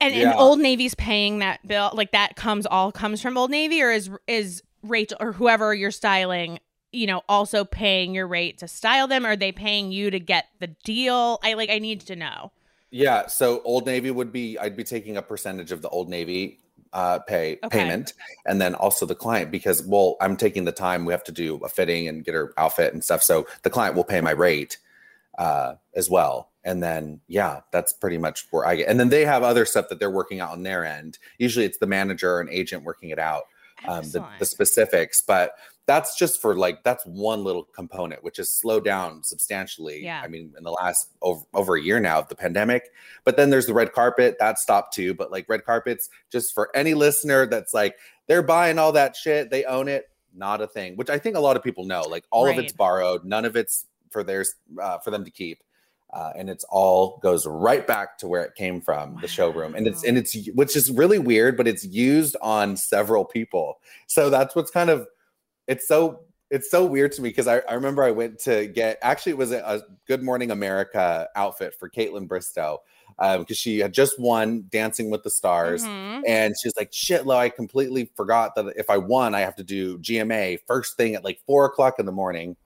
And, 0.00 0.14
and 0.14 0.32
Old 0.34 0.60
Navy's 0.60 0.94
paying 0.94 1.40
that 1.40 1.66
bill, 1.66 1.90
like 1.94 2.12
that 2.12 2.36
comes 2.36 2.64
all 2.66 2.92
comes 2.92 3.20
from 3.20 3.36
Old 3.36 3.50
Navy, 3.50 3.82
or 3.82 3.90
is 3.90 4.08
is 4.28 4.62
Rachel 4.82 5.16
or 5.20 5.32
whoever 5.32 5.74
you're 5.74 5.90
styling, 5.90 6.60
you 6.92 7.06
know, 7.08 7.22
also 7.28 7.64
paying 7.64 8.14
your 8.14 8.28
rate 8.28 8.58
to 8.58 8.68
style 8.68 9.08
them? 9.08 9.26
Or 9.26 9.30
are 9.30 9.36
they 9.36 9.50
paying 9.50 9.90
you 9.90 10.10
to 10.10 10.20
get 10.20 10.46
the 10.60 10.68
deal? 10.84 11.40
I 11.42 11.54
like 11.54 11.70
I 11.70 11.78
need 11.78 12.02
to 12.02 12.14
know. 12.14 12.52
Yeah, 12.90 13.26
so 13.26 13.62
Old 13.64 13.86
Navy 13.86 14.10
would 14.12 14.30
be 14.30 14.58
I'd 14.58 14.76
be 14.76 14.84
taking 14.84 15.16
a 15.16 15.22
percentage 15.22 15.72
of 15.72 15.82
the 15.82 15.88
Old 15.88 16.08
Navy 16.08 16.60
uh 16.92 17.18
pay 17.20 17.58
Okay. 17.64 17.78
payment 17.78 18.12
and 18.46 18.60
then 18.60 18.74
also 18.74 19.06
the 19.06 19.14
client 19.14 19.50
because 19.50 19.82
well 19.86 20.16
I'm 20.20 20.36
taking 20.36 20.64
the 20.64 20.72
time 20.72 21.04
we 21.04 21.12
have 21.12 21.22
to 21.24 21.32
do 21.32 21.56
a 21.58 21.68
fitting 21.68 22.08
and 22.08 22.24
get 22.24 22.34
her 22.34 22.52
outfit 22.56 22.92
and 22.92 23.04
stuff 23.04 23.22
so 23.22 23.46
the 23.62 23.70
client 23.70 23.94
will 23.94 24.04
pay 24.04 24.20
my 24.20 24.32
rate 24.32 24.78
uh 25.38 25.74
as 25.94 26.10
well. 26.10 26.50
And 26.64 26.82
then 26.82 27.20
yeah 27.28 27.60
that's 27.72 27.92
pretty 27.92 28.18
much 28.18 28.46
where 28.50 28.66
I 28.66 28.76
get 28.76 28.88
and 28.88 28.98
then 28.98 29.08
they 29.08 29.24
have 29.24 29.42
other 29.42 29.64
stuff 29.64 29.88
that 29.88 30.00
they're 30.00 30.10
working 30.10 30.40
out 30.40 30.50
on 30.50 30.62
their 30.64 30.84
end. 30.84 31.18
Usually 31.38 31.64
it's 31.64 31.78
the 31.78 31.86
manager 31.86 32.34
or 32.34 32.40
an 32.40 32.48
agent 32.50 32.82
working 32.84 33.10
it 33.10 33.18
out 33.18 33.44
um 33.88 34.02
the, 34.10 34.26
the 34.40 34.44
specifics 34.44 35.20
but 35.20 35.52
that's 35.86 36.16
just 36.16 36.40
for 36.40 36.54
like 36.54 36.84
that's 36.84 37.04
one 37.04 37.42
little 37.42 37.64
component 37.64 38.22
which 38.22 38.36
has 38.36 38.54
slowed 38.54 38.84
down 38.84 39.22
substantially 39.22 40.04
Yeah. 40.04 40.20
i 40.22 40.28
mean 40.28 40.52
in 40.56 40.64
the 40.64 40.70
last 40.70 41.10
over, 41.22 41.44
over 41.54 41.76
a 41.76 41.82
year 41.82 41.98
now 42.00 42.18
of 42.18 42.28
the 42.28 42.36
pandemic. 42.36 42.90
But 43.24 43.36
then 43.36 43.50
there's 43.50 43.66
the 43.66 43.74
red 43.74 43.92
carpet 43.92 44.36
that 44.38 44.58
stopped 44.58 44.94
too 44.94 45.14
but 45.14 45.30
like 45.32 45.48
red 45.48 45.64
carpets 45.64 46.08
just 46.30 46.54
for 46.54 46.70
any 46.76 46.94
listener 46.94 47.46
that's 47.46 47.74
like 47.74 47.96
they're 48.28 48.42
buying 48.42 48.78
all 48.78 48.92
that 48.92 49.16
shit 49.16 49.50
they 49.50 49.64
own 49.64 49.88
it 49.88 50.10
not 50.34 50.60
a 50.60 50.66
thing 50.66 50.96
which 50.96 51.10
i 51.10 51.18
think 51.18 51.36
a 51.36 51.40
lot 51.40 51.56
of 51.56 51.62
people 51.62 51.84
know 51.84 52.02
like 52.02 52.24
all 52.30 52.48
of 52.48 52.56
it's 52.58 52.72
borrowed 52.72 53.24
none 53.24 53.44
of 53.44 53.56
it's 53.56 53.86
for 54.10 54.22
theirs 54.22 54.54
uh, 54.80 54.98
for 54.98 55.10
them 55.10 55.24
to 55.24 55.30
keep 55.30 55.62
uh, 56.12 56.32
and 56.36 56.50
it's 56.50 56.64
all 56.70 57.18
goes 57.22 57.46
right 57.46 57.86
back 57.86 58.18
to 58.18 58.26
where 58.26 58.42
it 58.42 58.54
came 58.56 58.80
from 58.80 59.16
the 59.20 59.28
showroom. 59.28 59.76
And 59.76 59.86
it's 59.86 60.02
and 60.02 60.18
it's 60.18 60.36
which 60.54 60.74
is 60.74 60.90
really 60.90 61.18
weird 61.20 61.56
but 61.56 61.68
it's 61.68 61.84
used 61.84 62.36
on 62.42 62.76
several 62.76 63.24
people. 63.24 63.78
So 64.08 64.28
that's 64.28 64.56
what's 64.56 64.72
kind 64.72 64.90
of 64.90 65.06
it's 65.70 65.88
so 65.88 66.20
it's 66.50 66.68
so 66.70 66.84
weird 66.84 67.12
to 67.12 67.22
me 67.22 67.28
because 67.28 67.46
I, 67.46 67.58
I 67.60 67.74
remember 67.74 68.02
I 68.02 68.10
went 68.10 68.40
to 68.40 68.66
get 68.66 68.98
actually 69.02 69.30
it 69.32 69.38
was 69.38 69.52
a, 69.52 69.60
a 69.60 69.80
Good 70.06 70.22
Morning 70.22 70.50
America 70.50 71.28
outfit 71.36 71.74
for 71.78 71.88
Kaitlyn 71.88 72.26
Bristowe 72.26 72.78
because 73.38 73.56
she 73.56 73.78
had 73.78 73.94
just 73.94 74.18
won 74.18 74.64
Dancing 74.70 75.10
with 75.10 75.22
the 75.22 75.30
Stars. 75.30 75.84
Mhm. 75.84 76.22
and 76.26 76.54
she's 76.60 76.74
like 76.76 76.88
shit 76.92 77.24
Lo, 77.24 77.36
I 77.36 77.50
completely 77.50 78.10
forgot 78.16 78.54
that 78.56 78.66
if 78.76 78.90
I 78.90 78.96
won 78.98 79.34
I 79.34 79.40
have 79.40 79.54
to 79.56 79.62
do 79.64 79.98
GMA 79.98 80.58
first 80.66 80.96
thing 80.96 81.14
at 81.14 81.22
like 81.24 81.38
four 81.46 81.64
o'clock 81.66 81.98
in 82.00 82.06
the 82.06 82.12
morning. 82.12 82.56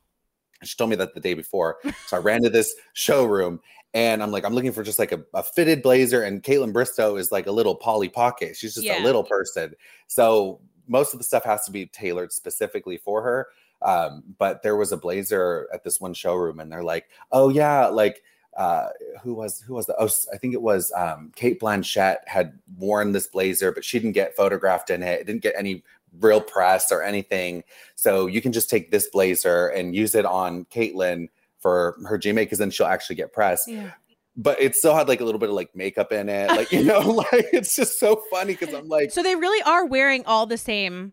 She 0.62 0.76
told 0.78 0.88
me 0.88 0.96
that 0.96 1.12
the 1.14 1.20
day 1.20 1.34
before. 1.34 1.76
So 2.06 2.16
I 2.16 2.20
ran 2.20 2.42
to 2.44 2.48
this 2.50 2.74
showroom 2.94 3.60
and 3.92 4.22
I'm 4.22 4.30
like 4.32 4.46
I'm 4.46 4.54
looking 4.54 4.72
for 4.72 4.82
just 4.82 4.98
like 4.98 5.12
a, 5.12 5.22
a 5.34 5.42
fitted 5.42 5.82
blazer. 5.82 6.22
And 6.22 6.42
Kaitlyn 6.42 6.72
Bristowe 6.72 7.18
is 7.18 7.30
like 7.30 7.46
a 7.46 7.52
little 7.52 7.74
Polly 7.74 8.08
Pocket. 8.08 8.56
She's 8.56 8.72
just 8.74 8.86
Yeah. 8.86 9.02
a 9.02 9.04
little 9.04 9.24
person. 9.24 9.74
So 10.06 10.60
most 10.86 11.12
of 11.12 11.18
the 11.18 11.24
stuff 11.24 11.44
has 11.44 11.64
to 11.64 11.72
be 11.72 11.86
tailored 11.86 12.32
specifically 12.32 12.96
for 12.96 13.22
her. 13.22 13.48
Um, 13.82 14.22
but 14.38 14.62
there 14.62 14.76
was 14.76 14.92
a 14.92 14.96
blazer 14.96 15.68
at 15.72 15.84
this 15.84 16.00
one 16.00 16.14
showroom, 16.14 16.60
and 16.60 16.72
they're 16.72 16.82
like, 16.82 17.08
"Oh 17.32 17.48
yeah, 17.50 17.86
like 17.86 18.22
uh, 18.56 18.88
who 19.22 19.34
was 19.34 19.60
who 19.60 19.74
was 19.74 19.86
the? 19.86 19.96
Oh, 19.98 20.08
I 20.32 20.38
think 20.38 20.54
it 20.54 20.62
was 20.62 20.92
um, 20.96 21.32
Cate 21.34 21.60
Blanchett 21.60 22.18
had 22.26 22.58
worn 22.78 23.12
this 23.12 23.26
blazer, 23.26 23.72
but 23.72 23.84
she 23.84 23.98
didn't 23.98 24.12
get 24.12 24.36
photographed 24.36 24.90
in 24.90 25.02
it. 25.02 25.20
It 25.20 25.26
didn't 25.26 25.42
get 25.42 25.54
any 25.56 25.82
real 26.20 26.40
press 26.40 26.92
or 26.92 27.02
anything. 27.02 27.64
So 27.96 28.26
you 28.26 28.40
can 28.40 28.52
just 28.52 28.70
take 28.70 28.90
this 28.90 29.08
blazer 29.08 29.68
and 29.68 29.94
use 29.94 30.14
it 30.14 30.24
on 30.24 30.64
Kaitlyn 30.66 31.28
for 31.58 31.96
her 32.06 32.18
GMA 32.18 32.36
because 32.36 32.58
then 32.58 32.70
she'll 32.70 32.86
actually 32.86 33.16
get 33.16 33.32
pressed. 33.32 33.68
Yeah. 33.68 33.90
But 34.36 34.60
it 34.60 34.74
still 34.74 34.94
had 34.94 35.08
like 35.08 35.20
a 35.20 35.24
little 35.24 35.38
bit 35.38 35.48
of 35.48 35.54
like 35.54 35.70
makeup 35.74 36.10
in 36.12 36.28
it. 36.28 36.48
Like, 36.48 36.72
you 36.72 36.82
know, 36.84 37.00
like 37.32 37.46
it's 37.52 37.76
just 37.76 38.00
so 38.00 38.22
funny 38.30 38.54
because 38.56 38.74
I'm 38.74 38.88
like, 38.88 39.12
So 39.12 39.22
they 39.22 39.36
really 39.36 39.62
are 39.62 39.86
wearing 39.86 40.24
all 40.26 40.46
the 40.46 40.58
same. 40.58 41.12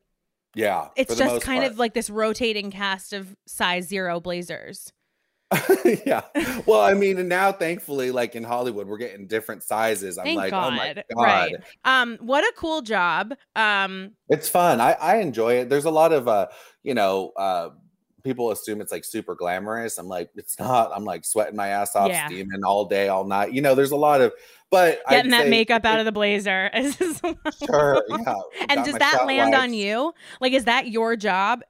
yeah. 0.56 0.88
It's 0.96 1.16
just 1.16 1.44
kind 1.44 1.62
part. 1.62 1.72
of 1.72 1.78
like 1.80 1.94
this 1.94 2.10
rotating 2.10 2.72
cast 2.72 3.14
of 3.14 3.36
size 3.46 3.88
zero 3.88 4.20
blazers. 4.20 4.92
yeah. 6.06 6.22
Well, 6.66 6.80
I 6.80 6.94
mean, 6.94 7.20
and 7.20 7.28
now 7.28 7.52
thankfully, 7.52 8.12
like 8.12 8.36
in 8.36 8.44
Hollywood, 8.44 8.88
we're 8.88 8.98
getting 8.98 9.28
different 9.28 9.64
sizes. 9.64 10.18
I'm 10.18 10.24
Thank 10.24 10.38
like, 10.38 10.52
God. 10.52 10.74
oh 10.74 10.76
my 10.76 10.94
God. 10.94 11.04
Right. 11.16 11.56
Um, 11.84 12.18
what 12.22 12.44
a 12.44 12.54
cool 12.56 12.82
job. 12.82 13.34
Um, 13.56 14.12
It's 14.30 14.48
fun. 14.48 14.80
I, 14.80 14.94
I 14.94 15.18
enjoy 15.18 15.56
it. 15.56 15.70
There's 15.70 15.86
a 15.86 15.92
lot 15.92 16.14
of 16.14 16.28
uh, 16.30 16.48
you 16.84 16.94
know, 16.94 17.32
uh 17.36 17.70
people 18.24 18.52
assume 18.52 18.82
it's 18.82 18.92
like 18.92 19.04
super 19.06 19.36
glamorous. 19.36 19.98
I'm 19.98 20.08
like, 20.08 20.30
it's 20.36 20.58
not. 20.60 20.92
I'm 20.94 21.04
like 21.04 21.26
sweating 21.26 21.56
my 21.56 21.68
ass 21.70 21.96
off, 21.96 22.10
Yeah. 22.10 22.28
steaming 22.28 22.64
all 22.64 22.86
day, 22.86 23.08
all 23.08 23.26
night. 23.26 23.54
You 23.54 23.62
know, 23.62 23.76
there's 23.76 23.92
a 23.92 23.96
lot 23.98 24.22
of 24.22 24.32
but 24.70 25.02
getting 25.10 25.34
I'd 25.34 25.42
that 25.42 25.50
makeup 25.50 25.84
out 25.86 26.00
of 26.00 26.06
the 26.06 26.12
blazer. 26.12 26.70
is- 26.74 26.96
Sure, 27.66 28.04
yeah. 28.10 28.34
and 28.70 28.86
does 28.86 28.96
that 28.96 29.26
land 29.26 29.54
on 29.54 29.74
you? 29.74 30.14
Like, 30.40 30.54
is 30.54 30.66
that 30.66 30.88
your 30.88 31.16
job? 31.16 31.62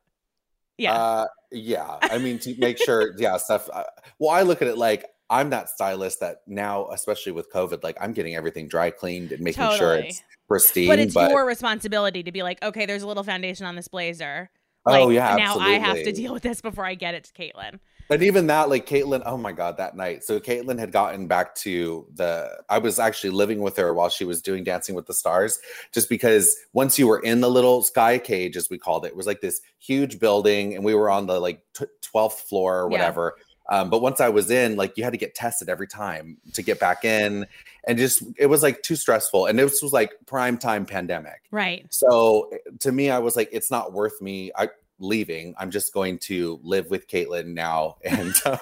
Yeah. 0.78 0.94
Uh, 0.94 1.28
yeah. 1.52 1.98
I 2.02 2.18
mean, 2.18 2.40
to 2.40 2.56
make 2.58 2.78
sure, 2.84 3.14
yeah, 3.18 3.38
stuff. 3.38 3.70
Uh, 3.72 3.84
well, 4.20 4.30
I 4.32 4.42
look 4.44 4.62
at 4.62 4.68
it 4.68 4.78
like 4.78 5.06
I'm 5.30 5.50
that 5.52 5.70
stylist 5.70 6.20
that 6.20 6.42
now, 6.48 6.88
especially 6.90 7.32
with 7.32 7.52
COVID, 7.52 7.84
like 7.84 7.98
I'm 8.02 8.14
getting 8.14 8.36
everything 8.36 8.68
dry 8.68 8.90
cleaned 8.92 9.32
and 9.32 9.42
making 9.42 9.64
sure 9.78 9.96
it's 9.96 10.22
pristine. 10.48 10.88
but 10.88 11.00
it's 11.00 11.16
your 11.16 11.46
responsibility 11.46 12.22
to 12.24 12.32
be 12.32 12.44
like, 12.44 12.62
okay, 12.64 12.86
there's 12.86 13.04
a 13.04 13.08
little 13.08 13.24
foundation 13.24 13.66
on 13.66 13.76
this 13.76 13.88
blazer. 13.88 14.50
Oh 14.86 15.10
yeah, 15.10 15.36
now 15.36 15.60
I 15.60 15.74
have 15.74 15.98
to 15.98 16.12
deal 16.12 16.34
with 16.34 16.44
this 16.44 16.62
before 16.62 16.86
I 16.86 16.96
get 16.96 17.13
it 17.13 17.26
to 17.26 17.34
Kaitlyn. 17.34 17.80
And 18.10 18.24
even 18.24 18.48
that, 18.48 18.67
like 18.67 18.86
Kaitlyn, 18.86 19.24
oh 19.26 19.38
my 19.38 19.54
God, 19.54 19.78
that 19.78 19.96
night. 19.96 20.26
So 20.26 20.38
Kaitlyn 20.38 20.78
had 20.78 20.91
gotten 20.91 21.28
back 21.28 21.56
to 21.56 22.06
the, 22.13 22.50
I 22.70 22.78
was 22.80 23.00
actually 23.00 23.30
living 23.30 23.62
with 23.62 23.78
her 23.78 23.94
while 23.94 24.10
she 24.10 24.26
was 24.26 24.41
doing 24.41 24.65
Dancing 24.65 24.96
with 24.96 25.06
the 25.06 25.13
Stars, 25.13 25.60
just 25.94 26.10
because 26.10 26.54
once 26.74 27.00
you 27.00 27.08
were 27.08 27.20
in 27.20 27.39
the 27.39 27.50
little 27.50 27.84
sky 27.84 28.17
cage, 28.17 28.58
as 28.58 28.70
we 28.70 28.78
called 28.78 29.06
it, 29.06 29.10
it 29.10 29.15
was 29.15 29.28
like 29.28 29.39
this 29.39 29.62
huge 29.80 30.20
building 30.20 30.76
and 30.76 30.84
we 30.84 30.94
were 30.94 31.10
on 31.10 31.26
the 31.26 31.39
like 31.39 31.62
t- 31.74 31.86
12th 32.13 32.41
floor 32.50 32.82
or 32.82 32.91
Yeah. 32.91 32.91
whatever. 32.91 33.36
Um, 33.70 33.89
but 33.89 34.02
once 34.02 34.20
I 34.20 34.28
was 34.28 34.52
in, 34.52 34.76
like 34.76 34.98
you 34.98 35.06
had 35.06 35.13
to 35.13 35.17
get 35.17 35.34
tested 35.34 35.70
every 35.70 35.88
time 35.88 36.38
to 36.54 36.62
get 36.62 36.82
back 36.82 37.06
in. 37.06 37.46
And 37.88 37.98
just, 37.98 38.24
it 38.38 38.46
was 38.46 38.62
like 38.62 38.84
too 38.84 38.96
stressful. 38.96 39.48
And 39.48 39.58
this 39.58 39.82
was 39.82 39.91
like 39.94 40.13
prime 40.28 40.58
time 40.58 40.86
pandemic. 40.86 41.41
Right. 41.52 41.86
So 41.89 42.52
to 42.80 42.91
me, 42.91 43.10
I 43.10 43.20
was 43.20 43.36
like, 43.36 43.50
it's 43.52 43.72
not 43.72 43.94
worth 43.94 44.22
me 44.22 44.52
I, 44.56 44.70
leaving. 45.02 45.56
I'm 45.58 45.72
just 45.72 45.94
going 45.94 46.20
to 46.20 46.60
live 46.63 46.89
with 46.89 47.08
Kaitlyn 47.08 47.48
now 47.48 47.98
and, 48.06 48.34
um, 48.46 48.60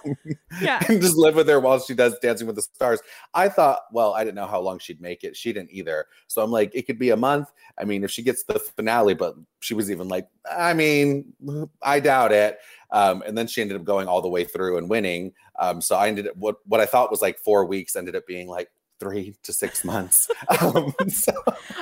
Yeah. 0.62 0.82
and 0.88 1.02
just 1.02 1.18
live 1.18 1.36
with 1.36 1.48
her 1.50 1.60
while 1.60 1.80
she 1.80 1.94
does 1.94 2.18
Dancing 2.20 2.48
with 2.48 2.56
the 2.56 2.62
Stars. 2.62 3.02
I 3.34 3.50
thought, 3.50 3.80
well, 3.92 4.14
I 4.14 4.24
didn't 4.24 4.36
know 4.36 4.48
how 4.48 4.62
long 4.62 4.80
she'd 4.80 5.02
make 5.02 5.24
it. 5.24 5.36
She 5.36 5.54
didn't 5.54 5.72
either. 5.72 6.06
So 6.28 6.42
I'm 6.42 6.52
like, 6.52 6.72
it 6.74 6.84
could 6.84 6.98
be 6.98 7.10
a 7.10 7.18
month. 7.18 7.52
I 7.78 7.84
mean, 7.84 8.04
if 8.04 8.12
she 8.12 8.24
gets 8.24 8.44
the 8.44 8.60
finale, 8.60 9.14
but 9.14 9.36
she 9.60 9.74
was 9.74 9.92
even 9.92 10.08
like, 10.08 10.28
I 10.50 10.74
mean, 10.74 11.34
I 11.82 12.00
doubt 12.00 12.32
it. 12.32 12.58
Um, 12.92 13.22
and 13.26 13.38
then 13.38 13.48
she 13.48 13.62
ended 13.62 13.78
up 13.78 13.84
going 13.84 14.08
all 14.08 14.22
the 14.22 14.30
way 14.30 14.44
through 14.44 14.78
and 14.78 14.90
winning. 14.90 15.34
Um, 15.60 15.82
so 15.82 15.96
I 15.96 16.08
ended 16.08 16.28
up 16.28 16.38
what 16.38 16.56
what 16.66 16.80
I 16.80 16.86
thought 16.86 17.12
was 17.12 17.22
like 17.22 17.38
four 17.38 17.66
weeks 17.66 17.96
ended 17.96 18.16
up 18.16 18.26
being 18.26 18.48
like 18.48 18.70
three 19.00 19.36
to 19.44 19.54
six 19.54 19.84
months. 19.86 20.30
um, 20.62 20.94
so, 21.10 21.32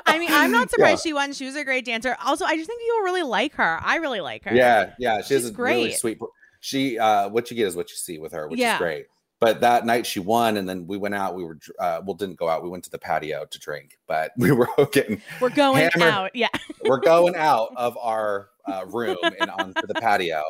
I 0.06 0.20
mean, 0.20 0.30
I'm 0.32 0.52
not 0.52 0.62
Yeah. 0.68 0.72
surprised 0.72 1.04
she 1.04 1.14
won. 1.14 1.34
She 1.34 1.46
was 1.46 1.56
a 1.56 1.64
great 1.64 1.86
dancer. 1.86 2.16
Also, 2.26 2.46
I 2.46 2.56
just 2.56 2.68
think 2.68 2.80
people 2.82 3.00
really 3.02 3.24
like 3.24 3.54
her. 3.56 3.80
I 3.84 3.96
really 3.98 4.22
like 4.22 4.44
her. 4.46 4.56
Yeah, 4.56 4.92
yeah, 5.00 5.22
she 5.22 5.34
has 5.34 5.44
She's 5.44 5.50
a 5.52 5.54
really 5.62 5.84
great. 5.90 5.98
sweet. 5.98 6.20
She, 6.60 6.98
uh, 7.00 7.30
what 7.30 7.50
you 7.52 7.58
get 7.58 7.68
is 7.68 7.76
what 7.76 7.90
you 7.90 7.96
see 7.96 8.18
with 8.20 8.32
her, 8.34 8.48
which 8.48 8.60
Yeah. 8.60 8.76
is 8.76 8.80
great. 8.80 9.06
But 9.40 9.62
that 9.62 9.86
night 9.86 10.08
she 10.08 10.20
won, 10.20 10.58
and 10.58 10.68
then 10.68 10.88
we 10.88 10.98
went 10.98 11.14
out. 11.14 11.36
We 11.36 11.44
were, 11.44 11.60
uh, 11.80 12.02
well, 12.04 12.16
didn't 12.16 12.38
go 12.40 12.50
out. 12.50 12.64
We 12.64 12.70
went 12.70 12.84
to 12.86 12.90
the 12.90 12.98
patio 12.98 13.46
to 13.46 13.60
drink, 13.60 14.00
but 14.08 14.32
we 14.38 14.52
were 14.52 14.68
getting, 14.92 15.22
We're 15.40 15.50
going 15.52 15.90
Hammer. 15.94 16.08
out. 16.12 16.36
Yeah. 16.36 16.48
we're 16.84 17.00
going 17.00 17.36
out 17.36 17.70
of 17.78 17.96
our 18.00 18.50
uh, 18.66 18.86
room 18.88 19.18
and 19.40 19.52
onto 19.52 19.86
the 19.86 19.94
patio. 19.94 20.44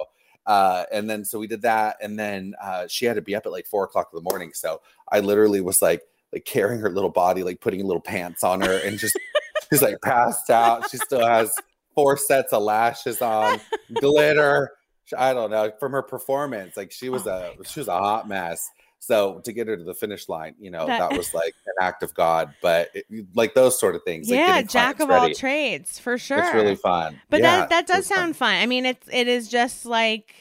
Uh, 0.45 0.85
and 0.93 1.09
then 1.09 1.25
so 1.25 1.37
we 1.37 1.47
did 1.47 1.61
that, 1.63 1.97
and 2.01 2.17
then 2.17 2.55
uh, 2.63 2.87
she 2.87 3.05
had 3.05 3.15
to 3.17 3.21
be 3.21 3.35
up 3.35 3.45
at 3.45 3.51
like 3.51 3.65
four 3.67 3.83
o'clock 3.83 4.07
in 4.13 4.17
the 4.17 4.23
morning. 4.29 4.51
So 4.53 4.79
I 5.11 5.19
literally 5.19 5.59
was 5.59 5.81
like, 5.81 6.01
like 6.33 6.45
carrying 6.45 6.81
her 6.81 6.89
little 6.89 7.09
body, 7.09 7.43
like 7.43 7.61
putting 7.61 7.85
little 7.85 8.01
pants 8.01 8.43
on 8.43 8.61
her, 8.61 8.77
and 8.85 8.97
just 8.99 9.17
she's 9.69 9.81
like 9.81 9.97
passed 10.03 10.49
out. 10.49 10.89
She 10.89 10.97
still 10.97 11.25
has 11.25 11.53
four 11.95 12.17
sets 12.17 12.53
of 12.53 12.63
lashes 12.63 13.21
on, 13.21 13.59
glitter. 13.95 14.71
I 15.17 15.33
don't 15.33 15.51
know 15.51 15.71
from 15.79 15.93
her 15.93 16.01
performance. 16.01 16.75
Like 16.75 16.91
she 16.91 17.09
was 17.09 17.25
Oh 17.27 17.53
a 17.61 17.65
she 17.65 17.79
was 17.79 17.87
a 17.87 17.97
hot 17.97 18.27
mess. 18.27 18.69
So 18.99 19.39
to 19.45 19.53
get 19.53 19.67
her 19.67 19.77
to 19.77 19.83
the 19.83 19.93
finish 19.93 20.27
line, 20.27 20.55
you 20.59 20.69
know, 20.71 20.85
That- 20.87 21.11
that, 21.11 21.17
was 21.17 21.33
like 21.33 21.53
an 21.67 21.73
act 21.85 22.03
of 22.03 22.13
God. 22.13 22.53
But 22.61 22.89
it, 22.93 23.05
like 23.35 23.53
those 23.53 23.79
sort 23.79 23.95
of 23.95 24.01
things. 24.03 24.27
yeah. 24.29 24.47
getting 24.47 24.67
Jack 24.67 24.99
of 24.99 25.09
all 25.09 25.29
trades 25.33 25.97
for 25.99 26.17
sure. 26.17 26.39
It's 26.39 26.53
really 26.53 26.75
fun. 26.75 27.21
But 27.29 27.41
Yeah, 27.41 27.59
that 27.59 27.69
that 27.69 27.87
does 27.87 27.97
was 27.99 28.07
fun. 28.09 28.17
sound 28.17 28.35
fun. 28.37 28.55
I 28.55 28.65
mean, 28.65 28.85
it's 28.85 29.07
it 29.11 29.27
is 29.29 29.47
just 29.47 29.85
like 29.85 30.33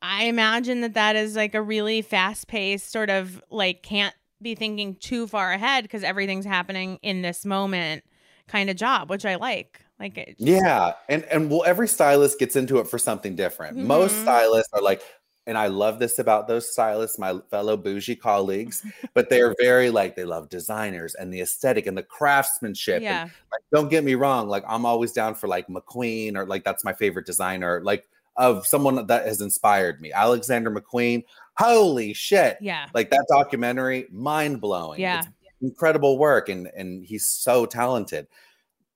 I 0.00 0.24
imagine 0.24 0.80
that 0.80 0.94
that 0.94 1.14
is 1.14 1.36
like 1.36 1.54
a 1.54 1.62
really 1.62 2.02
fast 2.02 2.48
paced 2.48 2.90
sort 2.90 3.10
of 3.10 3.40
like 3.50 3.82
can't 3.84 4.14
be 4.42 4.54
thinking 4.54 4.96
too 4.96 5.26
far 5.26 5.52
ahead 5.52 5.84
because 5.84 6.02
everything's 6.04 6.44
happening 6.46 6.98
in 7.02 7.22
this 7.22 7.44
moment 7.44 8.04
kind 8.48 8.70
of 8.70 8.76
job, 8.76 9.10
which 9.10 9.24
I 9.24 9.36
like. 9.36 9.80
Like 9.98 10.18
it, 10.18 10.36
Yeah, 10.38 10.94
and 11.08 11.24
and 11.26 11.50
well, 11.50 11.62
every 11.64 11.86
stylist 11.88 12.38
gets 12.38 12.56
into 12.56 12.78
it 12.78 12.88
for 12.88 12.98
something 12.98 13.36
different. 13.36 13.78
Most 13.78 14.16
Mhm. 14.16 14.20
stylists 14.22 14.72
are 14.72 14.82
like, 14.82 15.02
and 15.46 15.56
I 15.58 15.66
love 15.68 15.98
this 15.98 16.18
about 16.18 16.48
those 16.48 16.70
stylists, 16.72 17.18
my 17.18 17.38
fellow 17.50 17.76
bougie 17.76 18.16
colleagues, 18.16 18.82
but 19.14 19.28
they 19.30 19.40
are 19.40 19.54
very 19.60 19.90
like 19.90 20.16
they 20.16 20.24
love 20.24 20.48
designers 20.48 21.14
and 21.14 21.32
the 21.32 21.40
aesthetic 21.40 21.86
and 21.86 21.96
the 21.96 22.02
craftsmanship. 22.02 22.96
and, 22.96 23.02
yeah, 23.02 23.24
like, 23.52 23.62
don't 23.72 23.90
get 23.90 24.04
me 24.04 24.14
wrong, 24.14 24.48
like 24.48 24.64
I'm 24.66 24.86
always 24.86 25.12
down 25.12 25.34
for 25.34 25.46
like 25.48 25.68
McQueen 25.68 26.36
or 26.36 26.46
like 26.46 26.64
that's 26.64 26.84
my 26.84 26.92
favorite 26.92 27.26
designer, 27.26 27.80
like 27.84 28.08
of 28.36 28.66
someone 28.66 29.06
that 29.06 29.26
has 29.26 29.40
inspired 29.42 30.00
me, 30.00 30.12
Alexander 30.12 30.70
McQueen. 30.70 31.22
Holy 31.62 32.12
shit! 32.12 32.58
yeah, 32.60 32.86
Like 32.94 33.10
that 33.10 33.26
documentary, 33.28 34.06
mind 34.10 34.60
blowing. 34.60 35.00
Yeah. 35.00 35.20
It's 35.20 35.28
incredible 35.60 36.18
work, 36.18 36.48
and 36.48 36.68
and 36.76 37.04
he's 37.04 37.26
so 37.26 37.66
talented. 37.66 38.26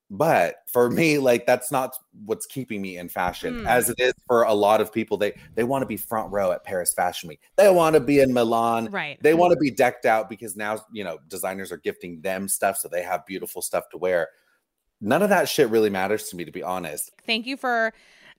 But 0.09 0.55
for 0.71 0.89
me, 0.89 1.17
like 1.17 1.45
that's 1.45 1.69
not 1.69 1.97
what's 2.25 2.45
keeping 2.45 2.81
me 2.81 2.97
in 2.97 3.09
fashion, 3.09 3.59
Hmm. 3.59 3.67
as 3.67 3.89
it 3.89 3.99
is 3.99 4.13
for 4.25 4.43
a 4.43 4.53
lot 4.53 4.79
of 4.79 4.93
people. 4.93 5.17
They 5.17 5.33
they 5.55 5.65
want 5.65 5.81
to 5.81 5.85
be 5.85 5.97
front 5.97 6.31
row 6.31 6.51
at 6.53 6.63
Paris 6.63 6.93
Fashion 6.93 7.27
Week. 7.27 7.41
They 7.57 7.69
want 7.69 7.95
to 7.95 7.99
be 7.99 8.21
in 8.21 8.33
Milan. 8.33 8.85
right. 8.89 9.21
They 9.21 9.33
want 9.33 9.51
to 9.51 9.57
be 9.59 9.69
decked 9.69 10.05
out 10.05 10.29
because 10.29 10.55
now 10.55 10.79
you 10.93 11.03
know 11.03 11.17
designers 11.27 11.73
are 11.73 11.77
gifting 11.77 12.21
them 12.21 12.47
stuff, 12.47 12.77
so 12.77 12.87
they 12.87 13.01
have 13.03 13.25
beautiful 13.25 13.61
stuff 13.61 13.89
to 13.89 13.97
wear. 13.97 14.29
None 15.01 15.21
of 15.21 15.29
that 15.29 15.49
shit 15.49 15.69
really 15.69 15.89
matters 15.89 16.29
to 16.29 16.37
me, 16.37 16.45
to 16.45 16.51
be 16.51 16.63
honest. 16.63 17.11
Thank 17.25 17.45
you 17.45 17.57
for 17.57 17.93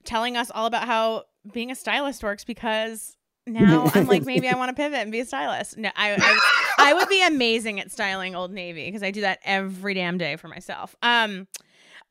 telling 0.05 0.37
us 0.37 0.49
all 0.53 0.65
about 0.65 0.87
how 0.87 1.25
being 1.53 1.69
a 1.71 1.75
stylist 1.75 2.23
works 2.23 2.43
because 2.43 3.15
now 3.49 3.89
I'm 3.95 4.07
like 4.07 4.25
maybe 4.25 4.47
I 4.47 4.55
want 4.55 4.69
to 4.69 4.73
pivot 4.75 4.99
and 4.99 5.11
be 5.11 5.19
a 5.19 5.25
stylist. 5.25 5.77
No, 5.77 5.89
I 5.95 6.15
I, 6.17 6.89
I 6.89 6.93
would 6.93 7.09
be 7.09 7.25
amazing 7.25 7.79
at 7.79 7.91
styling 7.91 8.35
Old 8.35 8.51
Navy 8.51 8.85
because 8.85 9.03
I 9.03 9.11
do 9.11 9.21
that 9.21 9.39
every 9.43 9.93
damn 9.93 10.17
day 10.17 10.35
for 10.35 10.47
myself. 10.47 10.95
Um 11.01 11.47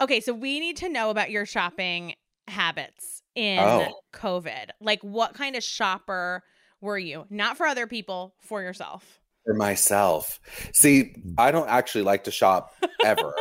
okay, 0.00 0.20
so 0.20 0.32
we 0.32 0.60
need 0.60 0.76
to 0.78 0.88
know 0.88 1.10
about 1.10 1.30
your 1.30 1.46
shopping 1.46 2.14
habits 2.48 3.22
in 3.34 3.58
Oh. 3.58 3.92
COVID. 4.12 4.70
Like 4.80 5.02
what 5.02 5.34
kind 5.34 5.56
of 5.56 5.62
shopper 5.62 6.42
were 6.80 6.98
you? 6.98 7.24
Not 7.30 7.56
for 7.56 7.66
other 7.66 7.86
people, 7.86 8.34
for 8.40 8.62
yourself. 8.62 9.20
For 9.44 9.54
myself, 9.54 10.40
see, 10.74 11.14
I 11.38 11.50
don't 11.52 11.68
actually 11.68 12.04
like 12.04 12.24
to 12.24 12.30
shop 12.30 12.74
ever. 13.04 13.34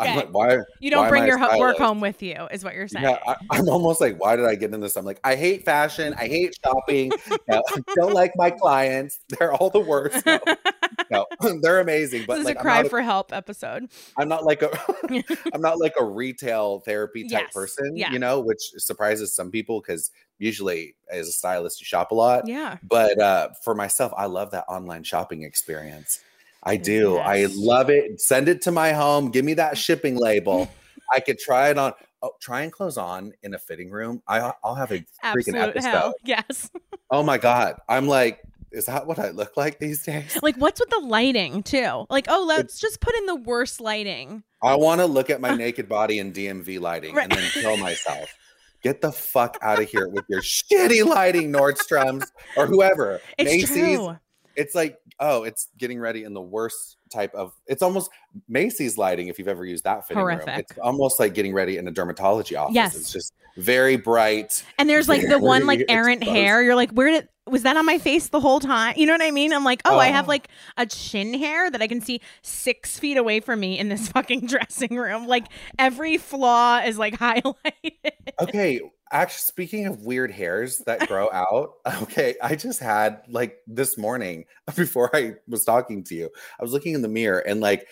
Okay. 0.00 0.16
Like, 0.16 0.32
why? 0.32 0.58
you 0.80 0.90
don't 0.90 1.02
why 1.02 1.08
bring 1.08 1.26
your 1.26 1.38
ho- 1.38 1.58
work 1.58 1.78
home 1.78 2.00
with 2.00 2.22
you 2.22 2.34
is 2.50 2.64
what 2.64 2.74
you're 2.74 2.88
saying. 2.88 3.04
Yeah, 3.04 3.18
I, 3.26 3.36
I'm 3.50 3.68
almost 3.68 4.00
like, 4.00 4.18
why 4.20 4.36
did 4.36 4.46
I 4.46 4.54
get 4.54 4.72
in 4.72 4.80
this? 4.80 4.96
I'm 4.96 5.04
like, 5.04 5.20
I 5.24 5.36
hate 5.36 5.64
fashion. 5.64 6.14
I 6.16 6.26
hate 6.26 6.56
shopping. 6.64 7.12
No, 7.48 7.62
I 7.68 7.80
don't 7.94 8.14
like 8.14 8.32
my 8.36 8.50
clients. 8.50 9.20
They're 9.28 9.52
all 9.52 9.70
the 9.70 9.80
worst. 9.80 10.24
No, 10.24 10.38
no, 11.10 11.26
they're 11.62 11.80
amazing. 11.80 12.24
But 12.26 12.36
this 12.36 12.44
like, 12.44 12.56
is 12.56 12.60
a 12.60 12.62
cry 12.62 12.76
not, 12.78 12.86
a- 12.86 12.88
for 12.90 13.02
help 13.02 13.32
episode. 13.32 13.90
I'm 14.18 14.28
not 14.28 14.44
like 14.44 14.62
a, 14.62 14.70
I'm 15.52 15.60
not 15.60 15.78
like 15.78 15.94
a 15.98 16.04
retail 16.04 16.80
therapy 16.80 17.24
type 17.24 17.30
Yes, 17.46 17.52
person. 17.52 17.96
yeah. 17.96 18.12
You 18.12 18.18
know, 18.18 18.40
which 18.40 18.60
surprises 18.78 19.34
some 19.34 19.50
people 19.50 19.80
because 19.80 20.10
usually 20.38 20.96
as 21.10 21.28
a 21.28 21.32
stylist 21.32 21.80
you 21.80 21.84
shop 21.84 22.10
a 22.10 22.14
lot. 22.14 22.46
Yeah. 22.46 22.78
But 22.82 23.18
uh, 23.20 23.48
for 23.62 23.74
myself, 23.74 24.12
I 24.16 24.26
love 24.26 24.50
that 24.52 24.64
online 24.68 25.04
shopping 25.04 25.42
experience. 25.42 26.20
I 26.62 26.76
do. 26.76 27.16
I 27.16 27.46
love 27.50 27.90
it. 27.90 28.20
Send 28.20 28.48
it 28.48 28.62
to 28.62 28.70
my 28.70 28.92
home. 28.92 29.30
Give 29.30 29.44
me 29.44 29.54
that 29.54 29.76
shipping 29.76 30.16
label. 30.16 30.70
I 31.12 31.20
could 31.20 31.38
try 31.38 31.70
it 31.70 31.78
on. 31.78 31.92
Oh, 32.22 32.30
try 32.40 32.62
and 32.62 32.70
close 32.72 32.96
on 32.96 33.32
in 33.42 33.54
a 33.54 33.58
fitting 33.58 33.90
room. 33.90 34.22
I, 34.28 34.52
I'll 34.62 34.76
have 34.76 34.92
a 34.92 34.98
freaking 35.24 35.54
Absolute 35.54 35.56
episode. 35.70 35.88
hell. 35.90 36.14
Yes. 36.24 36.70
Oh 37.10 37.22
my 37.24 37.36
god! 37.36 37.74
I'm 37.88 38.06
like, 38.06 38.40
is 38.70 38.86
that 38.86 39.06
what 39.08 39.18
I 39.18 39.30
look 39.30 39.56
like 39.56 39.80
these 39.80 40.04
days? 40.04 40.38
Like, 40.40 40.54
what's 40.56 40.78
with 40.80 40.88
the 40.90 41.00
lighting 41.00 41.64
too? 41.64 42.06
Like, 42.08 42.26
oh, 42.28 42.44
let's 42.46 42.78
just 42.80 43.00
put 43.00 43.14
in 43.16 43.26
the 43.26 43.34
worst 43.34 43.80
lighting. 43.80 44.44
I 44.62 44.76
want 44.76 45.00
to 45.00 45.06
look 45.06 45.30
at 45.30 45.40
my 45.40 45.54
naked 45.56 45.88
body 45.88 46.20
in 46.20 46.32
DMV 46.32 46.80
lighting 46.80 47.14
Right. 47.16 47.24
and 47.24 47.32
then 47.32 47.50
kill 47.50 47.76
myself. 47.76 48.32
Get 48.84 49.00
the 49.00 49.10
fuck 49.12 49.58
out 49.60 49.82
of 49.82 49.88
here 49.88 50.08
with 50.08 50.24
your 50.28 50.40
shitty 50.42 51.04
lighting, 51.04 51.52
Nordstrom's 51.52 52.30
or 52.56 52.66
whoever. 52.68 53.20
It's 53.36 53.50
Macy's. 53.50 53.68
true. 53.96 54.16
It's 54.56 54.74
like, 54.74 54.98
oh, 55.20 55.44
it's 55.44 55.68
getting 55.78 55.98
ready 55.98 56.24
in 56.24 56.34
the 56.34 56.40
worst 56.40 56.96
type 57.10 57.34
of. 57.34 57.52
It's 57.66 57.82
almost 57.82 58.10
Macy's 58.48 58.96
lighting. 58.98 59.28
If 59.28 59.38
you've 59.38 59.48
ever 59.48 59.64
used 59.64 59.84
that 59.84 60.06
fitting 60.06 60.22
room, 60.22 60.40
it's 60.46 60.78
almost 60.78 61.20
like 61.20 61.34
getting 61.34 61.52
ready 61.52 61.78
in 61.78 61.88
a 61.88 61.92
dermatology 61.92 62.58
office. 62.58 62.74
Yes. 62.74 62.96
it's 62.96 63.12
just 63.12 63.34
very 63.56 63.96
bright. 63.96 64.64
And 64.78 64.88
there's 64.88 65.08
like 65.08 65.26
the 65.26 65.38
one 65.38 65.66
like 65.66 65.84
errant 65.88 66.22
exposed. 66.22 66.36
hair. 66.36 66.62
You're 66.62 66.76
like, 66.76 66.90
where 66.90 67.10
did 67.10 67.28
was 67.46 67.62
that 67.64 67.76
on 67.76 67.84
my 67.84 67.98
face 67.98 68.28
the 68.28 68.40
whole 68.40 68.60
time? 68.60 68.94
You 68.96 69.06
know 69.06 69.14
what 69.14 69.22
I 69.22 69.30
mean? 69.32 69.52
I'm 69.52 69.64
like, 69.64 69.82
oh, 69.84 69.98
I 69.98 70.08
have 70.08 70.26
Oh. 70.26 70.28
like 70.28 70.48
a 70.76 70.86
chin 70.86 71.34
hair 71.34 71.70
that 71.70 71.82
I 71.82 71.86
can 71.88 72.00
see 72.00 72.20
six 72.42 72.98
feet 72.98 73.16
away 73.16 73.40
from 73.40 73.60
me 73.60 73.78
in 73.78 73.88
this 73.88 74.08
fucking 74.12 74.46
dressing 74.46 74.96
room. 74.96 75.26
Like 75.26 75.46
every 75.78 76.18
flaw 76.18 76.78
is 76.84 76.98
like 76.98 77.14
highlighted. 77.18 78.12
Okay, 78.40 78.80
actually, 79.10 79.38
speaking 79.38 79.86
of 79.86 80.02
weird 80.02 80.30
hairs 80.30 80.78
that 80.86 81.08
grow 81.08 81.28
out, 81.32 81.72
okay, 82.02 82.36
I 82.42 82.54
just 82.54 82.80
had 82.80 83.22
like 83.28 83.56
this 83.66 83.98
morning 83.98 84.44
before 84.76 85.14
I 85.14 85.34
was 85.48 85.64
talking 85.64 86.04
to 86.04 86.14
you, 86.14 86.30
I 86.60 86.62
was 86.62 86.72
looking 86.72 86.94
in 86.94 87.02
the 87.02 87.08
mirror 87.08 87.40
and 87.40 87.60
like 87.60 87.86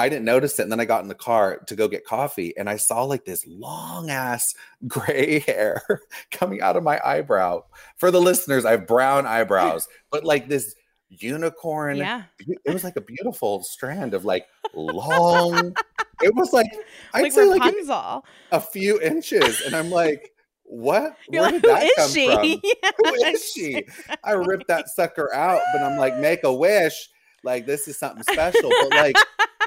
I 0.00 0.08
didn't 0.08 0.24
notice 0.24 0.58
it. 0.58 0.62
And 0.62 0.72
then 0.72 0.80
I 0.80 0.86
got 0.86 1.02
in 1.02 1.08
the 1.08 1.14
car 1.14 1.58
to 1.66 1.76
go 1.76 1.86
get 1.86 2.06
coffee 2.06 2.56
and 2.56 2.70
I 2.70 2.76
saw 2.76 3.02
like 3.04 3.26
this 3.26 3.46
long 3.46 4.08
ass 4.10 4.54
gray 4.88 5.40
hair 5.40 5.82
coming 6.30 6.62
out 6.62 6.76
of 6.76 6.82
my 6.82 6.98
eyebrow. 7.04 7.64
For 7.98 8.10
the 8.10 8.20
listeners, 8.20 8.64
I 8.64 8.70
have 8.72 8.86
brown 8.86 9.26
eyebrows, 9.26 9.88
but 10.10 10.24
like 10.24 10.48
this 10.48 10.74
unicorn. 11.10 11.98
yeah. 11.98 12.22
It 12.64 12.72
was 12.72 12.82
like 12.82 12.96
a 12.96 13.00
beautiful 13.02 13.62
strand 13.62 14.14
of 14.14 14.24
like 14.24 14.46
long. 14.74 15.74
it 16.22 16.34
was 16.34 16.52
like 16.54 16.72
I'd 17.12 17.24
like 17.24 17.32
say 17.32 17.44
like 17.44 17.62
Rapunzel. 17.62 18.24
a 18.52 18.60
few 18.60 19.00
inches, 19.02 19.60
and 19.66 19.74
I'm 19.74 19.90
like, 19.90 20.32
"What? 20.62 21.16
You're 21.28 21.42
Where 21.42 21.52
like, 21.52 21.62
did 21.62 21.68
who 21.68 21.74
that 21.74 21.82
is 21.84 21.92
come 21.96 22.10
she? 22.10 22.26
from? 22.32 22.44
Yeah, 22.62 22.90
Who 22.98 23.14
is 23.26 23.50
she?" 23.52 23.84
I 24.24 24.32
ripped 24.32 24.68
that 24.68 24.88
sucker 24.88 25.34
out, 25.34 25.60
but 25.74 25.82
I'm 25.82 25.98
like, 25.98 26.16
"Make 26.18 26.44
a 26.44 26.54
wish! 26.54 27.08
Like 27.42 27.66
this 27.66 27.88
is 27.88 27.98
something 27.98 28.22
special." 28.22 28.70
But 28.70 28.90
like, 28.90 29.16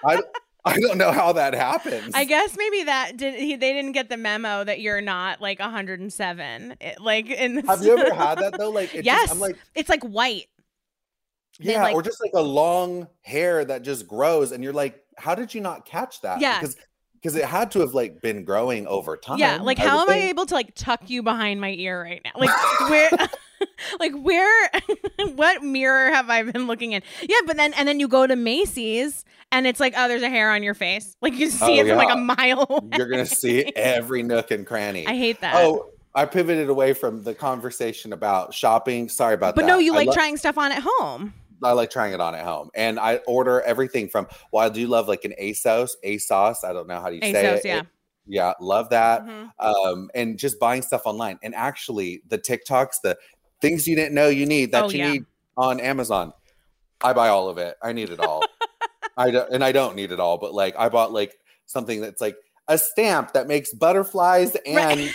I 0.05 0.21
I 0.65 0.79
don't 0.79 0.97
know 0.97 1.11
how 1.11 1.33
that 1.33 1.53
happens. 1.53 2.13
I 2.15 2.23
guess 2.23 2.55
maybe 2.57 2.83
that 2.83 3.17
did 3.17 3.35
he, 3.35 3.55
they 3.57 3.73
didn't 3.73 3.91
get 3.91 4.09
the 4.09 4.15
memo 4.15 4.63
that 4.63 4.79
you're 4.79 5.01
not 5.01 5.41
like 5.41 5.59
107. 5.59 6.75
It, 6.79 7.01
like 7.01 7.29
in 7.29 7.55
this, 7.55 7.65
Have 7.65 7.83
you 7.83 7.97
ever 7.97 8.13
had 8.15 8.37
that 8.37 8.57
though? 8.57 8.69
Like, 8.69 8.93
yes, 8.93 9.03
just, 9.23 9.33
I'm 9.33 9.39
like, 9.39 9.57
it's 9.75 9.89
like 9.89 10.03
white. 10.03 10.45
Yeah, 11.59 11.83
like- 11.83 11.95
or 11.95 12.01
just 12.01 12.21
like 12.21 12.31
a 12.33 12.41
long 12.41 13.07
hair 13.21 13.63
that 13.65 13.81
just 13.83 14.07
grows, 14.07 14.51
and 14.51 14.63
you're 14.63 14.73
like, 14.73 15.03
"How 15.17 15.35
did 15.35 15.53
you 15.53 15.61
not 15.61 15.85
catch 15.85 16.21
that?" 16.21 16.39
Yeah. 16.39 16.59
because 16.59 16.77
because 17.13 17.35
it 17.35 17.45
had 17.45 17.71
to 17.71 17.79
have 17.79 17.93
like 17.93 18.21
been 18.21 18.43
growing 18.43 18.87
over 18.87 19.15
time. 19.15 19.37
Yeah, 19.39 19.61
like 19.61 19.79
I 19.79 19.87
how 19.87 20.01
am 20.01 20.09
I 20.09 20.29
able 20.29 20.45
to 20.45 20.53
like 20.53 20.75
tuck 20.75 21.09
you 21.09 21.23
behind 21.23 21.61
my 21.61 21.71
ear 21.71 22.01
right 22.01 22.21
now? 22.23 22.31
Like 22.35 22.89
where 22.89 23.09
like 23.99 24.13
where 24.13 24.69
what 25.35 25.63
mirror 25.63 26.09
have 26.11 26.29
I 26.29 26.43
been 26.43 26.67
looking 26.67 26.91
in? 26.93 27.01
Yeah, 27.21 27.37
but 27.45 27.57
then 27.57 27.73
and 27.73 27.87
then 27.87 27.99
you 27.99 28.07
go 28.07 28.25
to 28.27 28.35
Macy's 28.35 29.25
and 29.51 29.67
it's 29.67 29.79
like, 29.79 29.93
oh, 29.95 30.07
there's 30.07 30.23
a 30.23 30.29
hair 30.29 30.51
on 30.51 30.63
your 30.63 30.73
face. 30.73 31.15
Like 31.21 31.35
you 31.35 31.49
see 31.49 31.79
Oh, 31.79 31.85
it 31.85 31.87
from 31.87 31.97
like 31.97 32.13
a 32.13 32.17
mile 32.17 32.65
away. 32.69 32.89
You're 32.97 33.07
gonna 33.07 33.25
see 33.25 33.71
every 33.75 34.23
nook 34.23 34.51
and 34.51 34.65
cranny. 34.65 35.07
I 35.07 35.15
hate 35.15 35.39
that. 35.41 35.55
Oh, 35.55 35.89
I 36.15 36.25
pivoted 36.25 36.69
away 36.69 36.93
from 36.93 37.23
the 37.23 37.33
conversation 37.33 38.13
about 38.13 38.53
shopping. 38.53 39.09
Sorry 39.09 39.33
about 39.35 39.55
but 39.55 39.61
that. 39.61 39.67
But 39.67 39.73
no, 39.73 39.79
you 39.79 39.93
I 39.93 39.97
like 39.97 40.07
lo- 40.09 40.13
trying 40.13 40.37
stuff 40.37 40.57
on 40.57 40.71
at 40.71 40.83
home. 40.85 41.33
I 41.63 41.71
like 41.71 41.89
trying 41.91 42.13
it 42.13 42.19
on 42.19 42.35
at 42.35 42.43
home, 42.43 42.69
and 42.75 42.99
I 42.99 43.17
order 43.25 43.61
everything 43.61 44.09
from. 44.09 44.27
Well, 44.51 44.65
I 44.65 44.69
do 44.69 44.85
love 44.85 45.07
like 45.07 45.23
an 45.23 45.33
ASOS, 45.41 45.91
ASOS. 46.03 46.65
I 46.65 46.73
don't 46.73 46.87
know 46.89 46.99
how 46.99 47.07
do 47.09 47.15
you 47.15 47.21
say 47.21 47.33
ASOS, 47.33 47.57
it. 47.59 47.65
yeah. 47.65 47.79
It- 47.79 47.87
yeah, 48.25 48.53
love 48.61 48.89
that. 48.91 49.25
Mhm. 49.25 49.49
Um, 49.59 50.09
and 50.15 50.37
just 50.39 50.57
buying 50.59 50.81
stuff 50.81 51.01
online, 51.05 51.39
and 51.43 51.53
actually 51.55 52.21
the 52.27 52.37
TikToks, 52.37 53.01
the 53.03 53.17
things 53.63 53.87
you 53.87 53.95
didn't 53.95 54.13
know 54.13 54.27
you 54.27 54.45
need 54.45 54.73
that 54.73 54.83
Oh, 54.83 54.89
you 54.89 54.99
yeah. 54.99 55.11
need 55.13 55.25
on 55.57 55.79
Amazon. 55.79 56.33
I 57.01 57.13
buy 57.13 57.29
all 57.29 57.47
of 57.49 57.57
it. 57.57 57.77
I 57.81 57.93
need 57.93 58.09
it 58.09 58.19
all. 58.19 58.43
I 59.17 59.31
don't, 59.31 59.49
and 59.51 59.63
I 59.63 59.71
don't 59.71 59.95
need 59.95 60.11
it 60.11 60.19
all, 60.19 60.37
but 60.37 60.53
like 60.53 60.75
I 60.77 60.89
bought 60.89 61.13
like 61.13 61.33
something 61.65 62.01
that's 62.01 62.19
like 62.19 62.35
a 62.67 62.77
stamp 62.77 63.33
that 63.33 63.47
makes 63.47 63.73
butterflies 63.73 64.55
and, 64.65 65.13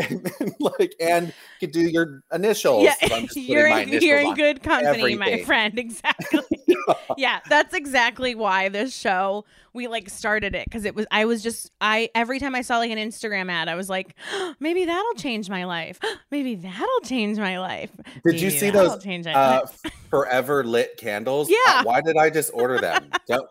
and, 0.00 0.30
like 0.60 0.94
and 0.98 1.34
could 1.60 1.72
do 1.72 1.82
your 1.82 2.22
initials. 2.32 2.84
Yeah, 2.84 2.94
So 3.28 3.40
you're 3.40 3.66
in, 3.66 3.88
initials 3.88 4.02
you're 4.02 4.20
in 4.20 4.34
good 4.34 4.62
company, 4.62 5.14
my 5.14 5.42
friend. 5.42 5.78
Exactly. 5.78 6.40
yeah, 7.16 7.40
that's 7.48 7.74
exactly 7.74 8.34
why 8.34 8.68
this 8.68 8.94
show 8.94 9.44
we 9.72 9.86
like 9.86 10.10
started 10.10 10.54
it 10.54 10.64
because 10.64 10.84
it 10.84 10.94
was 10.94 11.06
I 11.10 11.24
was 11.24 11.42
just 11.42 11.70
I 11.80 12.10
every 12.14 12.38
time 12.38 12.54
I 12.54 12.62
saw 12.62 12.78
like 12.78 12.90
an 12.90 12.98
Instagram 12.98 13.50
ad, 13.50 13.68
I 13.68 13.74
was 13.74 13.88
like, 13.88 14.14
maybe 14.60 14.84
that'll 14.84 15.14
change 15.14 15.48
my 15.48 15.64
life. 15.64 15.98
maybe 16.30 16.56
that'll 16.56 17.00
change 17.04 17.38
my 17.38 17.58
life. 17.58 17.90
Did 18.24 18.40
you 18.40 18.50
see 18.50 18.70
those 18.70 19.04
uh, 19.26 19.66
forever 20.08 20.64
lit 20.64 20.96
candles? 20.96 21.50
Uh, 21.50 21.54
Yeah. 21.66 21.82
why 21.84 22.00
did 22.00 22.16
I 22.16 22.30
just 22.30 22.50
order 22.54 22.78
them? 22.80 23.10
Don't, 23.28 23.48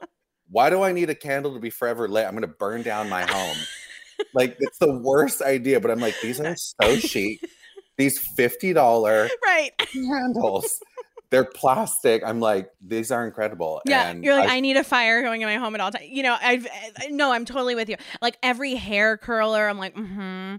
why 0.49 0.69
do 0.69 0.81
I 0.81 0.91
need 0.91 1.09
a 1.09 1.15
candle 1.15 1.53
to 1.53 1.59
be 1.59 1.69
forever 1.69 2.07
lit? 2.07 2.25
I'm 2.25 2.31
going 2.31 2.41
to 2.41 2.47
burn 2.47 2.81
down 2.81 3.09
my 3.09 3.23
home. 3.23 3.57
like 4.33 4.57
it's 4.59 4.79
the 4.79 4.99
worst 4.99 5.41
idea, 5.41 5.79
but 5.79 5.91
I'm 5.91 5.99
like, 5.99 6.15
these 6.21 6.39
are 6.39 6.55
so 6.55 6.95
chic. 6.97 7.39
These 7.97 8.17
fifty 8.17 8.71
dollar 8.71 9.29
right. 9.45 9.71
candles. 9.77 10.79
They're 11.31 11.45
plastic. 11.45 12.23
I'm 12.25 12.39
like, 12.39 12.71
these 12.81 13.11
are 13.11 13.25
incredible. 13.25 13.81
Yeah, 13.85 14.09
and 14.09 14.23
you're 14.23 14.35
like, 14.35 14.49
I- 14.49 14.57
I, 14.57 14.59
need 14.61 14.77
a 14.77 14.83
fire 14.83 15.21
going 15.21 15.41
in 15.41 15.47
my 15.47 15.55
home 15.55 15.75
at 15.75 15.81
all 15.81 15.91
times. 15.91 16.05
You 16.09 16.23
know, 16.23 16.35
I've 16.41 16.67
I- 16.97 17.07
no, 17.07 17.31
I'm 17.31 17.45
totally 17.45 17.75
with 17.75 17.89
you. 17.89 17.97
Like 18.21 18.37
every 18.41 18.75
hair 18.75 19.17
curler, 19.17 19.67
I'm 19.67 19.77
like, 19.77 19.95
mm-hmm. 19.95 20.55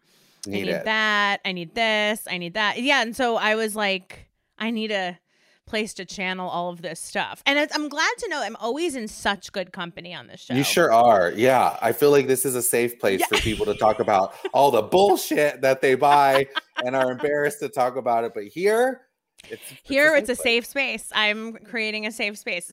I 0.47 0.51
need 0.51 0.67
need 0.67 0.69
it. 0.69 0.85
that. 0.85 1.41
I 1.45 1.53
need 1.53 1.75
this. 1.75 2.23
I 2.31 2.39
need 2.39 2.55
that. 2.55 2.81
Yeah. 2.81 3.03
And 3.03 3.15
so 3.15 3.37
I 3.37 3.57
was 3.57 3.75
like, 3.77 4.29
I 4.59 4.71
need 4.71 4.91
a 4.91 5.19
place 5.67 5.95
to 5.95 6.05
channel 6.05 6.49
all 6.49 6.71
of 6.71 6.83
this 6.83 6.99
stuff. 6.99 7.43
And 7.47 7.69
I'm 7.73 7.89
glad 7.89 8.11
to 8.19 8.29
know 8.29 8.43
I'm 8.43 8.57
always 8.57 8.97
in 8.97 9.07
such 9.07 9.53
good 9.53 9.73
company 9.73 10.13
on 10.15 10.27
this 10.27 10.41
show. 10.41 10.55
You 10.55 10.65
sure 10.65 10.93
are. 10.93 11.31
Yeah. 11.31 11.79
I 11.81 11.93
feel 11.93 12.11
like 12.11 12.27
this 12.27 12.45
is 12.45 12.57
a 12.57 12.63
safe 12.63 12.99
place 12.99 13.21
Yeah. 13.21 13.27
for 13.27 13.37
people 13.37 13.67
to 13.67 13.75
talk 13.75 14.01
about 14.01 14.35
all 14.53 14.71
the 14.71 14.83
bullshit 14.83 15.61
that 15.61 15.81
they 15.81 15.95
buy 15.95 16.49
and 16.85 16.97
are 16.97 17.13
embarrassed 17.13 17.61
to 17.61 17.69
talk 17.69 17.97
about 17.97 18.25
it. 18.25 18.33
But 18.35 18.45
here, 18.45 19.03
it's, 19.49 19.63
it's 19.71 19.81
Here, 19.83 20.15
it's 20.17 20.29
a 20.29 20.37
safe 20.37 20.67
space. 20.67 21.11
I'm 21.15 21.55
creating 21.59 22.07
a 22.07 22.13
safe 22.13 22.39
space. 22.39 22.71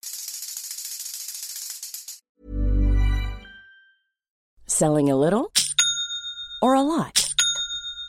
Selling 4.65 5.09
a 5.09 5.15
little 5.15 5.51
or 6.61 6.75
a 6.75 6.81
lot? 6.81 7.33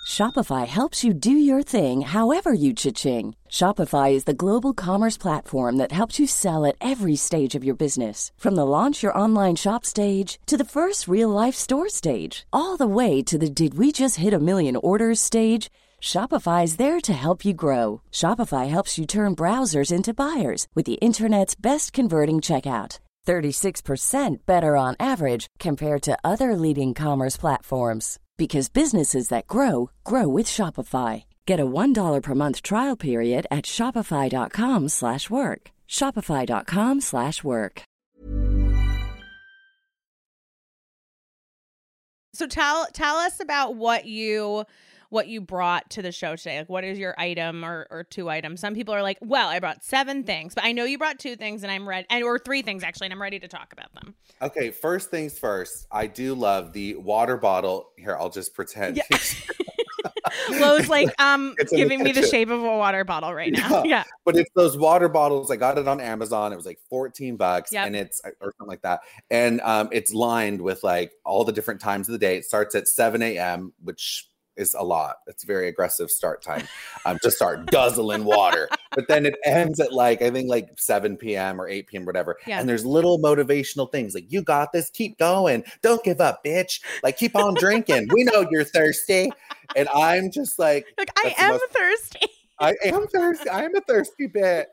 Shopify 0.08 0.66
helps 0.66 1.04
you 1.04 1.12
do 1.12 1.30
your 1.30 1.62
thing 1.62 2.00
however 2.00 2.52
you 2.52 2.72
cha-ching. 2.72 3.34
Shopify 3.48 4.12
is 4.12 4.24
the 4.24 4.34
global 4.34 4.72
commerce 4.72 5.18
platform 5.18 5.76
that 5.76 5.92
helps 5.92 6.18
you 6.18 6.26
sell 6.26 6.64
at 6.64 6.76
every 6.80 7.14
stage 7.14 7.54
of 7.54 7.62
your 7.62 7.74
business. 7.74 8.32
From 8.38 8.54
the 8.54 8.64
launch 8.64 9.02
your 9.02 9.16
online 9.16 9.54
shop 9.54 9.84
stage 9.84 10.38
to 10.46 10.56
the 10.56 10.64
first 10.64 11.08
real 11.08 11.28
life 11.28 11.54
store 11.54 11.88
stage, 11.90 12.46
all 12.52 12.76
the 12.76 12.86
way 12.86 13.22
to 13.22 13.36
the 13.36 13.50
did 13.50 13.74
we 13.74 13.92
just 13.92 14.16
hit 14.16 14.32
a 14.32 14.38
million 14.38 14.76
orders 14.76 15.20
stage. 15.20 15.68
Shopify 16.02 16.64
is 16.64 16.76
there 16.76 17.00
to 17.00 17.12
help 17.12 17.44
you 17.44 17.54
grow. 17.54 18.02
Shopify 18.10 18.68
helps 18.68 18.98
you 18.98 19.06
turn 19.06 19.36
browsers 19.36 19.92
into 19.92 20.14
buyers 20.14 20.66
with 20.74 20.86
the 20.86 20.98
internet's 21.00 21.54
best 21.54 21.92
converting 21.92 22.40
checkout. 22.40 22.98
36% 23.26 24.46
better 24.46 24.74
on 24.74 24.96
average 24.98 25.48
compared 25.58 26.00
to 26.00 26.16
other 26.24 26.56
leading 26.56 26.94
commerce 26.94 27.36
platforms 27.36 28.18
because 28.38 28.70
businesses 28.70 29.28
that 29.28 29.46
grow 29.46 29.90
grow 30.02 30.28
with 30.28 30.46
Shopify. 30.46 31.24
Get 31.44 31.60
a 31.60 31.66
$1 31.66 32.22
per 32.22 32.34
month 32.34 32.62
trial 32.62 32.96
period 32.96 33.46
at 33.50 33.66
shopify.com/work. 33.66 35.70
shopify.com/work. 35.88 37.02
slash 37.02 37.44
work. 37.44 37.82
So 42.38 42.46
tell 42.46 42.86
tell 42.92 43.16
us 43.16 43.40
about 43.40 43.74
what 43.74 44.04
you 44.04 44.64
what 45.10 45.28
you 45.28 45.40
brought 45.40 45.90
to 45.90 46.02
the 46.02 46.12
show 46.12 46.36
today. 46.36 46.58
Like 46.58 46.68
what 46.68 46.84
is 46.84 46.98
your 46.98 47.14
item 47.18 47.64
or, 47.64 47.86
or 47.90 48.04
two 48.04 48.28
items? 48.28 48.60
Some 48.60 48.74
people 48.74 48.94
are 48.94 49.02
like, 49.02 49.18
well, 49.20 49.48
I 49.48 49.58
brought 49.58 49.84
seven 49.84 50.24
things, 50.24 50.54
but 50.54 50.64
I 50.64 50.72
know 50.72 50.84
you 50.84 50.98
brought 50.98 51.18
two 51.18 51.36
things 51.36 51.62
and 51.62 51.72
I'm 51.72 51.88
ready 51.88 52.06
and 52.10 52.22
or 52.24 52.38
three 52.38 52.62
things 52.62 52.82
actually, 52.82 53.06
and 53.06 53.14
I'm 53.14 53.22
ready 53.22 53.38
to 53.38 53.48
talk 53.48 53.72
about 53.72 53.92
them. 53.94 54.14
Okay, 54.42 54.70
first 54.70 55.10
things 55.10 55.38
first. 55.38 55.86
I 55.90 56.06
do 56.06 56.34
love 56.34 56.72
the 56.72 56.96
water 56.96 57.36
bottle. 57.36 57.90
Here, 57.96 58.16
I'll 58.18 58.30
just 58.30 58.54
pretend. 58.54 58.96
Yeah. 58.96 59.04
Lowe's 60.50 60.88
like 60.88 61.08
um 61.20 61.54
It's 61.58 61.70
the 61.70 61.76
giving 61.76 62.02
me 62.02 62.12
the 62.12 62.26
shape 62.26 62.50
of 62.50 62.60
a 62.62 62.76
water 62.76 63.04
bottle 63.04 63.34
right 63.34 63.52
now. 63.52 63.82
Yeah. 63.84 63.98
Yeah. 63.98 64.04
but 64.24 64.36
it's 64.36 64.50
those 64.54 64.76
water 64.76 65.08
bottles. 65.08 65.50
I 65.50 65.56
got 65.56 65.78
it 65.78 65.88
on 65.88 66.00
Amazon. 66.00 66.52
It 66.52 66.56
was 66.56 66.66
like 66.66 66.78
14 66.90 67.36
bucks 67.36 67.72
Yep. 67.72 67.86
and 67.86 67.96
it's 67.96 68.20
or 68.40 68.54
something 68.58 68.68
like 68.68 68.82
that. 68.82 69.00
And 69.30 69.60
um, 69.62 69.88
it's 69.92 70.12
lined 70.12 70.60
with 70.60 70.84
like 70.84 71.12
all 71.24 71.44
the 71.44 71.52
different 71.52 71.80
times 71.80 72.08
of 72.08 72.12
the 72.12 72.18
day. 72.18 72.36
It 72.36 72.44
starts 72.44 72.74
at 72.74 72.86
7 72.86 73.22
a.m., 73.22 73.72
which 73.82 74.27
is 74.58 74.74
a 74.74 74.82
lot. 74.82 75.16
It's 75.26 75.44
very 75.44 75.68
aggressive 75.68 76.10
start 76.10 76.42
time 76.42 76.66
um, 77.06 77.18
to 77.22 77.30
start 77.30 77.66
guzzling 77.66 78.24
water. 78.24 78.68
But 78.94 79.06
then 79.08 79.24
it 79.26 79.36
ends 79.44 79.80
at 79.80 79.92
like, 79.92 80.20
I 80.22 80.30
think 80.30 80.50
like 80.50 80.70
7 80.76 81.16
p.m. 81.16 81.60
or 81.60 81.68
8 81.68 81.86
p.m., 81.86 82.04
whatever. 82.04 82.36
Yeah. 82.46 82.60
And 82.60 82.68
there's 82.68 82.84
little 82.84 83.18
motivational 83.18 83.90
things 83.90 84.14
like, 84.14 84.30
you 84.30 84.42
got 84.42 84.72
this, 84.72 84.90
keep 84.90 85.18
going. 85.18 85.64
Don't 85.82 86.02
give 86.02 86.20
up, 86.20 86.44
bitch. 86.44 86.80
Like, 87.02 87.16
keep 87.16 87.36
on 87.36 87.54
drinking. 87.54 88.08
we 88.12 88.24
know 88.24 88.46
you're 88.50 88.64
thirsty. 88.64 89.30
And 89.76 89.88
I'm 89.94 90.30
just 90.30 90.58
like, 90.58 90.86
Like 90.98 91.10
I 91.16 91.34
am 91.38 91.52
most- 91.52 91.64
thirsty. 91.72 92.26
I 92.60 92.74
am 92.84 93.06
thirsty. 93.06 93.48
I 93.48 93.62
am 93.62 93.76
a 93.76 93.80
thirsty 93.82 94.26
bitch. 94.26 94.64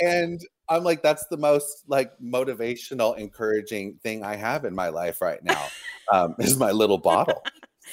and 0.00 0.40
I'm 0.70 0.82
like, 0.82 1.02
that's 1.02 1.26
the 1.26 1.36
most 1.36 1.84
like 1.86 2.10
motivational, 2.24 3.18
encouraging 3.18 3.98
thing 4.02 4.24
I 4.24 4.36
have 4.36 4.64
in 4.64 4.74
my 4.74 4.88
life 4.88 5.20
right 5.20 5.42
now. 5.44 5.62
Um, 6.10 6.34
is 6.38 6.56
my 6.56 6.70
little 6.72 6.96
bottle. 6.98 7.42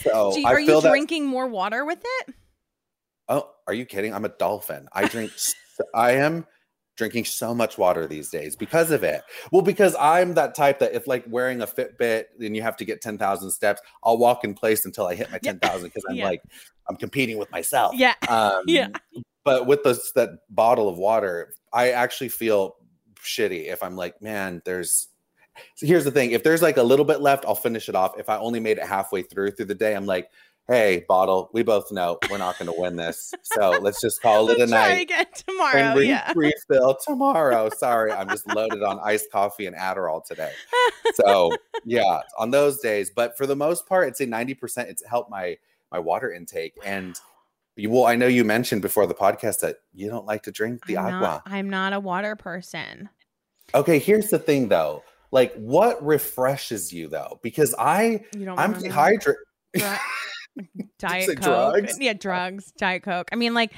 So 0.04 0.36
you- 0.38 0.45
are 0.45 0.60
you 0.60 0.82
that. 0.82 0.89
drinking 0.89 1.26
more 1.26 1.47
water 1.47 1.86
with 1.86 2.00
it? 2.04 2.34
Oh, 3.28 3.50
are 3.68 3.74
you 3.74 3.86
kidding? 3.86 4.14
I'm 4.14 4.26
a 4.26 4.30
dolphin. 4.30 4.88
I 4.93 5.08
drink. 5.08 5.32
I 5.93 6.14
am 6.14 6.45
drinking 6.97 7.26
so 7.26 7.54
much 7.56 7.78
water 7.78 8.08
these 8.08 8.30
days 8.30 8.56
because 8.56 8.91
of 8.91 9.04
it. 9.04 9.22
Well, 9.52 9.62
because 9.62 9.95
I'm 10.00 10.34
that 10.34 10.56
type 10.56 10.80
that 10.80 10.93
if 10.93 11.08
like 11.08 11.24
wearing 11.28 11.62
a 11.62 11.68
Fitbit 11.68 12.26
and 12.41 12.56
you 12.56 12.62
have 12.62 12.76
to 12.78 12.86
get 12.86 13.02
10,000 13.02 13.52
steps, 13.52 13.82
I'll 14.04 14.18
walk 14.18 14.43
in 14.43 14.54
place 14.54 14.84
until 14.84 15.06
I 15.08 15.16
hit 15.16 15.32
my 15.32 15.39
Yeah. 15.43 15.54
10,000 15.54 15.84
because 15.88 16.04
I'm 16.10 16.16
Yeah. 16.16 16.26
like 16.26 16.41
I'm 16.89 16.95
competing 16.97 17.38
with 17.38 17.52
myself. 17.52 17.95
Yeah. 17.95 18.16
Um, 18.28 18.64
Yeah. 18.68 18.88
But 19.45 19.68
with 19.68 19.84
this 19.84 20.12
that 20.14 20.32
bottle 20.50 20.89
of 20.89 20.97
water, 20.97 21.54
I 21.72 21.91
actually 21.91 22.30
feel 22.30 22.76
shitty 23.24 23.68
if 23.72 23.82
I'm 23.84 23.95
like, 23.95 24.22
man, 24.22 24.62
there's. 24.66 25.08
So 25.76 25.86
here's 25.88 26.03
the 26.05 26.12
thing: 26.12 26.32
if 26.32 26.43
there's 26.43 26.62
like 26.62 26.78
a 26.78 26.84
little 26.84 27.05
bit 27.05 27.22
left, 27.22 27.45
I'll 27.45 27.55
finish 27.55 27.89
it 27.89 27.95
off. 27.95 28.18
If 28.20 28.30
I 28.30 28.38
only 28.38 28.60
made 28.60 28.78
it 28.78 28.86
halfway 28.86 29.22
through 29.22 29.51
through 29.51 29.66
the 29.66 29.76
day, 29.76 29.95
I'm 29.95 30.05
like, 30.05 30.30
hey, 30.68 31.03
bottle, 31.07 31.49
we 31.53 31.64
both 31.64 31.91
know 31.91 32.18
we're 32.30 32.38
not 32.38 32.57
going 32.60 32.72
to 32.72 32.80
win 32.80 32.95
this, 32.95 33.34
so 33.43 33.72
let's 33.82 33.99
just 34.01 34.22
call 34.22 34.49
it 34.51 34.55
a 34.57 34.60
We'll 34.60 34.68
night. 34.68 35.01
again 35.01 35.26
tomorrow. 35.47 35.78
And 35.78 35.99
re- 35.99 36.07
yeah. 36.07 36.32
refill 36.36 36.95
tomorrow. 37.05 37.70
Sorry, 37.76 38.12
I'm 38.12 38.30
just 38.30 38.45
loaded 38.53 38.84
on 38.84 38.99
iced 39.03 39.32
coffee 39.32 39.66
and 39.66 39.76
Adderall 39.76 40.24
today. 40.24 40.51
So 41.16 41.51
yeah, 41.86 42.22
on 42.38 42.51
those 42.51 42.80
days. 42.82 43.10
But 43.10 43.36
for 43.38 43.47
the 43.47 43.55
most 43.55 43.88
part, 43.88 44.07
it's 44.10 44.20
a 44.20 44.26
90%. 44.28 44.88
It's 44.89 45.03
helped 45.05 45.32
my 45.32 45.57
my 45.91 45.97
water 45.97 46.32
intake. 46.32 46.76
And 46.86 47.20
you 47.76 47.89
well, 47.89 48.05
I 48.05 48.16
know 48.16 48.28
you 48.28 48.43
mentioned 48.43 48.82
before 48.84 49.07
the 49.07 49.16
podcast 49.16 49.62
that 49.62 49.78
you 49.93 50.07
don't 50.10 50.26
like 50.28 50.43
to 50.43 50.51
drink 50.51 50.86
the 50.86 50.97
I'm 50.97 51.16
agua. 51.16 51.20
not, 51.22 51.41
I'm 51.47 51.70
not 51.70 51.93
a 51.93 51.99
water 51.99 52.36
person. 52.36 53.10
Okay, 53.74 53.97
here's 53.99 54.30
the 54.30 54.38
thing 54.39 54.68
though. 54.68 55.01
Like 55.32 55.54
what 55.56 56.04
refreshes 56.06 56.92
you 56.94 57.08
though? 57.08 57.40
Because 57.44 57.76
I 57.78 58.24
I'm 58.58 58.74
dehydrated. 58.74 59.36
Diet 60.98 61.28
Coke. 61.28 61.42
drugs? 61.42 61.98
Yeah, 62.00 62.14
drugs, 62.14 62.72
Diet 62.78 63.04
Coke. 63.04 63.30
I 63.32 63.36
mean, 63.36 63.54
like, 63.54 63.72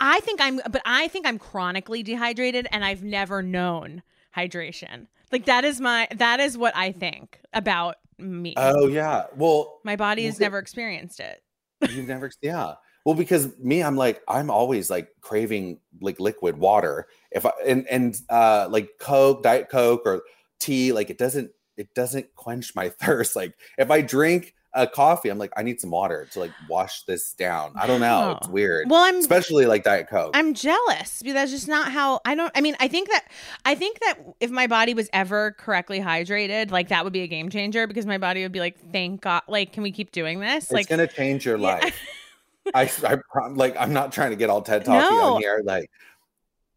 I 0.00 0.20
think 0.20 0.40
I'm, 0.40 0.60
but 0.70 0.82
I 0.84 1.08
think 1.08 1.26
I'm 1.26 1.38
chronically 1.38 2.02
dehydrated 2.02 2.68
and 2.70 2.84
I've 2.84 3.02
never 3.02 3.42
known 3.42 4.02
hydration. 4.36 5.06
Like, 5.32 5.46
that 5.46 5.64
is 5.64 5.80
my, 5.80 6.06
that 6.14 6.40
is 6.40 6.56
what 6.56 6.76
I 6.76 6.92
think 6.92 7.40
about 7.52 7.96
me. 8.18 8.54
Oh 8.56 8.86
yeah. 8.86 9.24
Well, 9.36 9.80
my 9.82 9.96
body 9.96 10.26
has 10.26 10.38
never 10.38 10.58
experienced 10.58 11.20
it. 11.20 11.42
You've 11.90 12.06
never, 12.06 12.30
yeah. 12.40 12.74
Well, 13.04 13.14
because 13.14 13.58
me, 13.58 13.82
I'm 13.82 13.96
like, 13.96 14.22
I'm 14.28 14.50
always 14.50 14.88
like 14.88 15.08
craving 15.20 15.80
like 16.00 16.20
liquid 16.20 16.56
water. 16.56 17.08
If 17.32 17.44
I 17.44 17.50
and 17.66 17.86
and 17.88 18.16
uh 18.30 18.68
like 18.70 18.90
Coke, 18.98 19.42
Diet 19.42 19.68
Coke 19.68 20.02
or 20.06 20.22
tea, 20.64 20.92
like 20.92 21.10
it 21.10 21.18
doesn't 21.18 21.50
it 21.76 21.94
doesn't 21.94 22.34
quench 22.36 22.74
my 22.74 22.88
thirst. 23.00 23.36
Like 23.36 23.54
if 23.78 23.90
I 23.90 24.00
drink 24.00 24.54
a 24.76 24.88
coffee, 24.88 25.28
I'm 25.28 25.38
like, 25.38 25.52
I 25.56 25.62
need 25.62 25.80
some 25.80 25.90
water 25.90 26.26
to 26.32 26.40
like 26.40 26.50
wash 26.68 27.04
this 27.04 27.32
down. 27.34 27.74
I 27.76 27.86
don't 27.86 28.00
know. 28.00 28.36
It's 28.40 28.48
weird. 28.48 28.90
Well, 28.90 29.04
I'm, 29.04 29.18
Especially 29.18 29.66
like 29.66 29.84
Diet 29.84 30.08
Coke. 30.08 30.32
I'm 30.34 30.52
jealous 30.52 31.20
because 31.20 31.34
that's 31.34 31.52
just 31.52 31.68
not 31.68 31.92
how 31.92 32.20
I 32.24 32.34
don't 32.34 32.50
I 32.56 32.60
mean 32.60 32.74
I 32.80 32.88
think 32.88 33.08
that 33.08 33.24
I 33.64 33.76
think 33.76 34.00
that 34.00 34.18
if 34.40 34.50
my 34.50 34.66
body 34.66 34.94
was 34.94 35.08
ever 35.12 35.52
correctly 35.52 36.00
hydrated 36.00 36.72
like 36.72 36.88
that 36.88 37.04
would 37.04 37.12
be 37.12 37.20
a 37.20 37.28
game 37.28 37.50
changer 37.50 37.86
because 37.86 38.04
my 38.04 38.18
body 38.18 38.42
would 38.42 38.50
be 38.50 38.58
like 38.60 38.76
thank 38.92 39.20
god 39.20 39.42
like 39.46 39.72
can 39.72 39.84
we 39.84 39.92
keep 39.92 40.10
doing 40.10 40.40
this 40.40 40.64
it's 40.64 40.72
like 40.72 40.88
gonna 40.88 41.06
change 41.06 41.46
your 41.46 41.56
Yeah. 41.58 41.74
life. 41.74 42.00
I, 42.74 42.90
I 43.04 43.18
like 43.50 43.76
I'm 43.78 43.92
not 43.92 44.10
trying 44.10 44.30
to 44.30 44.36
get 44.36 44.50
all 44.50 44.62
TED 44.62 44.84
talky 44.86 45.14
No. 45.14 45.34
on 45.34 45.40
here. 45.40 45.60
Like 45.64 45.88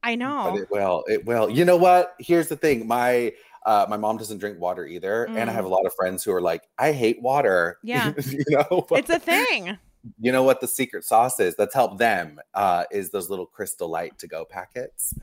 I 0.04 0.14
know 0.16 0.52
But 0.52 0.62
it 0.62 0.68
will. 0.70 1.04
It 1.08 1.26
will. 1.26 1.50
You 1.50 1.66
know 1.66 1.78
what? 1.78 2.14
Here's 2.20 2.48
the 2.48 2.56
thing. 2.58 2.88
My 2.88 3.34
uh, 3.66 3.86
my 3.90 3.98
mom 3.98 4.18
doesn't 4.18 4.38
drink 4.38 4.60
water 4.60 4.86
either, 4.86 5.26
and 5.26 5.38
I 5.50 5.54
Mm. 5.54 5.56
have 5.56 5.66
a 5.66 5.70
lot 5.70 5.86
of 5.86 5.94
friends 5.96 6.24
who 6.24 6.32
are 6.34 6.42
like, 6.42 6.64
"I 6.78 6.92
hate 6.92 7.22
water." 7.22 7.78
Yeah. 7.84 8.14
you 8.26 8.44
know. 8.50 8.86
But 8.90 9.00
it's 9.00 9.10
a 9.10 9.20
thing 9.20 9.78
you 10.22 10.32
know 10.32 10.44
what 10.44 10.62
the 10.62 10.68
secret 10.68 11.04
sauce 11.04 11.38
is 11.38 11.54
that's 11.58 11.74
helped 11.74 11.98
them 11.98 12.40
uh, 12.54 12.86
is 12.92 13.10
those 13.10 13.30
little 13.30 13.46
Crystal 13.46 13.90
Light 13.90 14.18
to 14.20 14.28
go 14.28 14.46
packets. 14.46 15.14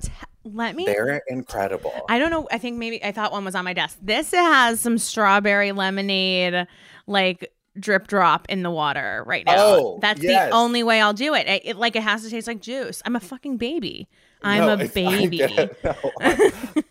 let 0.43 0.77
me 0.77 0.85
They're 0.85 1.23
incredible. 1.29 1.93
I 2.11 2.19
don't 2.19 2.31
know 2.31 2.47
I 2.53 2.59
think 2.59 2.77
maybe 2.77 3.03
I 3.03 3.11
thought 3.11 3.33
one 3.33 3.47
was 3.47 3.55
on 3.55 3.65
my 3.65 3.73
desk 3.73 3.97
this 4.03 4.31
has 4.33 4.81
some 4.81 4.99
strawberry 4.99 5.73
lemonade 5.73 6.67
like 7.07 7.51
drip 7.79 8.09
drop 8.09 8.47
in 8.51 8.63
the 8.63 8.71
water 8.71 9.23
right 9.27 9.47
now 9.47 9.55
Oh, 9.57 9.99
that's 10.03 10.23
yes. 10.23 10.51
the 10.51 10.55
only 10.55 10.83
way 10.83 11.01
I'll 11.01 11.15
do 11.15 11.33
it. 11.35 11.47
it 11.47 11.63
it 11.65 11.77
like 11.77 11.97
it 11.97 12.03
has 12.03 12.23
to 12.25 12.29
taste 12.31 12.47
like 12.47 12.61
juice 12.61 13.01
I'm 13.07 13.17
a 13.17 13.21
fucking 13.21 13.57
baby 13.57 14.07
I'm 14.45 14.61
No, 14.61 14.69
a 14.69 14.73
I 14.85 14.87
baby. 14.89 15.39
No, 15.83 15.95
I'm, 16.21 16.39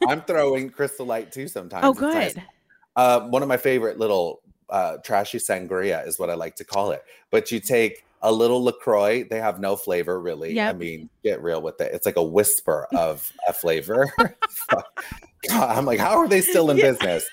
I'm 0.08 0.22
throwing 0.22 0.70
Crystal 0.70 1.06
Light 1.06 1.32
too 1.32 1.48
sometimes. 1.48 1.86
oh 1.86 1.92
nice. 1.94 2.34
good 2.34 2.44
Uh, 2.96 3.22
one 3.22 3.42
of 3.42 3.48
my 3.48 3.58
favorite 3.58 3.98
little 4.00 4.42
uh, 4.70 4.98
trashy 5.04 5.38
sangria 5.38 6.06
is 6.08 6.18
what 6.20 6.30
I 6.30 6.34
like 6.36 6.56
to 6.58 6.64
call 6.66 6.92
it. 6.92 7.04
But 7.32 7.52
you 7.52 7.60
take 7.60 8.04
a 8.22 8.32
little 8.32 8.64
Lacroix; 8.64 9.24
they 9.24 9.40
have 9.40 9.60
no 9.60 9.76
flavor 9.76 10.20
really. 10.20 10.60
I 10.60 10.74
mean, 10.74 11.10
get 11.24 11.42
real 11.44 11.62
with 11.62 11.80
it. 11.82 11.92
It's 11.94 12.06
like 12.06 12.16
a 12.18 12.24
whisper 12.24 12.88
of 12.96 13.32
a 13.48 13.54
flavor. 13.54 14.08
God, 14.70 14.84
I'm 15.78 15.86
like, 15.86 16.00
how 16.00 16.18
are 16.18 16.28
they 16.28 16.42
still 16.42 16.70
in 16.72 16.78
Yeah. 16.78 16.92
business? 16.92 17.26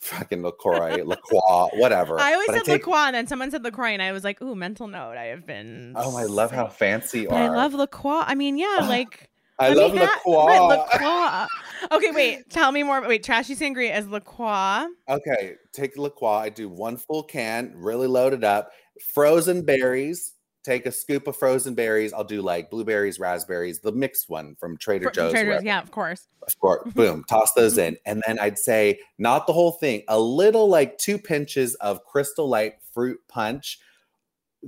Fucking 0.00 0.42
Lacroix, 0.42 1.02
Lacroix, 1.04 1.68
whatever. 1.74 2.20
I 2.20 2.32
always 2.34 2.46
But 2.46 2.56
said 2.56 2.64
take- 2.66 2.86
LaCroix, 2.86 3.06
and 3.06 3.14
then 3.16 3.26
someone 3.26 3.50
said 3.50 3.64
LaCroix, 3.64 3.90
and 3.90 4.00
I 4.02 4.12
was 4.12 4.22
like, 4.24 4.40
ooh, 4.40 4.54
mental 4.54 4.86
note. 4.86 5.16
I 5.16 5.26
have 5.26 5.44
been. 5.46 5.92
Oh, 5.96 6.16
I 6.16 6.24
love 6.24 6.50
how 6.52 6.68
fancy 6.68 7.22
you 7.22 7.30
are. 7.30 7.34
I 7.36 7.48
love 7.48 7.74
LaCroix. 7.74 8.22
I 8.26 8.34
mean, 8.36 8.58
yeah, 8.58 8.78
like. 8.82 9.27
I 9.58 9.72
love 9.74 9.92
me 9.92 10.00
ha- 10.00 10.66
LaCroix. 10.66 11.96
Okay, 11.96 12.10
wait. 12.12 12.50
Tell 12.50 12.72
me 12.72 12.82
more. 12.82 13.06
Wait, 13.06 13.22
Trashy 13.24 13.56
Sangria 13.56 13.96
is 13.96 14.06
LaCroix. 14.08 14.86
Okay, 15.08 15.56
take 15.72 15.96
LaCroix. 15.96 16.28
I 16.28 16.48
do 16.48 16.68
one 16.68 16.96
full 16.96 17.22
can, 17.22 17.72
really 17.76 18.06
load 18.06 18.32
it 18.32 18.44
up. 18.44 18.72
Frozen 19.12 19.62
berries. 19.62 20.34
Take 20.64 20.86
a 20.86 20.92
scoop 20.92 21.26
of 21.26 21.36
frozen 21.36 21.74
berries. 21.74 22.12
I'll 22.12 22.24
do 22.24 22.42
like 22.42 22.68
blueberries, 22.68 23.18
raspberries, 23.18 23.80
the 23.80 23.92
mixed 23.92 24.28
one 24.28 24.54
from 24.56 24.76
Trader 24.76 25.10
Joe's. 25.10 25.32
Trader 25.32 25.54
Joe's, 25.54 25.64
yeah, 25.64 25.80
of 25.80 25.90
course. 25.90 26.26
Of 26.46 26.58
course. 26.58 26.80
Mm-hmm. 26.80 26.90
Boom. 26.90 27.24
Toss 27.24 27.52
those 27.54 27.78
mm-hmm. 27.78 27.94
in. 27.94 27.96
And 28.04 28.22
then 28.26 28.38
I'd 28.38 28.58
say 28.58 28.98
not 29.18 29.46
the 29.46 29.52
whole 29.52 29.72
thing, 29.72 30.02
a 30.08 30.20
little 30.20 30.68
like 30.68 30.98
two 30.98 31.16
pinches 31.16 31.74
of 31.76 32.04
crystal 32.04 32.48
light 32.48 32.74
fruit 32.92 33.18
punch. 33.28 33.78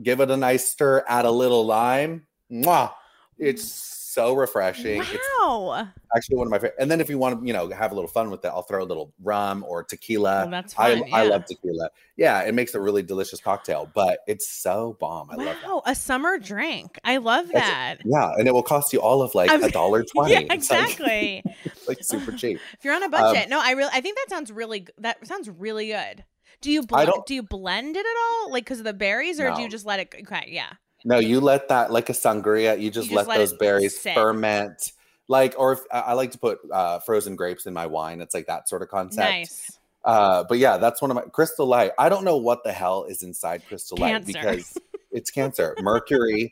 Give 0.03 0.21
it 0.21 0.31
a 0.31 0.37
nice 0.37 0.67
stir, 0.67 1.05
add 1.07 1.27
a 1.27 1.31
little 1.31 1.67
lime. 1.67 2.27
Mwah. 2.51 2.93
It's 3.37 3.71
so 4.13 4.35
refreshing. 4.35 5.01
It's 5.03 5.29
Wow. 5.41 5.89
actually 6.17 6.37
one 6.37 6.47
of 6.47 6.51
my 6.51 6.59
favorite. 6.59 6.75
And 6.79 6.91
then 6.91 7.01
if 7.01 7.09
you 7.09 7.19
want 7.19 7.41
to, 7.41 7.47
you 7.47 7.53
know, 7.53 7.69
have 7.71 7.93
a 7.93 7.95
little 7.95 8.09
fun 8.11 8.31
with 8.31 8.45
it, 8.45 8.49
I'll 8.49 8.63
throw 8.63 8.83
a 8.83 8.85
little 8.85 9.13
rum 9.23 9.65
or 9.69 9.83
tequila. 9.85 10.43
Well, 10.43 10.51
that's 10.51 10.75
I, 10.79 10.99
fun. 10.99 11.09
I 11.13 11.23
yeah. 11.25 11.31
love 11.31 11.45
tequila. 11.47 11.91
Yeah, 12.17 12.41
it 12.43 12.55
makes 12.55 12.75
a 12.75 12.81
really 12.81 13.03
delicious 13.03 13.41
cocktail, 13.41 13.91
but 13.95 14.21
it's 14.27 14.49
so 14.51 14.97
bomb. 15.01 15.31
I 15.31 15.37
love 15.37 15.57
that. 15.63 15.65
Wow, 15.67 15.83
a 15.87 15.95
summer 15.95 16.39
drink. 16.39 16.99
I 17.05 17.19
love 17.19 17.49
that. 17.53 17.97
Yeah, 18.05 18.33
and 18.37 18.47
it 18.49 18.53
will 18.53 18.63
cost 18.63 18.93
you 18.93 19.01
all 19.01 19.23
of 19.23 19.35
like 19.35 19.51
a 19.51 19.71
dollar 19.71 20.03
twenty. 20.15 20.33
Yeah, 20.33 20.41
It's 20.41 20.71
like- 20.71 20.81
exactly. 20.91 21.43
It's 21.65 21.89
like, 21.89 21.99
super 22.03 22.33
cheap. 22.33 22.59
if 22.79 22.85
you're 22.85 22.95
on 22.95 23.03
a 23.03 23.07
Um, 23.07 23.11
budget, 23.13 23.49
no, 23.49 23.61
I 23.63 23.73
really, 23.73 23.91
I 23.93 24.01
think 24.01 24.17
that 24.19 24.27
sounds 24.29 24.51
really, 24.53 24.87
that 24.99 25.27
sounds 25.27 25.49
really 25.49 25.87
good. 25.89 26.25
Do 26.61 26.71
you 26.71 26.83
bl- 26.83 27.05
don't- 27.05 27.31
you 27.31 27.43
blend 27.43 27.97
it 27.97 28.01
at 28.05 28.17
all, 28.23 28.51
like 28.53 28.65
because 28.65 28.79
of 28.81 28.85
the 28.85 28.93
berries, 28.93 29.41
or 29.41 29.51
do 29.55 29.63
you 29.63 29.69
just 29.69 29.87
let 29.87 29.99
it? 30.01 30.15
Okay, 30.23 30.49
yeah. 30.49 30.73
No, 31.05 31.19
you 31.19 31.41
let 31.41 31.69
that 31.69 31.91
like 31.91 32.09
a 32.09 32.13
sangria. 32.13 32.81
You 32.81 32.91
just, 32.91 33.09
just 33.09 33.17
let, 33.17 33.27
let 33.27 33.39
those 33.39 33.55
berries 33.55 33.99
sit. 34.01 34.15
ferment. 34.15 34.93
Like, 35.29 35.55
or 35.57 35.73
if 35.73 35.81
I 35.93 36.01
I 36.01 36.13
like 36.15 36.33
to 36.33 36.39
put 36.39 36.59
uh, 36.73 36.99
frozen 37.01 37.37
grapes 37.37 37.67
in 37.67 37.73
my 37.73 37.87
wine. 37.87 38.21
It's 38.21 38.35
like 38.35 38.47
that 38.47 38.69
sort 38.69 38.83
of 38.83 38.89
concept. 38.89 39.29
Nice. 39.31 39.79
Uh, 40.05 40.45
but 40.45 40.59
yeah, 40.59 40.79
that's 40.79 41.03
one 41.03 41.11
of 41.11 41.15
my 41.15 41.23
Crystal 41.23 41.67
Light. 41.67 41.93
I 41.99 42.09
don't 42.09 42.25
know 42.25 42.37
what 42.37 42.65
the 42.65 42.73
hell 42.73 43.05
is 43.05 43.23
inside 43.23 43.63
Crystal 43.69 43.99
Light 43.99 44.25
because 44.25 44.77
it's 45.11 45.31
cancer, 45.31 45.77
mercury, 45.81 46.51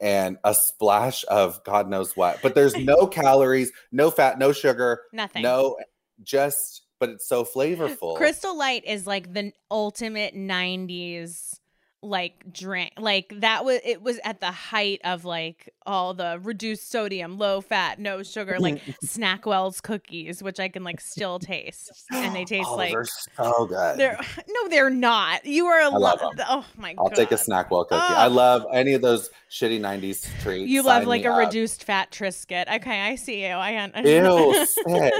and 0.00 0.38
a 0.44 0.54
splash 0.54 1.24
of 1.28 1.62
God 1.64 1.88
knows 1.90 2.16
what. 2.16 2.40
But 2.42 2.54
there's 2.54 2.76
no 2.76 3.06
calories, 3.08 3.72
no 3.92 4.10
fat, 4.10 4.38
no 4.38 4.52
sugar, 4.52 5.02
Nothing. 5.12 5.42
no, 5.42 5.76
just. 6.22 6.82
But 6.98 7.10
it's 7.10 7.28
so 7.28 7.44
flavorful. 7.54 8.16
Crystal 8.16 8.56
Light 8.56 8.84
is 8.84 9.06
like 9.06 9.32
the 9.32 9.52
ultimate 9.70 10.34
'90s 10.34 11.57
like 12.00 12.52
drink 12.52 12.92
like 12.96 13.32
that 13.40 13.64
was 13.64 13.80
it 13.84 14.00
was 14.00 14.20
at 14.22 14.38
the 14.40 14.52
height 14.52 15.00
of 15.02 15.24
like 15.24 15.74
all 15.84 16.14
the 16.14 16.38
reduced 16.44 16.88
sodium 16.92 17.38
low 17.38 17.60
fat 17.60 17.98
no 17.98 18.22
sugar 18.22 18.56
like 18.60 18.80
snackwell's 19.04 19.80
cookies 19.80 20.40
which 20.40 20.60
i 20.60 20.68
can 20.68 20.84
like 20.84 21.00
still 21.00 21.40
taste 21.40 21.90
and 22.12 22.36
they 22.36 22.44
taste 22.44 22.68
Oh, 22.70 22.76
like 22.76 22.92
they're 22.92 23.04
so 23.04 23.66
good. 23.66 23.98
they're 23.98 24.16
no 24.48 24.68
they're 24.68 24.90
not 24.90 25.44
you 25.44 25.66
are 25.66 25.80
a 25.80 25.88
love 25.88 26.20
lot 26.22 26.38
'em. 26.38 26.46
oh 26.48 26.64
my 26.76 26.94
god 26.94 27.02
I'll 27.02 27.10
take 27.10 27.32
a 27.32 27.36
Snackwell 27.36 27.88
cookie. 27.88 27.96
I 28.00 28.28
love 28.28 28.64
any 28.72 28.92
of 28.92 29.02
those 29.02 29.30
shitty 29.50 29.80
'90s 29.80 30.28
treats. 30.42 30.70
you 30.70 30.82
love 30.82 31.00
Sign 31.02 31.08
like 31.08 31.24
a 31.24 31.32
up. 31.32 31.38
reduced 31.38 31.82
fat 31.82 32.12
triscuit 32.12 32.72
okay 32.76 33.00
i 33.00 33.16
see 33.16 33.42
you 33.42 33.48
i 33.54 33.76
un- 33.82 33.92
Ew. 34.06 34.66
I 34.86 35.10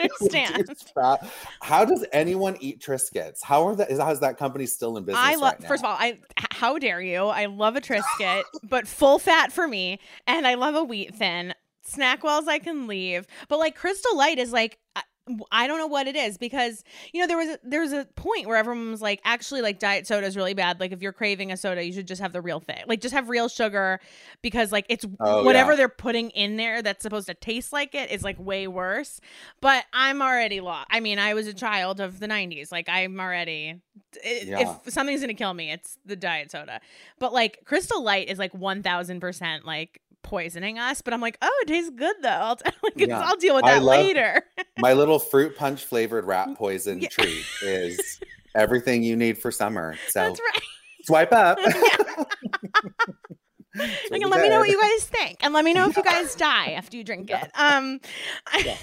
understand. 0.00 0.68
How 1.60 1.84
does 1.84 2.04
anyone 2.12 2.56
eat 2.60 2.80
Triscuits? 2.80 3.38
How 3.42 3.66
are 3.66 3.76
that? 3.76 3.90
Is, 3.90 3.98
how 3.98 4.10
is 4.10 4.20
that 4.20 4.36
company 4.38 4.66
still 4.66 4.96
in 4.96 5.04
business? 5.04 5.22
I 5.24 5.34
love. 5.36 5.54
right 5.60 5.64
First 5.68 5.82
of 5.84 5.90
all, 5.90 5.96
I 5.98 6.18
how 6.52 6.78
dare 6.78 7.00
you? 7.00 7.24
I 7.24 7.46
love 7.46 7.76
a 7.76 7.80
Triscuit, 7.80 8.42
but 8.62 8.86
full 8.86 9.18
fat 9.18 9.52
for 9.52 9.66
me, 9.66 9.98
and 10.26 10.46
I 10.46 10.54
love 10.54 10.74
a 10.74 10.84
wheat 10.84 11.14
thin. 11.14 11.54
snack 11.82 12.22
wells 12.22 12.48
I 12.48 12.58
can 12.58 12.86
leave, 12.86 13.26
but 13.48 13.58
like 13.58 13.76
Crystal 13.76 14.16
Light 14.16 14.38
is 14.38 14.52
like. 14.52 14.78
I- 15.52 15.66
don't 15.66 15.78
know 15.78 15.86
what 15.86 16.06
it 16.08 16.16
is 16.16 16.38
because 16.38 16.82
you 17.12 17.20
know 17.20 17.26
there 17.28 17.36
was 17.36 17.48
a, 17.50 17.58
there 17.62 17.80
was 17.80 17.92
a 17.92 18.04
point 18.16 18.46
where 18.48 18.56
everyone 18.56 18.90
was 18.90 19.00
like 19.02 19.20
actually 19.24 19.62
like 19.62 19.78
diet 19.78 20.06
soda 20.06 20.26
is 20.26 20.36
really 20.36 20.54
bad 20.54 20.80
like 20.80 20.90
if 20.92 21.02
you're 21.02 21.12
craving 21.12 21.52
a 21.52 21.56
soda 21.56 21.84
you 21.84 21.92
should 21.92 22.08
just 22.08 22.20
have 22.20 22.32
the 22.32 22.40
real 22.40 22.58
thing 22.58 22.82
like 22.88 23.00
just 23.00 23.14
have 23.14 23.28
real 23.28 23.48
sugar 23.48 24.00
because 24.42 24.72
like 24.72 24.86
it's 24.88 25.04
Oh, 25.20 25.44
whatever 25.44 25.72
yeah. 25.72 25.76
they're 25.76 25.88
putting 25.88 26.30
in 26.30 26.56
there 26.56 26.82
that's 26.82 27.02
supposed 27.02 27.28
to 27.28 27.34
taste 27.34 27.72
like 27.72 27.94
it 27.94 28.10
is 28.10 28.22
like 28.24 28.38
way 28.40 28.66
worse 28.66 29.20
but 29.60 29.84
I'm 29.92 30.20
already 30.22 30.60
lost 30.60 30.88
I 30.90 31.00
mean 31.00 31.18
I 31.18 31.34
was 31.34 31.46
a 31.46 31.54
child 31.54 32.00
of 32.00 32.18
the 32.18 32.26
90s 32.26 32.72
like 32.72 32.88
I'm 32.88 33.20
already 33.20 33.76
Yeah. 34.24 34.76
if 34.84 34.92
something's 34.92 35.20
gonna 35.20 35.34
kill 35.34 35.54
me, 35.54 35.70
it's 35.70 35.96
the 36.04 36.16
diet 36.16 36.50
soda. 36.50 36.80
But 37.20 37.32
like 37.32 37.60
Crystal 37.64 38.02
Light 38.02 38.28
is 38.28 38.38
like 38.38 38.52
one 38.52 38.82
thousand 38.82 39.20
percent 39.20 39.64
like 39.64 40.00
poisoning 40.22 40.78
us. 40.78 41.02
But 41.02 41.14
I'm 41.14 41.20
like, 41.20 41.38
oh, 41.42 41.58
it 41.62 41.68
tastes 41.68 41.90
good 41.90 42.16
though. 42.22 42.28
I'll, 42.28 42.56
t- 42.56 42.70
like, 42.82 42.92
Yeah. 42.96 43.20
I'll 43.20 43.36
deal 43.36 43.54
with 43.54 43.64
that 43.64 43.82
love- 43.82 43.98
later. 43.98 44.42
My 44.78 44.92
little 44.92 45.18
fruit 45.18 45.56
punch 45.56 45.84
flavored 45.84 46.24
rat 46.26 46.48
poison 46.56 47.00
Yeah. 47.00 47.08
treat 47.08 47.44
is 47.62 48.20
everything 48.54 49.02
you 49.02 49.16
need 49.16 49.38
for 49.38 49.50
summer. 49.50 49.96
So 50.08 50.20
That's 50.20 50.40
right. 50.40 50.62
swipe 51.04 51.32
up. 51.32 51.58
And 53.72 54.28
let 54.28 54.40
me 54.42 54.48
know 54.48 54.58
what 54.58 54.68
you 54.68 54.80
guys 54.80 55.04
think, 55.04 55.38
and 55.42 55.54
let 55.54 55.64
me 55.64 55.72
know 55.72 55.88
if 55.88 55.96
you 55.96 56.02
guys 56.02 56.34
die 56.34 56.72
after 56.72 56.96
you 56.96 57.04
drink 57.04 57.30
it. 57.30 57.40
Um, 57.54 58.00
I, 58.48 58.62
Yeah. 58.66 58.76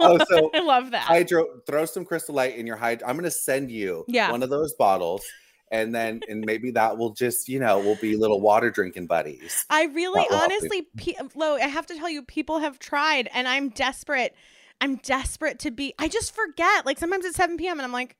Oh, 0.00 0.18
so 0.30 0.50
I 0.54 0.60
love 0.60 0.90
that. 0.90 1.00
hydro 1.00 1.46
throw 1.66 1.86
some 1.86 2.04
crystal 2.04 2.34
light 2.34 2.54
in 2.56 2.66
your 2.66 2.76
hydro 2.76 3.08
i'm 3.08 3.16
gonna 3.16 3.30
send 3.30 3.70
you 3.70 4.04
Yeah. 4.06 4.30
one 4.30 4.42
of 4.42 4.50
those 4.50 4.74
bottles 4.74 5.22
and 5.70 5.94
then 5.94 6.20
and 6.28 6.44
maybe 6.44 6.70
that 6.72 6.96
will 6.98 7.10
just 7.10 7.48
you 7.48 7.58
know 7.58 7.78
we'll 7.78 7.96
be 8.00 8.16
little 8.16 8.40
water 8.40 8.70
drinking 8.70 9.06
buddies 9.06 9.64
I 9.70 9.84
really, 9.86 10.20
That 10.20 10.30
will 10.30 10.38
help 10.38 10.50
you. 10.50 10.56
honestly, 10.58 10.82
pe- 10.96 11.28
Lo, 11.34 11.54
I 11.56 11.66
have 11.68 11.86
to 11.86 11.96
tell 11.96 12.08
you, 12.10 12.22
people 12.22 12.58
have 12.60 12.78
tried, 12.78 13.28
and 13.32 13.48
I'm 13.48 13.70
desperate. 13.70 14.34
I'm 14.80 14.96
desperate 14.96 15.58
to 15.60 15.70
be. 15.70 15.94
I 15.98 16.08
just 16.08 16.34
forget. 16.34 16.84
Like 16.84 16.98
sometimes 16.98 17.24
it's 17.24 17.36
7 17.36 17.56
p.m. 17.56 17.78
and 17.78 17.82
I'm 17.82 17.92
like, 17.92 18.16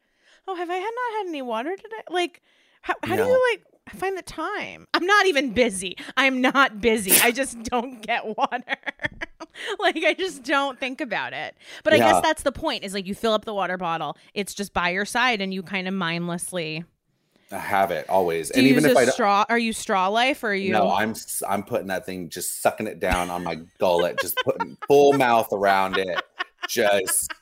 oh, 0.49 0.55
have 0.55 0.71
I 0.71 0.75
had 0.77 0.83
not 0.83 1.19
had 1.19 1.27
any 1.29 1.43
water 1.43 1.77
today? 1.77 2.03
Like, 2.11 2.43
how, 2.83 2.95
how 3.03 3.17
do 3.17 3.23
you 3.23 3.51
like 3.53 3.65
I 3.87 3.97
find 3.97 4.17
the 4.17 4.23
time? 4.23 4.87
I'm 4.95 5.05
not 5.05 5.27
even 5.27 5.53
busy. 5.53 5.97
I'm 6.17 6.41
not 6.41 6.81
busy. 6.81 7.13
I 7.23 7.31
just 7.33 7.63
don't 7.65 8.01
get 8.01 8.37
water. 8.39 8.77
like 9.79 10.03
I 10.05 10.15
just 10.15 10.43
don't 10.43 10.79
think 10.81 11.01
about 11.01 11.33
it. 11.33 11.55
But 11.83 11.93
I 11.93 11.97
Yeah. 11.97 12.13
guess 12.13 12.23
that's 12.23 12.43
the 12.43 12.53
point. 12.53 12.85
Is 12.85 12.95
like 12.95 13.07
you 13.07 13.15
fill 13.15 13.33
up 13.33 13.45
the 13.45 13.55
water 13.55 13.77
bottle. 13.77 14.17
It's 14.33 14.55
just 14.55 14.73
by 14.73 14.91
your 14.91 15.05
side, 15.05 15.41
and 15.41 15.53
you 15.53 15.63
kind 15.63 15.87
of 15.87 15.95
mindlessly. 15.95 16.85
Have 17.59 17.91
it 17.91 18.09
always 18.09 18.51
Do 18.51 18.59
and 18.59 18.69
even 18.69 18.85
if 18.85 18.97
i 18.97 19.05
don't 19.05 19.15
straw? 19.15 19.45
Are 19.49 19.59
you 19.59 19.73
straw 19.73 20.09
life 20.09 20.43
or 20.45 20.49
are 20.49 20.55
you? 20.55 20.73
no 20.73 20.91
i'm 20.91 21.15
I'm 21.49 21.63
putting 21.63 21.89
that 21.89 22.07
thing 22.07 22.29
just 22.29 22.63
sucking 22.63 22.87
it 22.87 23.01
down 23.01 23.31
on 23.31 23.45
my 23.45 23.57
gullet 23.79 24.19
just 24.21 24.37
putting 24.45 24.77
full 24.87 25.13
mouth 25.15 25.49
around 25.53 25.97
it 25.97 26.23
just 26.69 27.33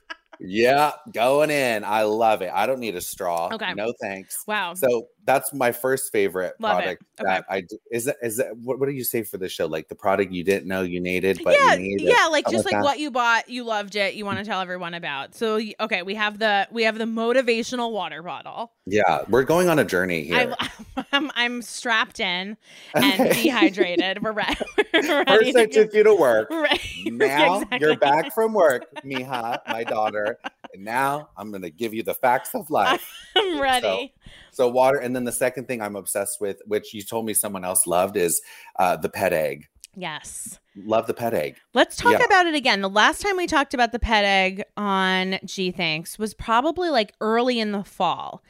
yeah 0.41 0.93
going 1.13 1.51
in 1.51 1.85
i 1.85 2.03
love 2.03 2.43
it 2.43 2.51
i 2.53 2.67
don't 2.67 2.81
need 2.81 2.97
a 2.97 3.01
straw 3.01 3.49
Okay. 3.53 3.75
no 3.75 3.93
thanks 4.01 4.43
wow. 4.47 4.75
so 4.75 5.07
that's 5.25 5.53
my 5.53 5.73
first 5.73 6.11
favorite 6.13 6.55
Love 6.59 6.79
product 6.79 7.05
Okay. 7.21 7.31
that 7.31 7.45
I. 7.49 7.63
Is 7.91 8.07
that 8.07 8.17
is 8.23 8.39
that 8.39 8.57
what, 8.57 8.79
what 8.81 8.89
do 8.89 8.95
you 8.95 9.05
say 9.05 9.23
for 9.23 9.39
the 9.39 9.49
show? 9.49 9.67
Like 9.67 9.89
the 9.89 9.95
product 9.95 10.33
you 10.33 10.43
didn't 10.45 10.67
know 10.67 10.83
you 10.83 11.01
needed, 11.01 11.41
but 11.45 11.55
yeah, 11.59 11.75
you 11.75 11.97
need 11.97 12.01
yeah, 12.01 12.27
like 12.27 12.49
just 12.51 12.65
like 12.65 12.73
that? 12.73 12.83
what 12.83 12.99
you 12.99 13.11
bought, 13.11 13.49
you 13.49 13.65
loved 13.65 13.97
it, 13.97 14.15
you 14.15 14.25
want 14.25 14.39
to 14.39 14.45
tell 14.45 14.61
everyone 14.61 14.95
about. 14.95 15.35
So 15.35 15.61
okay, 15.81 16.03
we 16.03 16.15
have 16.15 16.39
the 16.39 16.67
we 16.71 16.83
have 16.85 16.99
the 16.99 17.05
motivational 17.05 17.93
water 17.93 18.23
bottle. 18.23 18.73
Yeah, 18.87 19.23
we're 19.29 19.45
going 19.45 19.69
on 19.69 19.79
a 19.79 19.85
journey 19.85 20.25
here. 20.25 20.55
I, 20.59 21.05
I'm 21.13 21.31
I'm 21.35 21.63
strapped 21.63 22.19
in 22.21 22.57
and 22.95 23.21
Okay. 23.21 23.43
dehydrated. 23.45 24.23
We're, 24.23 24.33
re- 24.33 24.57
we're 24.95 25.25
ready. 25.25 25.53
First, 25.53 25.57
I 25.57 25.67
took 25.67 25.95
you 25.95 26.03
to 26.03 26.15
work. 26.15 26.51
Right. 26.51 26.81
Now 27.05 27.55
Exactly. 27.63 27.79
you're 27.81 27.97
back 27.97 28.35
from 28.35 28.53
work, 28.55 28.87
Miha, 29.05 29.59
my 29.69 29.85
daughter, 29.85 30.39
and 30.75 30.85
now 30.85 31.29
I'm 31.37 31.51
gonna 31.53 31.71
give 31.71 31.95
you 31.95 32.03
the 32.03 32.15
facts 32.15 32.55
of 32.55 32.71
life. 32.81 33.07
I'm 33.37 33.61
ready. 33.61 34.13
So 34.55 34.69
water, 34.69 34.99
and 34.99 35.17
then 35.17 35.25
the 35.25 35.33
second 35.33 35.67
thing 35.67 35.81
I'm 35.81 35.97
obsessed 35.97 36.39
with, 36.39 36.61
which 36.67 36.93
you 36.93 37.01
told 37.03 37.25
me 37.25 37.33
someone 37.33 37.65
else 37.65 37.87
loved, 37.87 38.19
is 38.19 38.43
uh, 38.79 38.97
the 38.97 39.09
ped 39.09 39.33
egg. 39.33 39.67
yes. 39.97 40.59
Love 40.77 41.07
the 41.07 41.15
ped 41.15 41.33
egg. 41.35 41.57
Let's 41.73 41.97
talk 41.97 42.13
Yeah. 42.19 42.25
about 42.27 42.45
it 42.47 42.55
again. 42.55 42.83
The 42.83 42.91
last 42.91 43.23
time 43.23 43.39
we 43.39 43.47
talked 43.47 43.73
about 43.73 43.93
the 43.93 43.99
ped 43.99 44.25
egg 44.25 44.65
on 44.77 45.39
Gee 45.47 45.71
Thanks 45.71 46.19
was 46.19 46.35
probably 46.35 46.91
like 46.91 47.15
early 47.23 47.61
in 47.61 47.73
the 47.73 47.83
fall. 47.83 48.43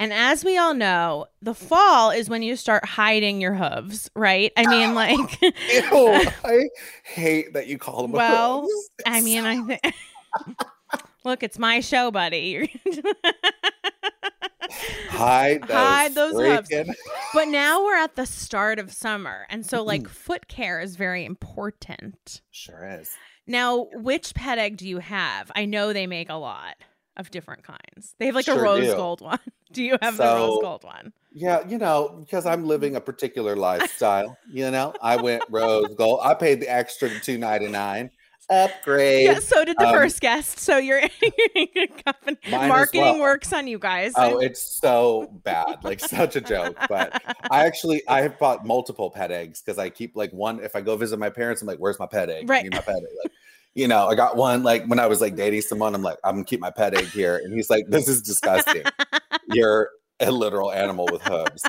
And 0.00 0.12
as 0.12 0.44
we 0.44 0.56
all 0.58 0.74
know, 0.74 1.26
the 1.40 1.54
fall 1.54 2.10
is 2.10 2.28
when 2.28 2.42
you 2.42 2.56
start 2.56 2.84
hiding 2.84 3.40
your 3.40 3.54
hooves, 3.54 4.10
right? 4.16 4.52
I 4.56 4.66
mean, 4.66 4.94
like, 4.96 5.40
Ew, 5.40 5.52
I 6.44 6.68
hate 7.04 7.54
that 7.54 7.68
you 7.68 7.78
call 7.78 8.02
them. 8.02 8.10
Well. 8.12 8.66
I 9.06 9.20
mean, 9.20 9.44
I 9.44 9.62
think. 9.64 9.94
Look, 11.24 11.42
it's 11.42 11.58
my 11.58 11.80
show, 11.80 12.10
buddy. 12.10 12.70
hide 15.08 15.62
those, 15.62 15.70
Hide 15.70 16.14
those 16.14 16.32
hooves. 16.34 16.68
freaking- 16.68 16.94
but 17.32 17.48
now 17.48 17.84
we're 17.84 17.96
at 17.96 18.14
the 18.16 18.26
start 18.26 18.78
of 18.78 18.92
summer. 18.92 19.46
And 19.48 19.64
so, 19.64 19.82
like, 19.84 20.08
foot 20.08 20.48
care 20.48 20.80
is 20.80 20.96
very 20.96 21.24
important. 21.24 22.42
Sure 22.50 22.98
is. 23.00 23.10
Now, 23.46 23.88
which 23.94 24.34
ped 24.34 24.58
egg 24.58 24.76
do 24.78 24.88
you 24.88 24.98
have? 24.98 25.50
I 25.54 25.66
know 25.66 25.92
they 25.92 26.06
make 26.06 26.30
a 26.30 26.34
lot 26.34 26.76
of 27.16 27.30
different 27.30 27.62
kinds. 27.62 28.14
They 28.18 28.26
have 28.26 28.34
like 28.34 28.48
a 28.48 28.58
rose 28.58 28.86
do. 28.86 28.94
gold 28.96 29.20
one. 29.20 29.38
Do 29.72 29.82
you 29.82 29.96
have 30.02 30.16
the 30.18 30.24
rose 30.24 30.60
gold 30.62 30.84
one? 30.84 31.12
Yeah, 31.32 31.66
you 31.66 31.78
know, 31.78 32.18
because 32.20 32.46
I'm 32.46 32.64
living 32.64 32.94
a 32.94 33.00
particular 33.00 33.56
lifestyle. 33.70 34.38
You 34.48 34.70
know, 34.70 34.94
I 35.02 35.16
went 35.16 35.42
rose 35.50 35.92
gold. 35.96 36.20
I 36.22 36.34
paid 36.34 36.60
the 36.60 36.68
extra 36.72 37.10
two 37.20 37.38
ninety 37.38 37.66
nine. 37.66 38.10
Upgrade. 38.50 39.24
Yeah, 39.24 39.38
so 39.38 39.64
did 39.64 39.76
the 39.78 39.86
um, 39.86 39.94
first 39.94 40.20
guest. 40.20 40.58
So 40.58 40.76
your 40.76 41.00
company 42.04 42.38
marketing 42.50 43.00
well. 43.00 43.20
works 43.20 43.52
on 43.52 43.66
you 43.66 43.78
guys. 43.78 44.12
Oh, 44.16 44.38
it's 44.38 44.60
so 44.60 45.40
bad, 45.44 45.82
like 45.82 46.00
such 46.00 46.36
a 46.36 46.40
joke. 46.40 46.76
But 46.88 47.22
I 47.50 47.64
actually 47.64 48.02
I 48.08 48.22
have 48.22 48.38
bought 48.38 48.66
multiple 48.66 49.10
ped 49.10 49.30
eggs 49.30 49.62
because 49.62 49.78
I 49.78 49.88
keep 49.90 50.16
like 50.16 50.32
one. 50.32 50.60
If 50.60 50.76
I 50.76 50.80
go 50.80 50.96
visit 50.96 51.18
my 51.18 51.30
parents, 51.30 51.62
I'm 51.62 51.68
like, 51.68 51.78
"Where's 51.78 51.98
my 51.98 52.06
ped 52.06 52.28
egg? 52.28 52.48
Right. 52.48 52.70
my 52.70 52.78
ped 52.78 52.88
egg." 52.88 53.02
Like, 53.22 53.32
you 53.74 53.88
know, 53.88 54.06
I 54.06 54.14
got 54.14 54.36
one 54.36 54.62
like 54.62 54.84
when 54.86 54.98
I 54.98 55.06
was 55.06 55.20
like 55.20 55.36
dating 55.36 55.62
someone. 55.62 55.94
I'm 55.94 56.02
like, 56.02 56.18
I'm 56.24 56.34
gonna 56.36 56.44
keep 56.44 56.60
my 56.60 56.70
ped 56.70 56.94
egg 56.94 57.06
here, 57.06 57.36
and 57.36 57.52
he's 57.54 57.70
like, 57.70 57.86
"This 57.88 58.08
is 58.08 58.22
disgusting. 58.22 58.82
You're 59.52 59.90
a 60.20 60.30
literal 60.30 60.72
animal 60.72 61.08
with 61.10 61.22
hooves." 61.22 61.64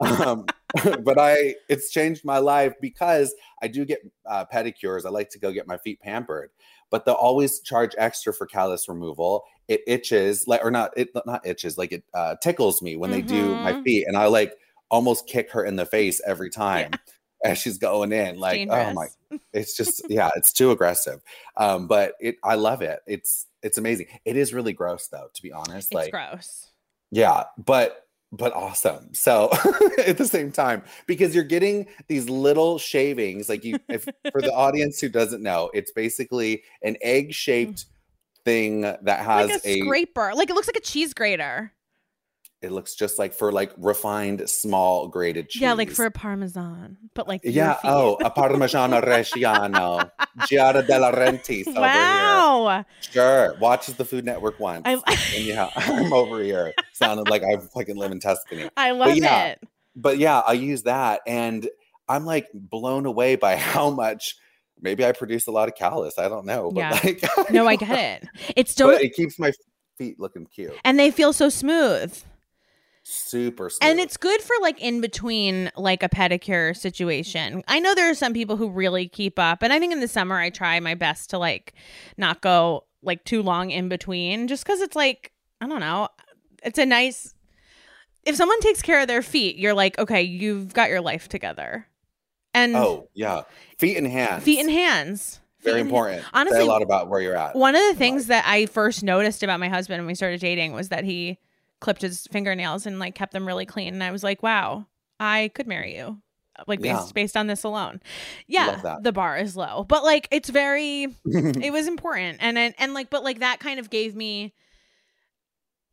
um, 0.00 0.46
but 1.04 1.18
I, 1.18 1.54
it's 1.68 1.90
changed 1.90 2.24
my 2.24 2.38
life 2.38 2.74
because 2.80 3.34
I 3.62 3.68
do 3.68 3.84
get 3.84 4.00
uh, 4.26 4.44
pedicures. 4.52 5.06
I 5.06 5.10
like 5.10 5.30
to 5.30 5.38
go 5.38 5.52
get 5.52 5.66
my 5.66 5.76
feet 5.76 6.00
pampered, 6.00 6.50
but 6.90 7.04
they'll 7.04 7.14
always 7.14 7.60
charge 7.60 7.92
extra 7.98 8.32
for 8.32 8.46
callus 8.46 8.88
removal. 8.88 9.44
It 9.68 9.82
itches, 9.86 10.46
like 10.46 10.64
or 10.64 10.70
not, 10.70 10.90
it 10.96 11.10
not 11.26 11.46
itches, 11.46 11.78
like 11.78 11.92
it 11.92 12.04
uh, 12.12 12.36
tickles 12.42 12.82
me 12.82 12.96
when 12.96 13.10
they 13.10 13.22
do 13.22 13.56
my 13.56 13.72
Mhm. 13.72 13.82
feet, 13.84 14.06
and 14.06 14.16
I 14.16 14.26
like 14.26 14.52
almost 14.90 15.26
kick 15.26 15.50
her 15.52 15.64
in 15.64 15.76
the 15.76 15.86
face 15.86 16.20
every 16.26 16.50
time 16.50 16.92
as 17.44 17.58
she's 17.58 17.78
going 17.78 18.12
in. 18.12 18.38
Like, 18.38 18.68
oh 18.70 18.92
my, 18.92 19.06
it's 19.52 19.76
just 19.76 20.04
yeah, 20.08 20.30
it's 20.36 20.52
too 20.52 20.70
aggressive. 20.70 21.20
Um, 21.56 21.86
but 21.86 22.14
it, 22.20 22.36
I 22.44 22.56
love 22.56 22.82
it. 22.82 23.00
It's 23.06 23.46
it's 23.62 23.78
amazing. 23.78 24.06
It 24.24 24.36
is 24.36 24.52
really 24.52 24.72
gross 24.72 25.08
though, 25.08 25.28
to 25.32 25.42
be 25.42 25.52
honest. 25.52 25.88
It's 25.88 25.94
like, 25.94 26.10
gross. 26.10 26.66
yeah, 27.10 27.44
but 27.56 28.03
but 28.36 28.52
awesome. 28.54 29.12
So 29.14 29.50
at 30.06 30.18
the 30.18 30.26
same 30.26 30.52
time, 30.52 30.82
because 31.06 31.34
you're 31.34 31.44
getting 31.44 31.86
these 32.08 32.28
little 32.28 32.78
shavings, 32.78 33.48
like 33.48 33.64
you, 33.64 33.78
if 33.88 34.04
for 34.32 34.40
the 34.40 34.52
audience 34.54 35.00
who 35.00 35.08
doesn't 35.08 35.42
know, 35.42 35.70
it's 35.74 35.92
basically 35.92 36.62
an 36.82 36.96
egg-shaped 37.00 37.78
mm. 37.78 38.44
thing 38.44 38.80
that 38.82 39.20
has 39.20 39.50
like 39.50 39.64
a, 39.64 39.68
a. 39.68 39.80
scraper. 39.80 40.32
Like 40.34 40.50
it 40.50 40.54
looks 40.54 40.68
like 40.68 40.76
a 40.76 40.80
cheese 40.80 41.14
grater. 41.14 41.72
It 42.64 42.72
looks 42.72 42.94
just 42.94 43.18
like 43.18 43.34
for 43.34 43.52
like 43.52 43.72
refined 43.76 44.48
small 44.48 45.06
grated 45.08 45.50
cheese. 45.50 45.60
Yeah, 45.60 45.74
like 45.74 45.90
for 45.90 46.06
a 46.06 46.10
parmesan, 46.10 46.96
but 47.14 47.28
like 47.28 47.42
yeah. 47.44 47.76
Oh, 47.84 48.14
a 48.24 48.30
Parmigiano 48.38 49.02
Reggiano, 49.04 50.10
Giada 50.40 50.84
De 50.86 50.92
Laurentiis 50.94 51.66
wow. 51.66 52.84
Sure, 53.02 53.54
watches 53.60 53.96
the 53.96 54.04
Food 54.06 54.24
Network 54.24 54.58
once. 54.58 54.82
I 54.86 54.92
and 54.94 55.44
yeah, 55.44 55.68
I'm 55.76 56.12
over 56.14 56.42
here. 56.42 56.72
Sounded 56.94 57.28
like 57.28 57.42
I 57.42 57.58
fucking 57.58 57.96
live 57.96 58.12
in 58.12 58.18
Tuscany. 58.20 58.70
I 58.78 58.92
love 58.92 59.14
yeah, 59.14 59.48
it. 59.48 59.62
but 59.94 60.16
yeah, 60.16 60.38
I 60.40 60.54
use 60.54 60.84
that 60.84 61.20
and 61.26 61.68
I'm 62.08 62.24
like 62.24 62.48
blown 62.54 63.04
away 63.04 63.36
by 63.36 63.56
how 63.56 63.90
much 63.90 64.36
maybe 64.80 65.04
I 65.04 65.12
produce 65.12 65.46
a 65.46 65.50
lot 65.52 65.68
of 65.68 65.74
callus. 65.74 66.18
I 66.18 66.28
don't 66.30 66.46
know. 66.46 66.70
But 66.70 66.80
Yeah. 66.80 66.90
like 67.04 67.50
No, 67.50 67.66
I 67.66 67.76
get 67.76 68.22
it. 68.24 68.28
It's 68.56 68.70
But 68.70 68.72
still 68.72 68.88
it 68.90 69.12
keeps 69.14 69.38
my 69.38 69.52
feet 69.98 70.18
looking 70.18 70.46
cute. 70.46 70.72
and 70.84 70.98
they 70.98 71.10
feel 71.10 71.32
so 71.34 71.48
smooth. 71.48 72.16
Super 73.06 73.68
smooth. 73.68 73.90
And 73.90 74.00
it's 74.00 74.16
good 74.16 74.40
for 74.40 74.54
like 74.62 74.80
in 74.80 75.02
between 75.02 75.70
like 75.76 76.02
a 76.02 76.08
pedicure 76.08 76.74
situation. 76.74 77.62
I 77.68 77.78
know 77.78 77.94
there 77.94 78.10
are 78.10 78.14
some 78.14 78.32
people 78.32 78.56
who 78.56 78.70
really 78.70 79.08
keep 79.08 79.38
up 79.38 79.62
and 79.62 79.72
I 79.72 79.78
think 79.78 79.92
in 79.92 80.00
the 80.00 80.08
summer 80.08 80.36
I 80.38 80.48
try 80.48 80.80
my 80.80 80.94
best 80.94 81.30
to 81.30 81.38
like 81.38 81.74
not 82.16 82.40
go 82.40 82.86
like 83.02 83.22
too 83.24 83.42
long 83.42 83.70
in 83.70 83.90
between 83.90 84.48
just 84.48 84.64
cuz 84.64 84.80
it's 84.80 84.96
like 84.96 85.32
I 85.60 85.66
don't 85.66 85.80
know. 85.80 86.08
It's 86.62 86.78
a 86.78 86.86
nice 86.86 87.34
if 88.24 88.36
someone 88.36 88.58
takes 88.60 88.80
care 88.80 89.00
of 89.00 89.06
their 89.06 89.20
feet, 89.20 89.56
you're 89.56 89.74
like, 89.74 89.98
okay, 89.98 90.22
you've 90.22 90.72
got 90.72 90.88
your 90.88 91.02
life 91.02 91.28
together. 91.28 91.86
And 92.54 92.74
Oh, 92.74 93.10
yeah. 93.12 93.42
Feet 93.78 93.98
and 93.98 94.06
hands. 94.06 94.44
feet 94.44 94.60
and 94.60 94.70
hands. 94.70 95.40
Very 95.60 95.80
important. 95.80 96.22
Say 96.22 96.28
Honestly, 96.32 96.60
a 96.60 96.64
lot 96.64 96.80
about 96.80 97.08
where 97.08 97.20
you're 97.20 97.36
at. 97.36 97.54
One 97.54 97.74
of 97.74 97.82
the 97.88 97.94
things 97.94 98.28
that 98.28 98.44
I 98.46 98.64
first 98.66 99.02
noticed 99.02 99.42
about 99.42 99.60
my 99.60 99.68
husband 99.68 100.00
when 100.00 100.06
we 100.06 100.14
started 100.14 100.40
dating 100.40 100.72
was 100.72 100.88
that 100.90 101.04
he 101.04 101.38
clipped 101.84 102.00
his 102.00 102.26
fingernails 102.32 102.86
and 102.86 102.98
like 102.98 103.14
kept 103.14 103.34
them 103.34 103.46
really 103.46 103.66
clean. 103.66 103.92
And 103.92 104.02
I 104.02 104.10
was 104.10 104.24
like, 104.24 104.42
wow, 104.42 104.86
I 105.20 105.50
could 105.54 105.66
marry 105.66 105.94
you. 105.94 106.18
Like 106.66 106.80
based, 106.80 107.08
Yeah. 107.08 107.12
based 107.14 107.36
on 107.36 107.46
this 107.46 107.62
alone. 107.62 108.00
Yeah, 108.46 108.96
the 109.02 109.12
bar 109.12 109.36
is 109.36 109.54
low. 109.54 109.84
But 109.86 110.02
like 110.02 110.26
it's 110.30 110.48
very 110.48 111.08
it 111.26 111.72
was 111.74 111.86
important. 111.86 112.38
And 112.40 112.56
and, 112.56 112.74
and 112.78 112.94
like 112.94 113.10
but 113.10 113.22
like 113.22 113.40
that 113.40 113.60
kind 113.60 113.78
of 113.78 113.90
gave 113.90 114.16
me 114.16 114.54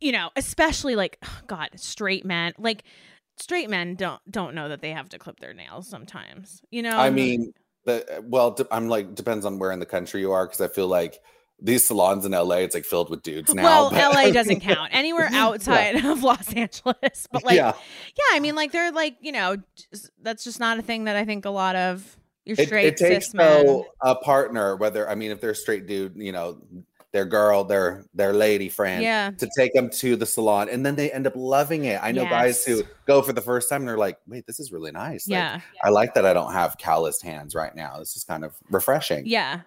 you 0.00 0.12
know, 0.12 0.30
especially 0.34 0.96
like 0.96 1.18
oh 1.22 1.40
god, 1.46 1.68
straight 1.76 2.24
men. 2.24 2.54
Like 2.56 2.84
straight 3.36 3.68
men 3.68 3.94
don't 3.94 4.20
don't 4.30 4.54
know 4.54 4.70
that 4.70 4.80
they 4.80 4.92
have 4.92 5.10
to 5.10 5.18
clip 5.18 5.40
their 5.40 5.52
nails 5.52 5.88
sometimes. 5.88 6.62
You 6.70 6.82
know? 6.82 6.96
I 6.96 7.10
mean, 7.10 7.52
the, 7.84 8.24
well, 8.26 8.52
de- 8.52 8.74
I'm 8.74 8.88
like 8.88 9.14
depends 9.14 9.44
on 9.44 9.58
where 9.58 9.72
in 9.72 9.78
the 9.78 9.84
country 9.84 10.22
you 10.22 10.32
are 10.32 10.46
because 10.46 10.62
I 10.62 10.68
feel 10.68 10.88
like 10.88 11.18
these 11.64 11.86
salons 11.86 12.26
in 12.26 12.32
LA, 12.32 12.56
it's 12.56 12.74
like 12.74 12.84
filled 12.84 13.08
with 13.08 13.22
dudes 13.22 13.54
now. 13.54 13.62
well, 13.62 13.90
but- 13.90 14.14
LA 14.14 14.30
doesn't 14.32 14.60
count. 14.60 14.90
Anywhere 14.92 15.28
outside 15.32 16.04
of 16.04 16.22
Los 16.22 16.52
Angeles. 16.52 17.28
But 17.30 17.44
like 17.44 17.56
yeah, 17.56 17.72
Yeah, 18.16 18.36
I 18.36 18.40
mean, 18.40 18.54
like 18.54 18.72
they're 18.72 18.92
like 18.92 19.16
you 19.20 19.32
know, 19.32 19.56
that's 20.20 20.44
just 20.44 20.60
not 20.60 20.78
a 20.78 20.82
thing 20.82 21.04
that 21.04 21.16
I 21.16 21.24
think 21.24 21.44
a 21.44 21.50
lot 21.50 21.76
of 21.76 22.16
your 22.44 22.56
straight 22.56 22.86
it 22.86 22.96
takes 22.96 23.26
cis 23.26 23.34
men. 23.34 23.64
though 23.66 23.86
a 24.00 24.16
partner, 24.16 24.74
whether 24.76 25.08
I 25.08 25.14
mean, 25.14 25.30
if 25.30 25.40
they're 25.40 25.50
a 25.50 25.54
straight 25.54 25.86
dude, 25.86 26.14
you 26.16 26.32
know, 26.32 26.58
their 27.12 27.26
girl, 27.26 27.62
their 27.62 28.06
their 28.14 28.32
lady 28.32 28.68
friend, 28.70 29.02
yeah, 29.02 29.30
to 29.38 29.48
take 29.56 29.74
them 29.74 29.90
to 29.90 30.16
the 30.16 30.24
salon, 30.26 30.68
and 30.70 30.84
then 30.84 30.96
they 30.96 31.12
end 31.12 31.26
up 31.26 31.34
loving 31.36 31.84
it. 31.84 32.00
I 32.02 32.10
know 32.10 32.24
guys 32.24 32.64
who 32.64 32.82
go 33.06 33.20
for 33.22 33.32
the 33.34 33.42
first 33.42 33.68
time, 33.68 33.82
and 33.82 33.88
they're 33.88 33.98
like, 33.98 34.16
"Wait, 34.26 34.46
this 34.46 34.58
is 34.58 34.72
really 34.72 34.90
nice." 34.92 35.28
Like, 35.28 35.36
yeah, 35.36 35.60
I 35.84 35.90
like 35.90 36.14
that 36.14 36.24
I 36.24 36.32
don't 36.32 36.52
have 36.52 36.78
calloused 36.78 37.22
hands 37.22 37.54
right 37.54 37.74
now. 37.76 37.98
This 37.98 38.16
is 38.16 38.24
kind 38.24 38.44
of 38.46 38.54
refreshing. 38.70 39.26
yeah. 39.26 39.60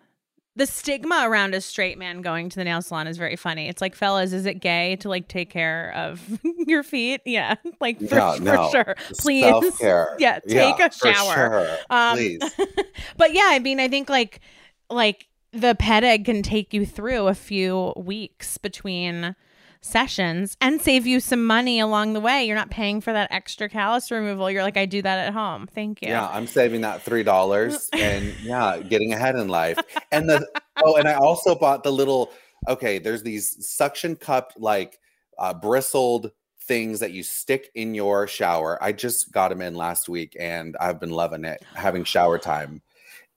The 0.58 0.66
stigma 0.66 1.24
around 1.28 1.54
a 1.54 1.60
straight 1.60 1.98
man 1.98 2.22
going 2.22 2.48
to 2.50 2.56
the 2.56 2.64
nail 2.64 2.82
salon 2.82 3.08
is 3.08 3.18
very 3.18 3.36
funny. 3.36 3.68
It's 3.68 3.82
like, 3.82 3.94
fellas, 3.94 4.32
is 4.32 4.46
it 4.46 4.56
gay 4.62 4.96
to 4.98 5.10
like 5.10 5.28
take 5.28 5.50
care 5.50 5.92
of 5.96 6.22
your 6.66 6.82
feet? 6.82 7.22
Yeah, 7.26 7.56
like 7.82 8.00
for, 8.00 8.16
Yeah, 8.16 8.36
for 8.38 8.70
sure. 8.72 8.96
Please, 9.20 9.44
Self-care. 9.44 10.16
Yeah, 10.20 10.40
take 10.48 10.80
a 10.80 10.90
for 10.92 11.12
shower. 11.14 11.34
sure. 11.34 11.78
Um, 11.90 12.18
Please. 12.18 12.40
but 13.18 13.34
yeah, 13.34 13.48
I 13.50 13.60
mean, 13.60 13.80
I 13.82 13.90
think 13.90 14.10
like 14.10 14.40
like 14.90 15.28
the 15.52 15.76
ped 15.76 16.04
egg 16.04 16.26
can 16.26 16.42
take 16.42 16.74
you 16.74 16.86
through 16.86 17.28
a 17.28 17.36
few 17.36 17.94
weeks 17.98 18.58
between 18.58 19.36
sessions 19.86 20.58
and 20.60 20.82
save 20.82 21.06
you 21.06 21.20
some 21.20 21.46
money 21.46 21.80
along 21.80 22.14
the 22.14 22.20
way. 22.20 22.44
You're 22.44 22.56
not 22.56 22.72
paying 22.72 23.02
for 23.02 23.14
that 23.14 23.32
extra 23.32 23.70
callus 23.70 24.12
removal. 24.12 24.50
You're 24.50 24.64
like, 24.64 24.78
I 24.78 24.86
do 24.86 25.02
that 25.02 25.28
at 25.28 25.34
home. 25.34 25.68
Thank 25.68 26.02
you. 26.02 26.10
Yeah, 26.10 26.28
I'm 26.28 26.48
saving 26.48 26.82
that 26.82 27.02
three 27.02 27.24
dollars 27.24 27.90
and 27.94 28.34
yeah, 28.42 28.80
getting 28.80 29.14
ahead 29.14 29.36
in 29.36 29.48
life. 29.48 29.78
And 30.12 30.30
the 30.30 30.48
oh, 30.84 30.96
and 30.96 31.08
I 31.08 31.14
also 31.14 31.56
bought 31.56 31.84
the 31.84 31.92
little 31.92 32.32
okay, 32.68 33.00
there's 33.00 33.24
these 33.24 33.68
suction 33.68 34.16
cup 34.16 34.54
like 34.58 35.00
uh 35.38 35.54
bristled 35.54 36.32
things 36.64 37.00
that 37.00 37.12
you 37.12 37.24
stick 37.24 37.70
in 37.76 37.94
your 37.94 38.28
shower. 38.28 38.82
I 38.82 38.92
just 38.92 39.32
got 39.32 39.50
them 39.50 39.62
in 39.62 39.76
last 39.76 40.10
week 40.10 40.36
and 40.40 40.76
I've 40.80 41.00
been 41.00 41.12
loving 41.12 41.46
it, 41.46 41.64
having 41.76 42.04
shower 42.04 42.40
time. 42.40 42.82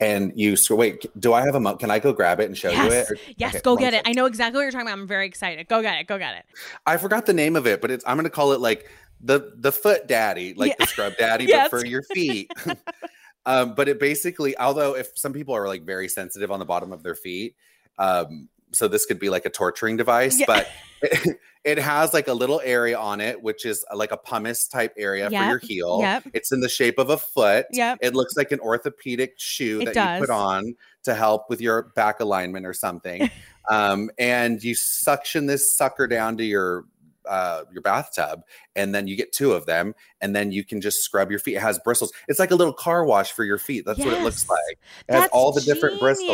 And 0.00 0.32
you 0.36 0.54
so 0.56 0.76
wait, 0.76 1.06
do 1.18 1.32
I 1.32 1.44
have 1.44 1.54
a 1.56 1.60
mo- 1.60 1.74
can 1.76 1.90
I 1.90 1.98
go 1.98 2.12
grab 2.12 2.38
it 2.38 2.44
and 2.44 2.56
show 2.56 2.70
you 2.70 2.82
it? 2.84 2.90
Yes, 2.90 3.10
Or- 3.10 3.16
yes, 3.36 3.54
okay, 3.56 3.62
go 3.64 3.76
get 3.76 3.94
it. 3.94 4.02
I 4.06 4.12
know 4.12 4.26
exactly 4.26 4.58
what 4.58 4.62
you're 4.62 4.70
talking 4.70 4.86
about. 4.86 4.98
I'm 4.98 5.08
very 5.08 5.26
excited. 5.26 5.66
Go 5.66 5.82
get 5.82 5.98
it. 6.00 6.06
Go 6.06 6.18
get 6.18 6.36
it. 6.36 6.44
I 6.86 6.96
forgot 6.98 7.26
the 7.26 7.32
name 7.32 7.56
of 7.56 7.66
it, 7.66 7.80
but 7.80 7.90
it's 7.90 8.04
I'm 8.06 8.16
gonna 8.16 8.30
call 8.30 8.52
it 8.52 8.60
like 8.60 8.88
the 9.20 9.52
the 9.56 9.72
foot 9.72 10.06
daddy, 10.06 10.54
like 10.54 10.70
Yeah. 10.70 10.76
the 10.78 10.86
scrub 10.86 11.16
daddy, 11.16 11.44
Yes. 11.48 11.68
but 11.70 11.80
for 11.80 11.84
your 11.86 12.02
feet. 12.02 12.48
um, 13.46 13.74
but 13.74 13.88
it 13.88 13.98
basically, 13.98 14.56
although 14.56 14.94
if 14.94 15.10
some 15.18 15.32
people 15.32 15.54
are 15.54 15.66
like 15.66 15.82
very 15.82 16.06
sensitive 16.08 16.52
on 16.52 16.60
the 16.60 16.64
bottom 16.64 16.92
of 16.92 17.02
their 17.02 17.16
feet, 17.16 17.56
um, 17.98 18.48
so 18.72 18.88
this 18.88 19.06
could 19.06 19.18
be 19.18 19.30
like 19.30 19.44
a 19.44 19.50
torturing 19.50 19.96
device, 19.96 20.38
Yeah. 20.38 20.46
but 20.46 20.68
it, 21.02 21.38
it 21.64 21.78
has 21.78 22.12
like 22.12 22.28
a 22.28 22.32
little 22.32 22.60
area 22.64 22.98
on 22.98 23.20
it, 23.20 23.42
which 23.42 23.64
is 23.64 23.84
uh, 23.90 23.96
like 23.96 24.12
a 24.12 24.16
pumice 24.16 24.66
type 24.66 24.92
area 24.96 25.28
for 25.28 25.34
your 25.34 25.58
heel. 25.58 25.98
Yep. 26.00 26.24
It's 26.34 26.52
in 26.52 26.60
the 26.60 26.68
shape 26.68 26.98
of 26.98 27.10
a 27.10 27.18
foot. 27.18 27.66
Yep. 27.72 27.98
It 28.02 28.14
looks 28.14 28.36
like 28.36 28.52
an 28.52 28.60
orthopedic 28.60 29.34
shoe 29.38 29.80
It 29.80 29.94
that 29.94 30.14
you 30.14 30.26
put 30.26 30.30
on 30.30 30.74
to 31.04 31.14
help 31.14 31.48
with 31.48 31.60
your 31.60 31.92
back 31.94 32.20
alignment 32.20 32.66
or 32.66 32.72
something. 32.72 33.30
um, 33.70 34.10
and 34.18 34.62
you 34.62 34.74
suction 34.74 35.46
this 35.46 35.76
sucker 35.76 36.06
down 36.06 36.36
to 36.38 36.44
your 36.44 36.84
uh, 37.28 37.64
your 37.70 37.82
bathtub, 37.82 38.40
and 38.74 38.94
then 38.94 39.06
you 39.06 39.14
get 39.14 39.32
two 39.32 39.52
of 39.52 39.66
them, 39.66 39.94
and 40.22 40.34
then 40.34 40.50
you 40.50 40.64
can 40.64 40.80
just 40.80 41.02
scrub 41.02 41.30
your 41.30 41.38
feet. 41.38 41.56
It 41.56 41.60
has 41.60 41.78
bristles. 41.78 42.10
It's 42.26 42.38
like 42.38 42.50
a 42.50 42.54
little 42.54 42.72
car 42.72 43.04
wash 43.04 43.32
for 43.32 43.44
your 43.44 43.58
feet. 43.58 43.84
That's 43.84 43.98
what 43.98 44.14
it 44.14 44.22
looks 44.22 44.48
like. 44.48 44.78
It 45.08 45.12
has 45.12 45.28
all 45.30 45.52
the 45.52 45.60
different 45.60 46.00
bristles. 46.00 46.30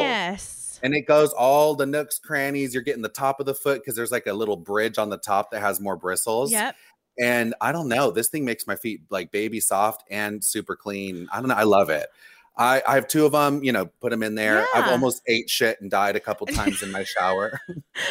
And 0.85 0.95
it 0.95 1.07
goes 1.07 1.33
all 1.33 1.75
the 1.75 1.87
nooks, 1.87 2.19
crannies. 2.19 2.75
You're 2.75 2.83
getting 2.83 3.03
the 3.03 3.09
top 3.09 3.41
of 3.41 3.47
the 3.47 3.55
foot 3.55 3.81
because 3.81 3.97
there's 3.97 4.13
like 4.13 4.27
a 4.27 4.33
little 4.35 4.57
bridge 4.57 4.99
on 4.99 5.09
the 5.09 5.17
top 5.17 5.51
that 5.51 5.61
has 5.61 5.81
more 5.81 5.97
bristles. 5.97 6.53
Yep. 6.53 6.77
And 7.19 7.55
I 7.61 7.73
don't 7.73 7.89
know. 7.89 8.11
This 8.11 8.29
thing 8.29 8.45
makes 8.45 8.67
my 8.67 8.77
feet 8.77 9.01
like 9.09 9.33
baby 9.33 9.61
soft 9.61 10.05
and 10.11 10.45
super 10.45 10.77
clean. 10.77 11.27
I 11.33 11.39
don't 11.39 11.49
know. 11.49 11.55
I 11.55 11.63
love 11.63 11.89
it. 11.89 12.09
I, 12.57 12.83
I 12.87 12.95
have 12.95 13.09
two 13.09 13.27
of 13.27 13.33
them, 13.33 13.65
you 13.65 13.73
know, 13.73 13.87
put 13.87 14.11
them 14.11 14.23
in 14.23 14.37
there. 14.37 14.65
I've 14.75 14.89
almost 14.89 15.23
ate 15.27 15.51
shit 15.51 15.81
and 15.81 15.91
died 15.91 16.15
a 16.15 16.21
couple 16.21 16.47
times 16.49 16.83
in 16.85 16.93
my 16.93 17.03
shower. 17.03 17.59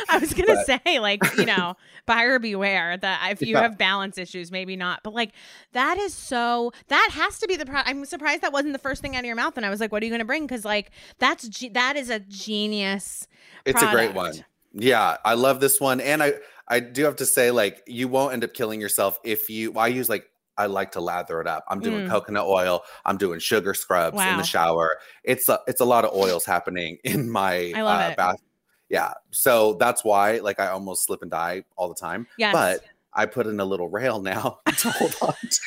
I 0.10 0.18
was 0.18 0.34
gonna 0.34 0.64
say, 0.66 1.00
like, 1.00 1.22
you 1.38 1.46
know, 1.46 1.76
buyer 2.06 2.40
beware 2.40 2.98
that 2.98 3.30
if 3.32 3.42
you 3.42 3.54
Yeah. 3.56 3.62
have 3.62 3.78
balance 3.78 4.18
issues, 4.18 4.52
maybe 4.52 4.76
not. 4.76 5.00
But 5.04 5.14
like, 5.14 5.32
that 5.72 5.98
is 5.98 6.14
so. 6.14 6.74
That 6.90 7.10
has 7.14 7.40
to 7.40 7.48
be 7.48 7.56
the. 7.56 7.66
Pro- 7.66 7.84
I'm 7.86 8.04
surprised 8.06 8.42
that 8.42 8.52
wasn't 8.52 8.74
the 8.74 8.80
first 8.80 9.02
thing 9.02 9.16
out 9.16 9.20
of 9.20 9.26
your 9.26 9.36
mouth. 9.36 9.56
And 9.56 9.66
I 9.66 9.70
was 9.70 9.80
like, 9.80 9.92
what 9.94 10.04
are 10.04 10.06
you 10.06 10.12
gonna 10.12 10.26
bring? 10.26 10.46
Because 10.46 10.66
like, 10.66 10.92
that's 11.20 11.48
ge- 11.48 11.72
that 11.74 11.96
is 11.96 12.10
a 12.10 12.20
genius. 12.20 13.28
It's 13.66 13.82
a 13.82 13.92
great 13.92 14.14
one. 14.14 14.44
Yeah, 14.74 15.18
I 15.24 15.36
love 15.36 15.60
this 15.62 15.80
one. 15.80 16.02
And 16.02 16.22
I 16.22 16.34
I 16.68 16.80
do 16.80 17.06
have 17.06 17.18
to 17.18 17.26
say, 17.26 17.52
like, 17.52 17.82
you 17.88 18.08
won't 18.08 18.34
end 18.34 18.44
up 18.44 18.54
killing 18.54 18.82
yourself 18.82 19.20
if 19.24 19.50
you 19.50 19.74
I 19.78 19.88
use 19.88 20.10
like 20.10 20.26
I 20.58 20.68
like 20.68 20.92
to 20.94 21.02
lather 21.02 21.42
it 21.42 21.48
up. 21.48 21.64
I'm 21.68 21.80
doing 21.80 22.06
Mm. 22.06 22.10
coconut 22.10 22.46
oil. 22.46 22.84
I'm 23.06 23.18
doing 23.18 23.40
sugar 23.40 23.74
scrubs 23.74 24.20
in 24.22 24.38
the 24.38 24.44
shower. 24.44 25.00
It's 25.24 25.50
a, 25.50 25.60
it's 25.68 25.82
a 25.82 25.86
lot 25.86 26.06
of 26.06 26.14
oils 26.16 26.46
happening 26.46 26.98
in 27.04 27.30
my 27.30 27.72
uh, 27.76 28.16
bath. 28.16 28.42
Yeah, 28.90 29.14
so 29.32 29.74
that's 29.76 30.04
why 30.04 30.38
like 30.40 30.60
I 30.60 30.68
almost 30.68 31.06
slip 31.06 31.22
and 31.24 31.32
die 31.32 31.64
all 31.76 31.90
the 31.90 31.96
time. 31.96 32.28
Yes. 32.38 32.54
But 32.54 32.82
I 33.14 33.26
put 33.26 33.48
in 33.48 33.60
a 33.60 33.66
little 33.66 33.90
rail 33.90 34.22
now 34.22 34.60
to 34.78 34.92
hold 34.92 35.16
on. 35.22 35.34
to. 35.42 35.60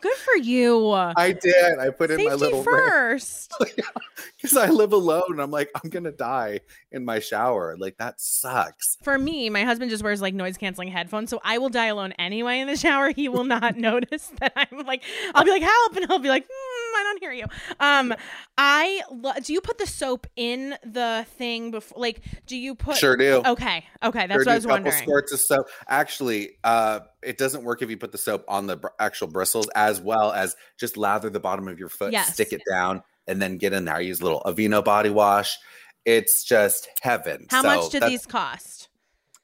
Good 0.00 0.16
for 0.16 0.36
you. 0.36 0.92
I 0.92 1.32
did. 1.32 1.78
I 1.78 1.90
put 1.90 2.10
in 2.10 2.24
my 2.24 2.34
little 2.34 2.62
first. 2.62 3.52
because 4.44 4.56
I 4.56 4.68
live 4.68 4.92
alone. 4.92 5.40
I'm 5.40 5.50
like 5.50 5.70
I'm 5.74 5.90
gonna 5.90 6.12
die 6.12 6.60
in 6.92 7.04
my 7.04 7.18
shower. 7.18 7.76
Like 7.78 7.96
that 7.98 8.20
sucks. 8.20 8.98
For 9.02 9.18
me, 9.18 9.50
my 9.50 9.64
husband 9.64 9.90
just 9.90 10.02
wears 10.02 10.20
like 10.20 10.34
noise 10.34 10.56
canceling 10.56 10.88
headphones, 10.88 11.30
so 11.30 11.40
I 11.42 11.58
will 11.58 11.70
die 11.70 11.86
alone 11.86 12.12
anyway 12.12 12.60
in 12.60 12.66
the 12.66 12.76
shower. 12.76 13.10
He 13.10 13.28
will 13.28 13.44
not 13.44 13.76
notice 13.78 14.30
that 14.40 14.52
I'm 14.56 14.84
like, 14.86 15.02
I'll 15.34 15.44
be 15.44 15.50
like, 15.50 15.62
help, 15.62 15.96
and 15.96 16.06
he'll 16.06 16.18
be 16.18 16.28
like, 16.28 16.44
mm, 16.44 16.48
I 16.96 17.02
don't 17.02 17.20
hear 17.20 17.32
you. 17.32 17.44
Um, 17.80 18.14
I 18.58 19.02
lo- 19.10 19.32
do 19.42 19.52
you 19.52 19.60
put 19.60 19.78
the 19.78 19.86
soap 19.86 20.26
in 20.36 20.76
the 20.84 21.26
thing 21.38 21.70
before? 21.70 22.00
Like, 22.00 22.20
do 22.46 22.56
you 22.56 22.74
put? 22.74 22.96
Sure 22.96 23.16
do. 23.16 23.42
Okay, 23.44 23.84
okay, 24.02 24.26
that's 24.26 24.32
Sure 24.32 24.44
what 24.44 24.48
I 24.48 24.54
was 24.54 24.64
couple 24.64 24.74
wondering. 24.84 25.02
Squirts 25.02 25.32
of 25.32 25.40
soap. 25.40 25.66
Actually, 25.88 26.58
uh, 26.64 27.00
it 27.22 27.38
doesn't 27.38 27.64
work 27.64 27.82
if 27.82 27.90
you 27.90 27.96
put 27.96 28.12
the 28.12 28.18
soap 28.18 28.44
on 28.48 28.66
the 28.66 28.76
br- 28.76 28.88
actual 28.98 29.28
bristles, 29.28 29.68
as 29.74 30.00
well 30.00 30.32
as 30.32 30.56
just 30.78 30.96
lather 30.96 31.30
the 31.30 31.40
bottom 31.40 31.68
of 31.68 31.78
your 31.78 31.88
foot, 31.88 32.12
Yes. 32.12 32.32
stick 32.34 32.52
it 32.52 32.62
down, 32.70 33.02
and 33.26 33.40
then 33.40 33.58
get 33.58 33.72
in 33.72 33.84
there. 33.84 33.96
I 33.96 34.00
use 34.00 34.20
a 34.20 34.24
little 34.24 34.42
Aveeno 34.46 34.84
body 34.84 35.10
wash. 35.10 35.56
It's 36.04 36.44
just 36.44 36.88
heaven. 37.00 37.46
How 37.50 37.62
So 37.62 37.68
much 37.68 37.90
do 37.92 37.98
that's- 38.00 38.10
these 38.10 38.26
cost? 38.26 38.88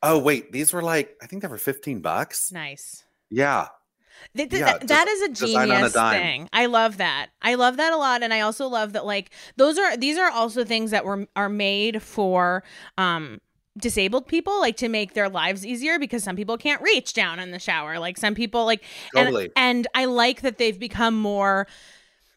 Oh 0.03 0.19
wait, 0.19 0.51
these 0.53 0.73
were 0.73 0.83
like 0.83 1.17
I 1.23 1.27
think 1.27 1.43
they 1.43 1.49
were 1.49 1.59
fifteen 1.59 2.01
bucks. 2.01 2.51
Nice. 2.53 3.05
Yeah, 3.31 3.69
Th- 4.37 4.49
th- 4.49 4.61
Yeah, 4.61 4.73
th- 4.79 4.89
that 4.89 5.09
is 5.09 5.21
a 5.23 5.25
a 5.25 5.29
genius 5.49 5.93
dime. 5.93 6.21
thing. 6.21 6.49
I 6.53 6.67
love 6.67 6.99
that. 6.99 7.29
I 7.43 7.55
love 7.55 7.77
that 7.79 7.93
a 7.93 7.97
lot, 7.97 8.23
and 8.23 8.33
I 8.33 8.41
also 8.41 8.69
love 8.69 8.93
that 8.93 9.05
like 9.07 9.31
those 9.57 9.79
are 9.79 9.97
these 9.97 10.19
are 10.19 10.31
also 10.31 10.65
things 10.65 10.91
that 10.91 11.05
were 11.05 11.27
are 11.37 11.49
made 11.49 12.03
for 12.03 12.63
um 12.99 13.41
disabled 13.79 14.27
people 14.27 14.59
like 14.61 14.77
to 14.77 14.89
make 14.89 15.15
their 15.15 15.29
lives 15.29 15.65
easier 15.65 15.99
because 15.99 16.25
some 16.25 16.35
people 16.37 16.59
can't 16.59 16.83
reach 16.83 17.13
down 17.15 17.39
in 17.39 17.53
the 17.53 17.59
shower 17.59 18.01
like 18.01 18.19
some 18.19 18.35
people 18.35 18.65
like 18.67 18.83
Totally. 19.15 19.45
and, 19.57 19.87
and 19.87 19.89
i 19.95 20.07
like 20.07 20.41
that 20.43 20.59
they've 20.59 20.79
become 20.79 21.17
more 21.17 21.69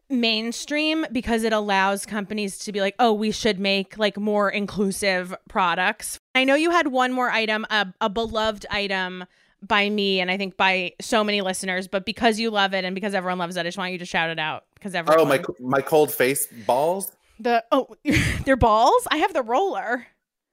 mainstream 0.10 1.06
because 1.12 1.44
it 1.44 1.52
allows 1.52 2.06
companies 2.06 2.60
to 2.60 2.72
be 2.72 2.82
like 2.82 2.94
oh 3.00 3.12
we 3.12 3.32
should 3.32 3.60
make 3.60 3.98
like 3.98 4.16
more 4.16 4.50
inclusive 4.50 5.34
products 5.50 6.20
i 6.36 6.44
know 6.44 6.54
you 6.56 6.70
had 6.70 6.88
one 6.88 7.12
more 7.12 7.32
item 7.32 7.66
a, 7.72 7.88
a 8.00 8.10
beloved 8.10 8.66
item 8.70 9.26
by 9.68 9.90
me 9.90 10.20
and 10.20 10.30
i 10.30 10.38
think 10.38 10.58
by 10.58 10.92
so 11.02 11.24
many 11.24 11.42
listeners 11.42 11.88
but 11.88 12.06
because 12.06 12.40
you 12.40 12.50
love 12.52 12.74
it 12.74 12.84
and 12.86 12.94
because 12.96 13.14
everyone 13.14 13.38
loves 13.38 13.56
it 13.56 13.62
i 13.62 13.64
just 13.64 13.78
want 13.78 13.92
you 13.92 13.98
to 13.98 14.06
shout 14.06 14.30
it 14.30 14.40
out 14.40 14.66
because 14.76 14.94
everyone 14.96 15.22
Oh, 15.22 15.26
my 15.26 15.42
my 15.60 15.82
cold 15.82 16.12
face 16.12 16.48
balls. 16.68 17.12
the 17.40 17.64
oh 17.72 17.88
they're 18.46 18.56
balls 18.56 19.08
i 19.12 19.18
have 19.18 19.34
the 19.34 19.42
roller 19.44 20.08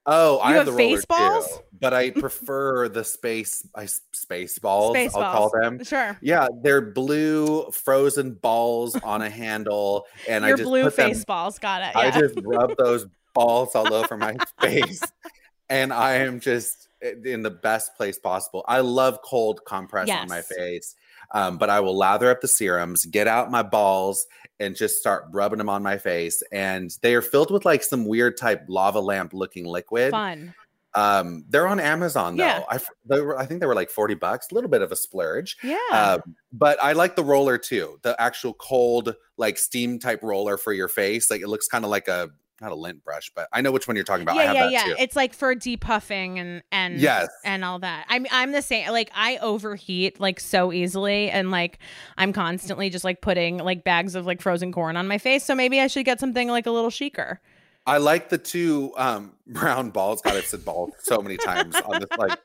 Oh, 0.06 0.38
I 0.38 0.48
You 0.52 0.56
have 0.56 0.66
have 0.66 0.74
the 0.74 0.78
face 0.82 1.04
balls? 1.04 1.46
too, 1.46 1.62
but 1.78 1.92
I 1.92 2.10
prefer 2.10 2.88
the 2.88 3.04
space 3.04 3.68
I, 3.74 3.84
space 4.12 4.58
balls. 4.58 4.94
space 4.96 5.14
I'll 5.14 5.20
balls 5.20 5.52
call 5.52 5.60
them. 5.60 5.84
sure 5.84 6.16
Yeah, 6.22 6.48
they're 6.62 6.80
blue 6.80 7.70
frozen 7.70 8.32
balls 8.32 8.96
on 8.96 9.20
a 9.20 9.28
handle, 9.28 10.06
and 10.26 10.42
your 10.42 10.54
I 10.54 10.56
just 10.56 10.68
blue 10.68 10.84
put 10.84 10.96
them- 10.96 11.10
face 11.10 11.24
balls 11.26 11.58
got 11.58 11.82
it 11.82 11.94
I 11.94 12.10
just 12.18 12.34
rub 12.42 12.76
those 12.78 13.04
balls 13.34 13.74
all 13.74 13.92
over 13.92 14.16
my 14.16 14.36
face, 14.62 15.02
and 15.68 15.92
I 15.92 16.14
am 16.14 16.40
just 16.40 16.88
in 17.02 17.42
the 17.42 17.50
best 17.50 17.96
place 17.96 18.18
possible. 18.18 18.64
I 18.68 18.80
love 18.80 19.20
cold 19.24 19.60
compress 19.66 20.10
on 20.10 20.28
my 20.28 20.42
face, 20.42 20.94
um, 21.32 21.58
but 21.58 21.70
I 21.70 21.80
will 21.80 21.96
lather 21.96 22.30
up 22.30 22.40
the 22.40 22.48
serums, 22.48 23.06
get 23.06 23.26
out 23.26 23.50
my 23.50 23.62
balls, 23.62 24.26
and 24.58 24.76
just 24.76 24.98
start 24.98 25.24
rubbing 25.32 25.58
them 25.58 25.68
on 25.68 25.82
my 25.82 25.98
face. 25.98 26.42
And 26.52 26.90
they 27.02 27.14
are 27.14 27.22
filled 27.22 27.50
with 27.50 27.64
like 27.64 27.82
some 27.82 28.06
weird 28.06 28.36
type 28.36 28.64
lava 28.68 29.00
lamp 29.00 29.32
looking 29.32 29.64
liquid. 29.64 30.10
fun 30.10 30.54
Um, 30.94 31.44
they're 31.48 31.68
on 31.68 31.78
Amazon 31.78 32.36
though. 32.36 32.44
Yeah. 32.44 32.64
I 32.68 32.80
they 33.06 33.20
were, 33.20 33.38
I 33.38 33.46
think 33.46 33.60
they 33.60 33.66
were 33.66 33.74
like 33.74 33.90
forty 33.90 34.14
bucks, 34.14 34.48
a 34.50 34.54
little 34.54 34.70
bit 34.70 34.82
of 34.82 34.90
a 34.90 34.96
splurge. 34.96 35.56
yeah 35.62 35.76
Um, 35.92 36.34
but 36.52 36.82
I 36.82 36.92
like 36.92 37.14
the 37.16 37.24
roller 37.24 37.58
too, 37.58 37.98
the 38.02 38.20
actual 38.20 38.54
cold, 38.54 39.14
like 39.36 39.56
steam 39.56 39.98
type 39.98 40.20
roller 40.22 40.56
for 40.56 40.72
your 40.72 40.88
face. 40.88 41.30
Like 41.30 41.42
it 41.42 41.48
looks 41.48 41.68
kind 41.68 41.84
of 41.84 41.90
like 41.90 42.08
a 42.08 42.30
not 42.60 42.72
a 42.72 42.74
lint 42.74 43.02
brush, 43.04 43.30
but 43.34 43.48
I 43.52 43.60
know 43.60 43.72
which 43.72 43.88
one 43.88 43.96
you're 43.96 44.04
talking 44.04 44.22
about. 44.22 44.36
I 44.36 44.42
yeah 44.44 44.46
have 44.46 44.54
yeah 44.56 44.62
that 44.64 44.72
yeah 44.72 44.94
too. 44.94 45.02
it's 45.02 45.16
like 45.16 45.32
for 45.34 45.54
depuffing 45.54 46.38
and 46.38 46.62
and 46.70 47.00
Yes. 47.00 47.28
and 47.44 47.64
all 47.64 47.78
that 47.80 48.04
i'm 48.08 48.26
i'm 48.30 48.52
the 48.52 48.62
same 48.62 48.90
like 48.90 49.10
i 49.14 49.38
overheat 49.38 50.20
like 50.20 50.38
so 50.40 50.72
easily 50.72 51.30
and 51.30 51.50
like 51.50 51.78
i'm 52.18 52.32
constantly 52.32 52.90
just 52.90 53.04
like 53.04 53.20
putting 53.20 53.58
like 53.58 53.84
bags 53.84 54.14
of 54.14 54.26
like 54.26 54.40
frozen 54.40 54.72
corn 54.72 54.96
on 54.96 55.06
my 55.08 55.18
face 55.18 55.44
so 55.44 55.54
maybe 55.54 55.80
i 55.80 55.86
should 55.86 56.04
get 56.04 56.20
something 56.20 56.48
like 56.48 56.66
a 56.66 56.70
little 56.70 56.90
chicer 56.90 57.40
I 57.86 57.98
like 57.98 58.28
the 58.28 58.38
two 58.38 58.92
um 58.96 59.32
brown 59.46 59.90
balls. 59.90 60.20
God, 60.22 60.36
I've 60.36 60.46
said 60.46 60.64
balls 60.64 60.92
so 61.00 61.18
many 61.20 61.36
times 61.36 61.74
on 61.84 62.00
this. 62.00 62.08
Like, 62.18 62.38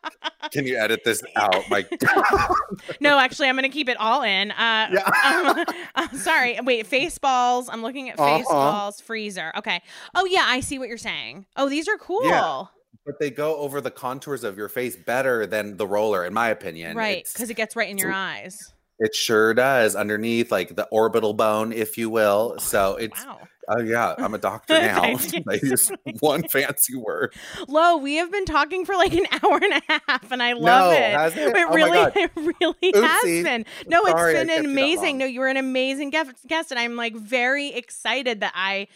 can 0.52 0.66
you 0.66 0.78
edit 0.78 1.02
this 1.04 1.22
out? 1.36 1.70
My 1.70 1.86
no 3.02 3.18
actually 3.20 3.48
i'm 3.50 3.56
gonna 3.56 3.70
keep 3.70 3.90
it 3.90 3.98
all 4.00 4.22
in 4.22 4.52
uh 4.52 4.90
Yeah. 4.92 5.56
um, 5.58 5.66
uh, 5.96 6.08
sorry 6.18 6.58
wait 6.64 6.86
face 6.88 7.18
balls 7.18 7.68
i'm 7.72 7.82
looking 7.82 8.10
at 8.10 8.18
face 8.18 8.46
Uh-huh. 8.50 8.54
balls 8.72 9.02
freezer 9.02 9.52
okay 9.58 9.82
oh 10.14 10.26
yeah 10.26 10.44
i 10.46 10.60
see 10.60 10.78
what 10.80 10.88
you're 10.88 10.98
saying 10.98 11.46
oh 11.58 11.68
these 11.70 11.88
are 11.88 11.98
cool 11.98 12.70
but 13.06 13.20
they 13.20 13.30
go 13.32 13.56
over 13.58 13.82
the 13.82 13.92
contours 13.92 14.44
of 14.44 14.58
your 14.58 14.70
face 14.70 14.96
better 14.96 15.46
than 15.46 15.78
the 15.78 15.86
roller, 15.88 16.26
in 16.26 16.34
my 16.34 16.50
opinion. 16.50 16.96
right 16.98 17.28
because 17.34 17.50
it 17.50 17.56
gets 17.56 17.76
right 17.76 17.90
in 17.90 17.98
your 17.98 18.12
eyes 18.12 18.74
It 19.00 19.14
sure 19.14 19.54
does 19.54 19.96
underneath, 19.96 20.52
like 20.52 20.76
the 20.76 20.86
orbital 20.86 21.34
bone, 21.34 21.72
if 21.74 21.98
you 21.98 22.10
will. 22.10 22.56
So 22.60 22.96
it's 22.96 23.24
wow 23.26 23.40
oh 23.70 23.82
yeah, 23.82 24.16
I'm 24.18 24.34
a 24.34 24.38
doctor 24.40 24.80
now. 24.80 25.18
Thank 25.18 25.34
you. 25.34 25.44
I 25.50 25.60
use 25.62 25.92
one 26.20 26.44
fancy 26.48 26.96
word. 26.96 27.34
Lo, 27.68 27.98
we 27.98 28.16
have 28.16 28.32
been 28.32 28.46
talking 28.46 28.86
for 28.86 28.96
like 28.96 29.14
an 29.14 29.26
hour 29.32 29.60
and 29.62 29.74
a 29.88 30.02
half, 30.08 30.32
and 30.32 30.42
I 30.42 30.54
love 30.54 30.92
No, 30.92 30.92
it. 30.92 31.14
it? 31.38 31.56
It 31.56 31.70
Oh 31.70 31.74
really, 31.74 32.00
it 32.16 32.32
really 32.36 32.92
has 32.94 33.44
been. 33.44 33.66
No, 33.88 34.04
Sorry 34.06 34.34
it's 34.34 34.40
been 34.40 34.48
that 34.48 34.66
amazing. 34.66 35.18
No, 35.18 35.26
you 35.26 35.40
were 35.40 35.48
an 35.48 35.58
amazing 35.58 36.10
guest, 36.10 36.32
guest, 36.48 36.72
and 36.72 36.80
I'm 36.80 36.96
like 36.96 37.16
very 37.16 37.70
excited 37.70 38.42
that 38.42 38.54
I 38.56 38.88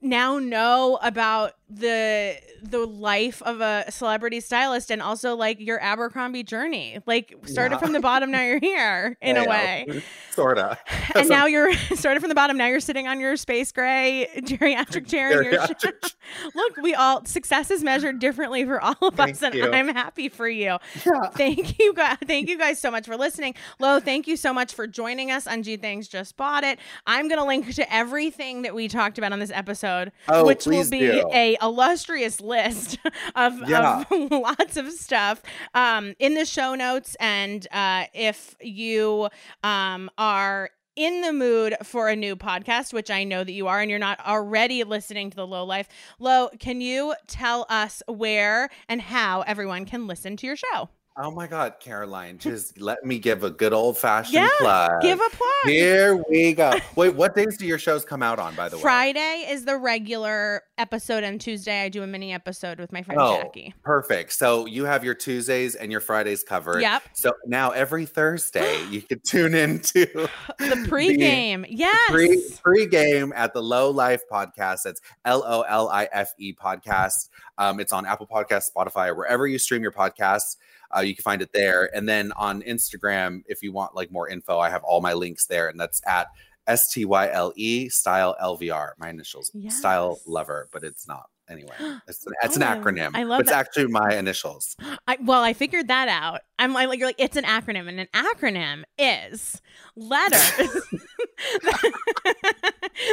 now 0.00 0.38
know 0.38 0.98
about 1.02 1.52
the 1.70 2.36
the 2.62 2.84
life 2.86 3.40
of 3.42 3.60
a 3.62 3.84
celebrity 3.90 4.40
stylist 4.40 4.90
and 4.90 5.00
also 5.00 5.34
like 5.34 5.58
your 5.60 5.80
Abercrombie 5.80 6.42
journey. 6.42 6.98
Like 7.06 7.34
started 7.46 7.76
Yeah. 7.76 7.78
from 7.78 7.92
the 7.92 8.00
bottom, 8.00 8.30
now 8.30 8.42
you're 8.42 8.58
here 8.58 9.16
in 9.22 9.36
a 9.38 9.44
way. 9.48 10.02
Sorta. 10.30 10.78
And 11.14 11.28
now 11.28 11.46
you're 11.46 11.72
started 11.94 12.20
from 12.20 12.28
the 12.28 12.34
bottom. 12.34 12.56
Now 12.58 12.66
you're 12.66 12.80
sitting 12.80 13.06
on 13.08 13.18
your 13.20 13.36
space 13.36 13.72
gray 13.72 14.28
geriatric 14.36 15.08
chair. 15.08 15.40
in 15.42 15.52
your 15.52 15.60
Geriatric 15.62 16.14
Look, 16.54 16.76
we 16.82 16.94
all 16.94 17.24
success 17.24 17.70
is 17.70 17.82
measured 17.82 18.18
differently 18.18 18.64
for 18.64 18.80
all 18.80 18.94
of 19.00 19.18
us, 19.18 19.42
and 19.42 19.54
you. 19.54 19.70
I'm 19.70 19.88
happy 19.88 20.28
for 20.28 20.48
you. 20.48 20.76
Yeah. 21.04 21.30
Thank 21.34 21.78
you 21.78 21.94
guys. 21.94 22.18
Thank 22.26 22.48
you 22.48 22.58
guys 22.58 22.80
so 22.80 22.90
much 22.90 23.06
for 23.06 23.16
listening. 23.16 23.54
Lo, 23.78 24.00
thank 24.00 24.26
you 24.28 24.36
so 24.36 24.52
much 24.52 24.74
for 24.74 24.86
joining 24.86 25.30
us 25.30 25.46
on 25.46 25.62
Gee 25.62 25.76
Thanks 25.76 26.08
Just 26.08 26.36
Bought 26.36 26.62
It. 26.64 26.78
I'm 27.06 27.28
gonna 27.28 27.46
link 27.46 27.74
to 27.74 27.92
everything 27.94 28.62
that 28.62 28.74
we 28.74 28.86
talked 28.88 29.18
about 29.18 29.32
on 29.32 29.38
this 29.40 29.50
episode, 29.52 30.12
Oh, 30.28 30.44
which 30.46 30.66
will 30.66 30.88
be 30.88 31.00
do. 31.00 31.28
a 31.32 31.56
illustrious 31.62 32.40
list 32.40 32.98
of, 33.34 33.68
Yeah. 33.68 34.04
of 34.10 34.30
lots 34.30 34.76
of 34.76 34.90
stuff 34.92 35.42
um, 35.74 36.14
in 36.18 36.34
the 36.34 36.44
show 36.44 36.74
notes. 36.74 37.16
And 37.20 37.66
uh, 37.72 38.04
if 38.14 38.56
you 38.60 39.28
um, 39.62 40.10
are 40.18 40.70
in 40.96 41.22
the 41.22 41.32
mood 41.32 41.74
for 41.84 42.08
a 42.08 42.16
new 42.16 42.36
podcast, 42.36 42.92
which 42.92 43.10
I 43.10 43.24
know 43.24 43.42
that 43.44 43.52
you 43.52 43.68
are, 43.68 43.80
and 43.80 43.88
you're 43.88 43.98
not 43.98 44.20
already 44.26 44.84
listening 44.84 45.30
to 45.30 45.36
the 45.36 45.46
LoLife, 45.46 45.86
Lo, 46.18 46.48
can 46.58 46.80
you 46.80 47.14
tell 47.26 47.64
us 47.70 48.02
where 48.06 48.68
and 48.88 49.00
how 49.00 49.42
everyone 49.42 49.86
can 49.86 50.06
listen 50.06 50.36
to 50.38 50.46
your 50.46 50.56
show? 50.56 50.88
Oh 51.16 51.30
my 51.30 51.46
God, 51.46 51.74
Caroline, 51.80 52.38
just 52.40 52.80
let 52.80 53.04
me 53.04 53.18
give 53.18 53.42
a 53.44 53.50
good 53.50 53.72
old 53.72 53.98
fashioned 53.98 54.34
Yeah, 54.34 54.48
plug. 54.58 55.02
Give 55.02 55.18
a 55.18 55.28
plug. 55.30 55.50
Here 55.64 56.22
we 56.30 56.52
go. 56.54 56.72
Wait, 56.96 57.14
what 57.14 57.34
days 57.34 57.58
do 57.58 57.66
your 57.66 57.78
shows 57.78 58.04
come 58.04 58.22
out 58.22 58.38
on, 58.38 58.54
by 58.54 58.68
the 58.68 58.76
way? 58.76 58.82
Friday 58.82 59.46
is 59.50 59.64
the 59.64 59.76
regular 59.76 60.62
episode, 60.78 61.22
and 61.24 61.40
Tuesday 61.40 61.82
I 61.82 61.88
do 61.88 62.02
a 62.02 62.06
mini 62.06 62.32
episode 62.32 62.78
with 62.78 62.92
my 62.92 63.02
friend 63.02 63.20
Oh, 63.20 63.42
Jackie. 63.42 63.74
perfect. 63.82 64.32
So 64.32 64.66
you 64.66 64.84
have 64.84 65.04
your 65.04 65.14
Tuesdays 65.14 65.74
and 65.74 65.90
your 65.92 66.00
Fridays 66.00 66.42
covered. 66.42 66.80
Yep. 66.80 67.02
So 67.12 67.32
now 67.44 67.70
every 67.70 68.06
Thursday 68.06 68.82
you 68.88 69.02
can 69.02 69.20
tune 69.20 69.54
into 69.54 70.06
The 70.58 70.86
pregame, 70.88 71.66
yes. 71.68 72.10
pre 72.10 72.42
pre-game 72.62 73.32
at 73.36 73.52
the 73.52 73.60
LoLife 73.60 74.20
Podcast. 74.30 74.84
That's 74.84 75.00
L 75.24 75.42
O 75.44 75.62
L 75.62 75.88
I 75.88 76.08
F 76.12 76.32
E 76.38 76.54
podcast. 76.54 77.28
Um, 77.58 77.78
it's 77.80 77.92
on 77.92 78.06
Apple 78.06 78.26
Podcasts, 78.26 78.70
Spotify, 78.74 79.14
wherever 79.14 79.46
you 79.46 79.58
stream 79.58 79.82
your 79.82 79.92
podcasts. 79.92 80.56
Uh, 80.96 81.00
you 81.00 81.14
can 81.14 81.22
find 81.22 81.42
it 81.42 81.52
there. 81.52 81.94
And 81.94 82.08
then 82.08 82.32
on 82.36 82.62
Instagram, 82.62 83.42
if 83.46 83.62
you 83.62 83.72
want 83.72 83.94
like 83.94 84.10
more 84.10 84.28
info, 84.28 84.58
I 84.58 84.70
have 84.70 84.82
all 84.84 85.00
my 85.00 85.12
links 85.12 85.46
there, 85.46 85.68
and 85.68 85.78
that's 85.78 86.00
at 86.06 86.28
S 86.66 86.92
T 86.92 87.04
Y 87.04 87.30
L 87.30 87.52
E 87.56 87.88
Style 87.88 88.36
LVR. 88.42 88.90
My 88.98 89.10
initials, 89.10 89.50
Style 89.70 90.18
Lover, 90.26 90.68
but 90.72 90.84
it's 90.84 91.06
not. 91.08 91.26
Anyway, 91.50 91.74
it's 92.08 92.24
an, 92.26 92.32
it's 92.42 92.56
an 92.56 92.62
Oh, 92.62 92.66
acronym. 92.66 93.10
I 93.14 93.24
love 93.24 93.38
but 93.38 93.42
It's 93.42 93.50
that. 93.50 93.58
actually 93.66 93.88
my 93.88 94.14
initials. 94.14 94.76
I, 95.08 95.16
well, 95.22 95.42
I 95.42 95.52
figured 95.52 95.88
that 95.88 96.08
out. 96.08 96.40
I'm 96.58 96.72
like, 96.72 96.98
you're 96.98 97.08
like, 97.08 97.16
it's 97.18 97.36
an 97.36 97.44
acronym, 97.44 97.88
and 97.88 97.98
an 98.00 98.08
acronym 98.14 98.84
is 98.98 99.60
letters. 99.96 100.52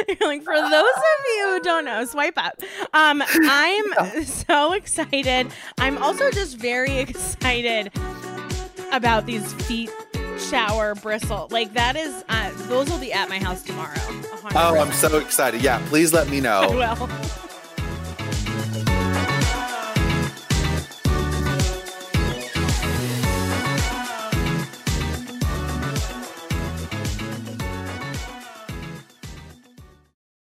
you're 0.08 0.28
like, 0.28 0.42
for 0.42 0.54
those 0.54 0.72
of 0.72 1.24
you 1.36 1.46
who 1.48 1.60
don't 1.60 1.84
know, 1.84 2.04
swipe 2.04 2.34
up. 2.36 2.60
Um, 2.92 3.22
I'm 3.26 4.24
so 4.24 4.72
excited. 4.72 5.48
I'm 5.78 5.98
also 5.98 6.30
just 6.30 6.58
very 6.58 6.98
excited 6.98 7.90
about 8.92 9.26
these 9.26 9.52
feet 9.64 9.90
shower 10.38 10.94
bristle. 10.94 11.48
Like 11.50 11.72
that 11.74 11.96
is, 11.96 12.24
uh, 12.28 12.50
those 12.68 12.88
will 12.90 12.98
be 13.00 13.12
at 13.12 13.28
my 13.28 13.38
house 13.38 13.62
tomorrow. 13.62 13.96
Oh, 14.54 14.78
I'm 14.78 14.92
so 14.92 15.18
excited. 15.18 15.62
Yeah, 15.62 15.84
please 15.88 16.12
let 16.12 16.28
me 16.28 16.40
know. 16.40 16.60
I 16.60 16.66
will. 16.94 17.08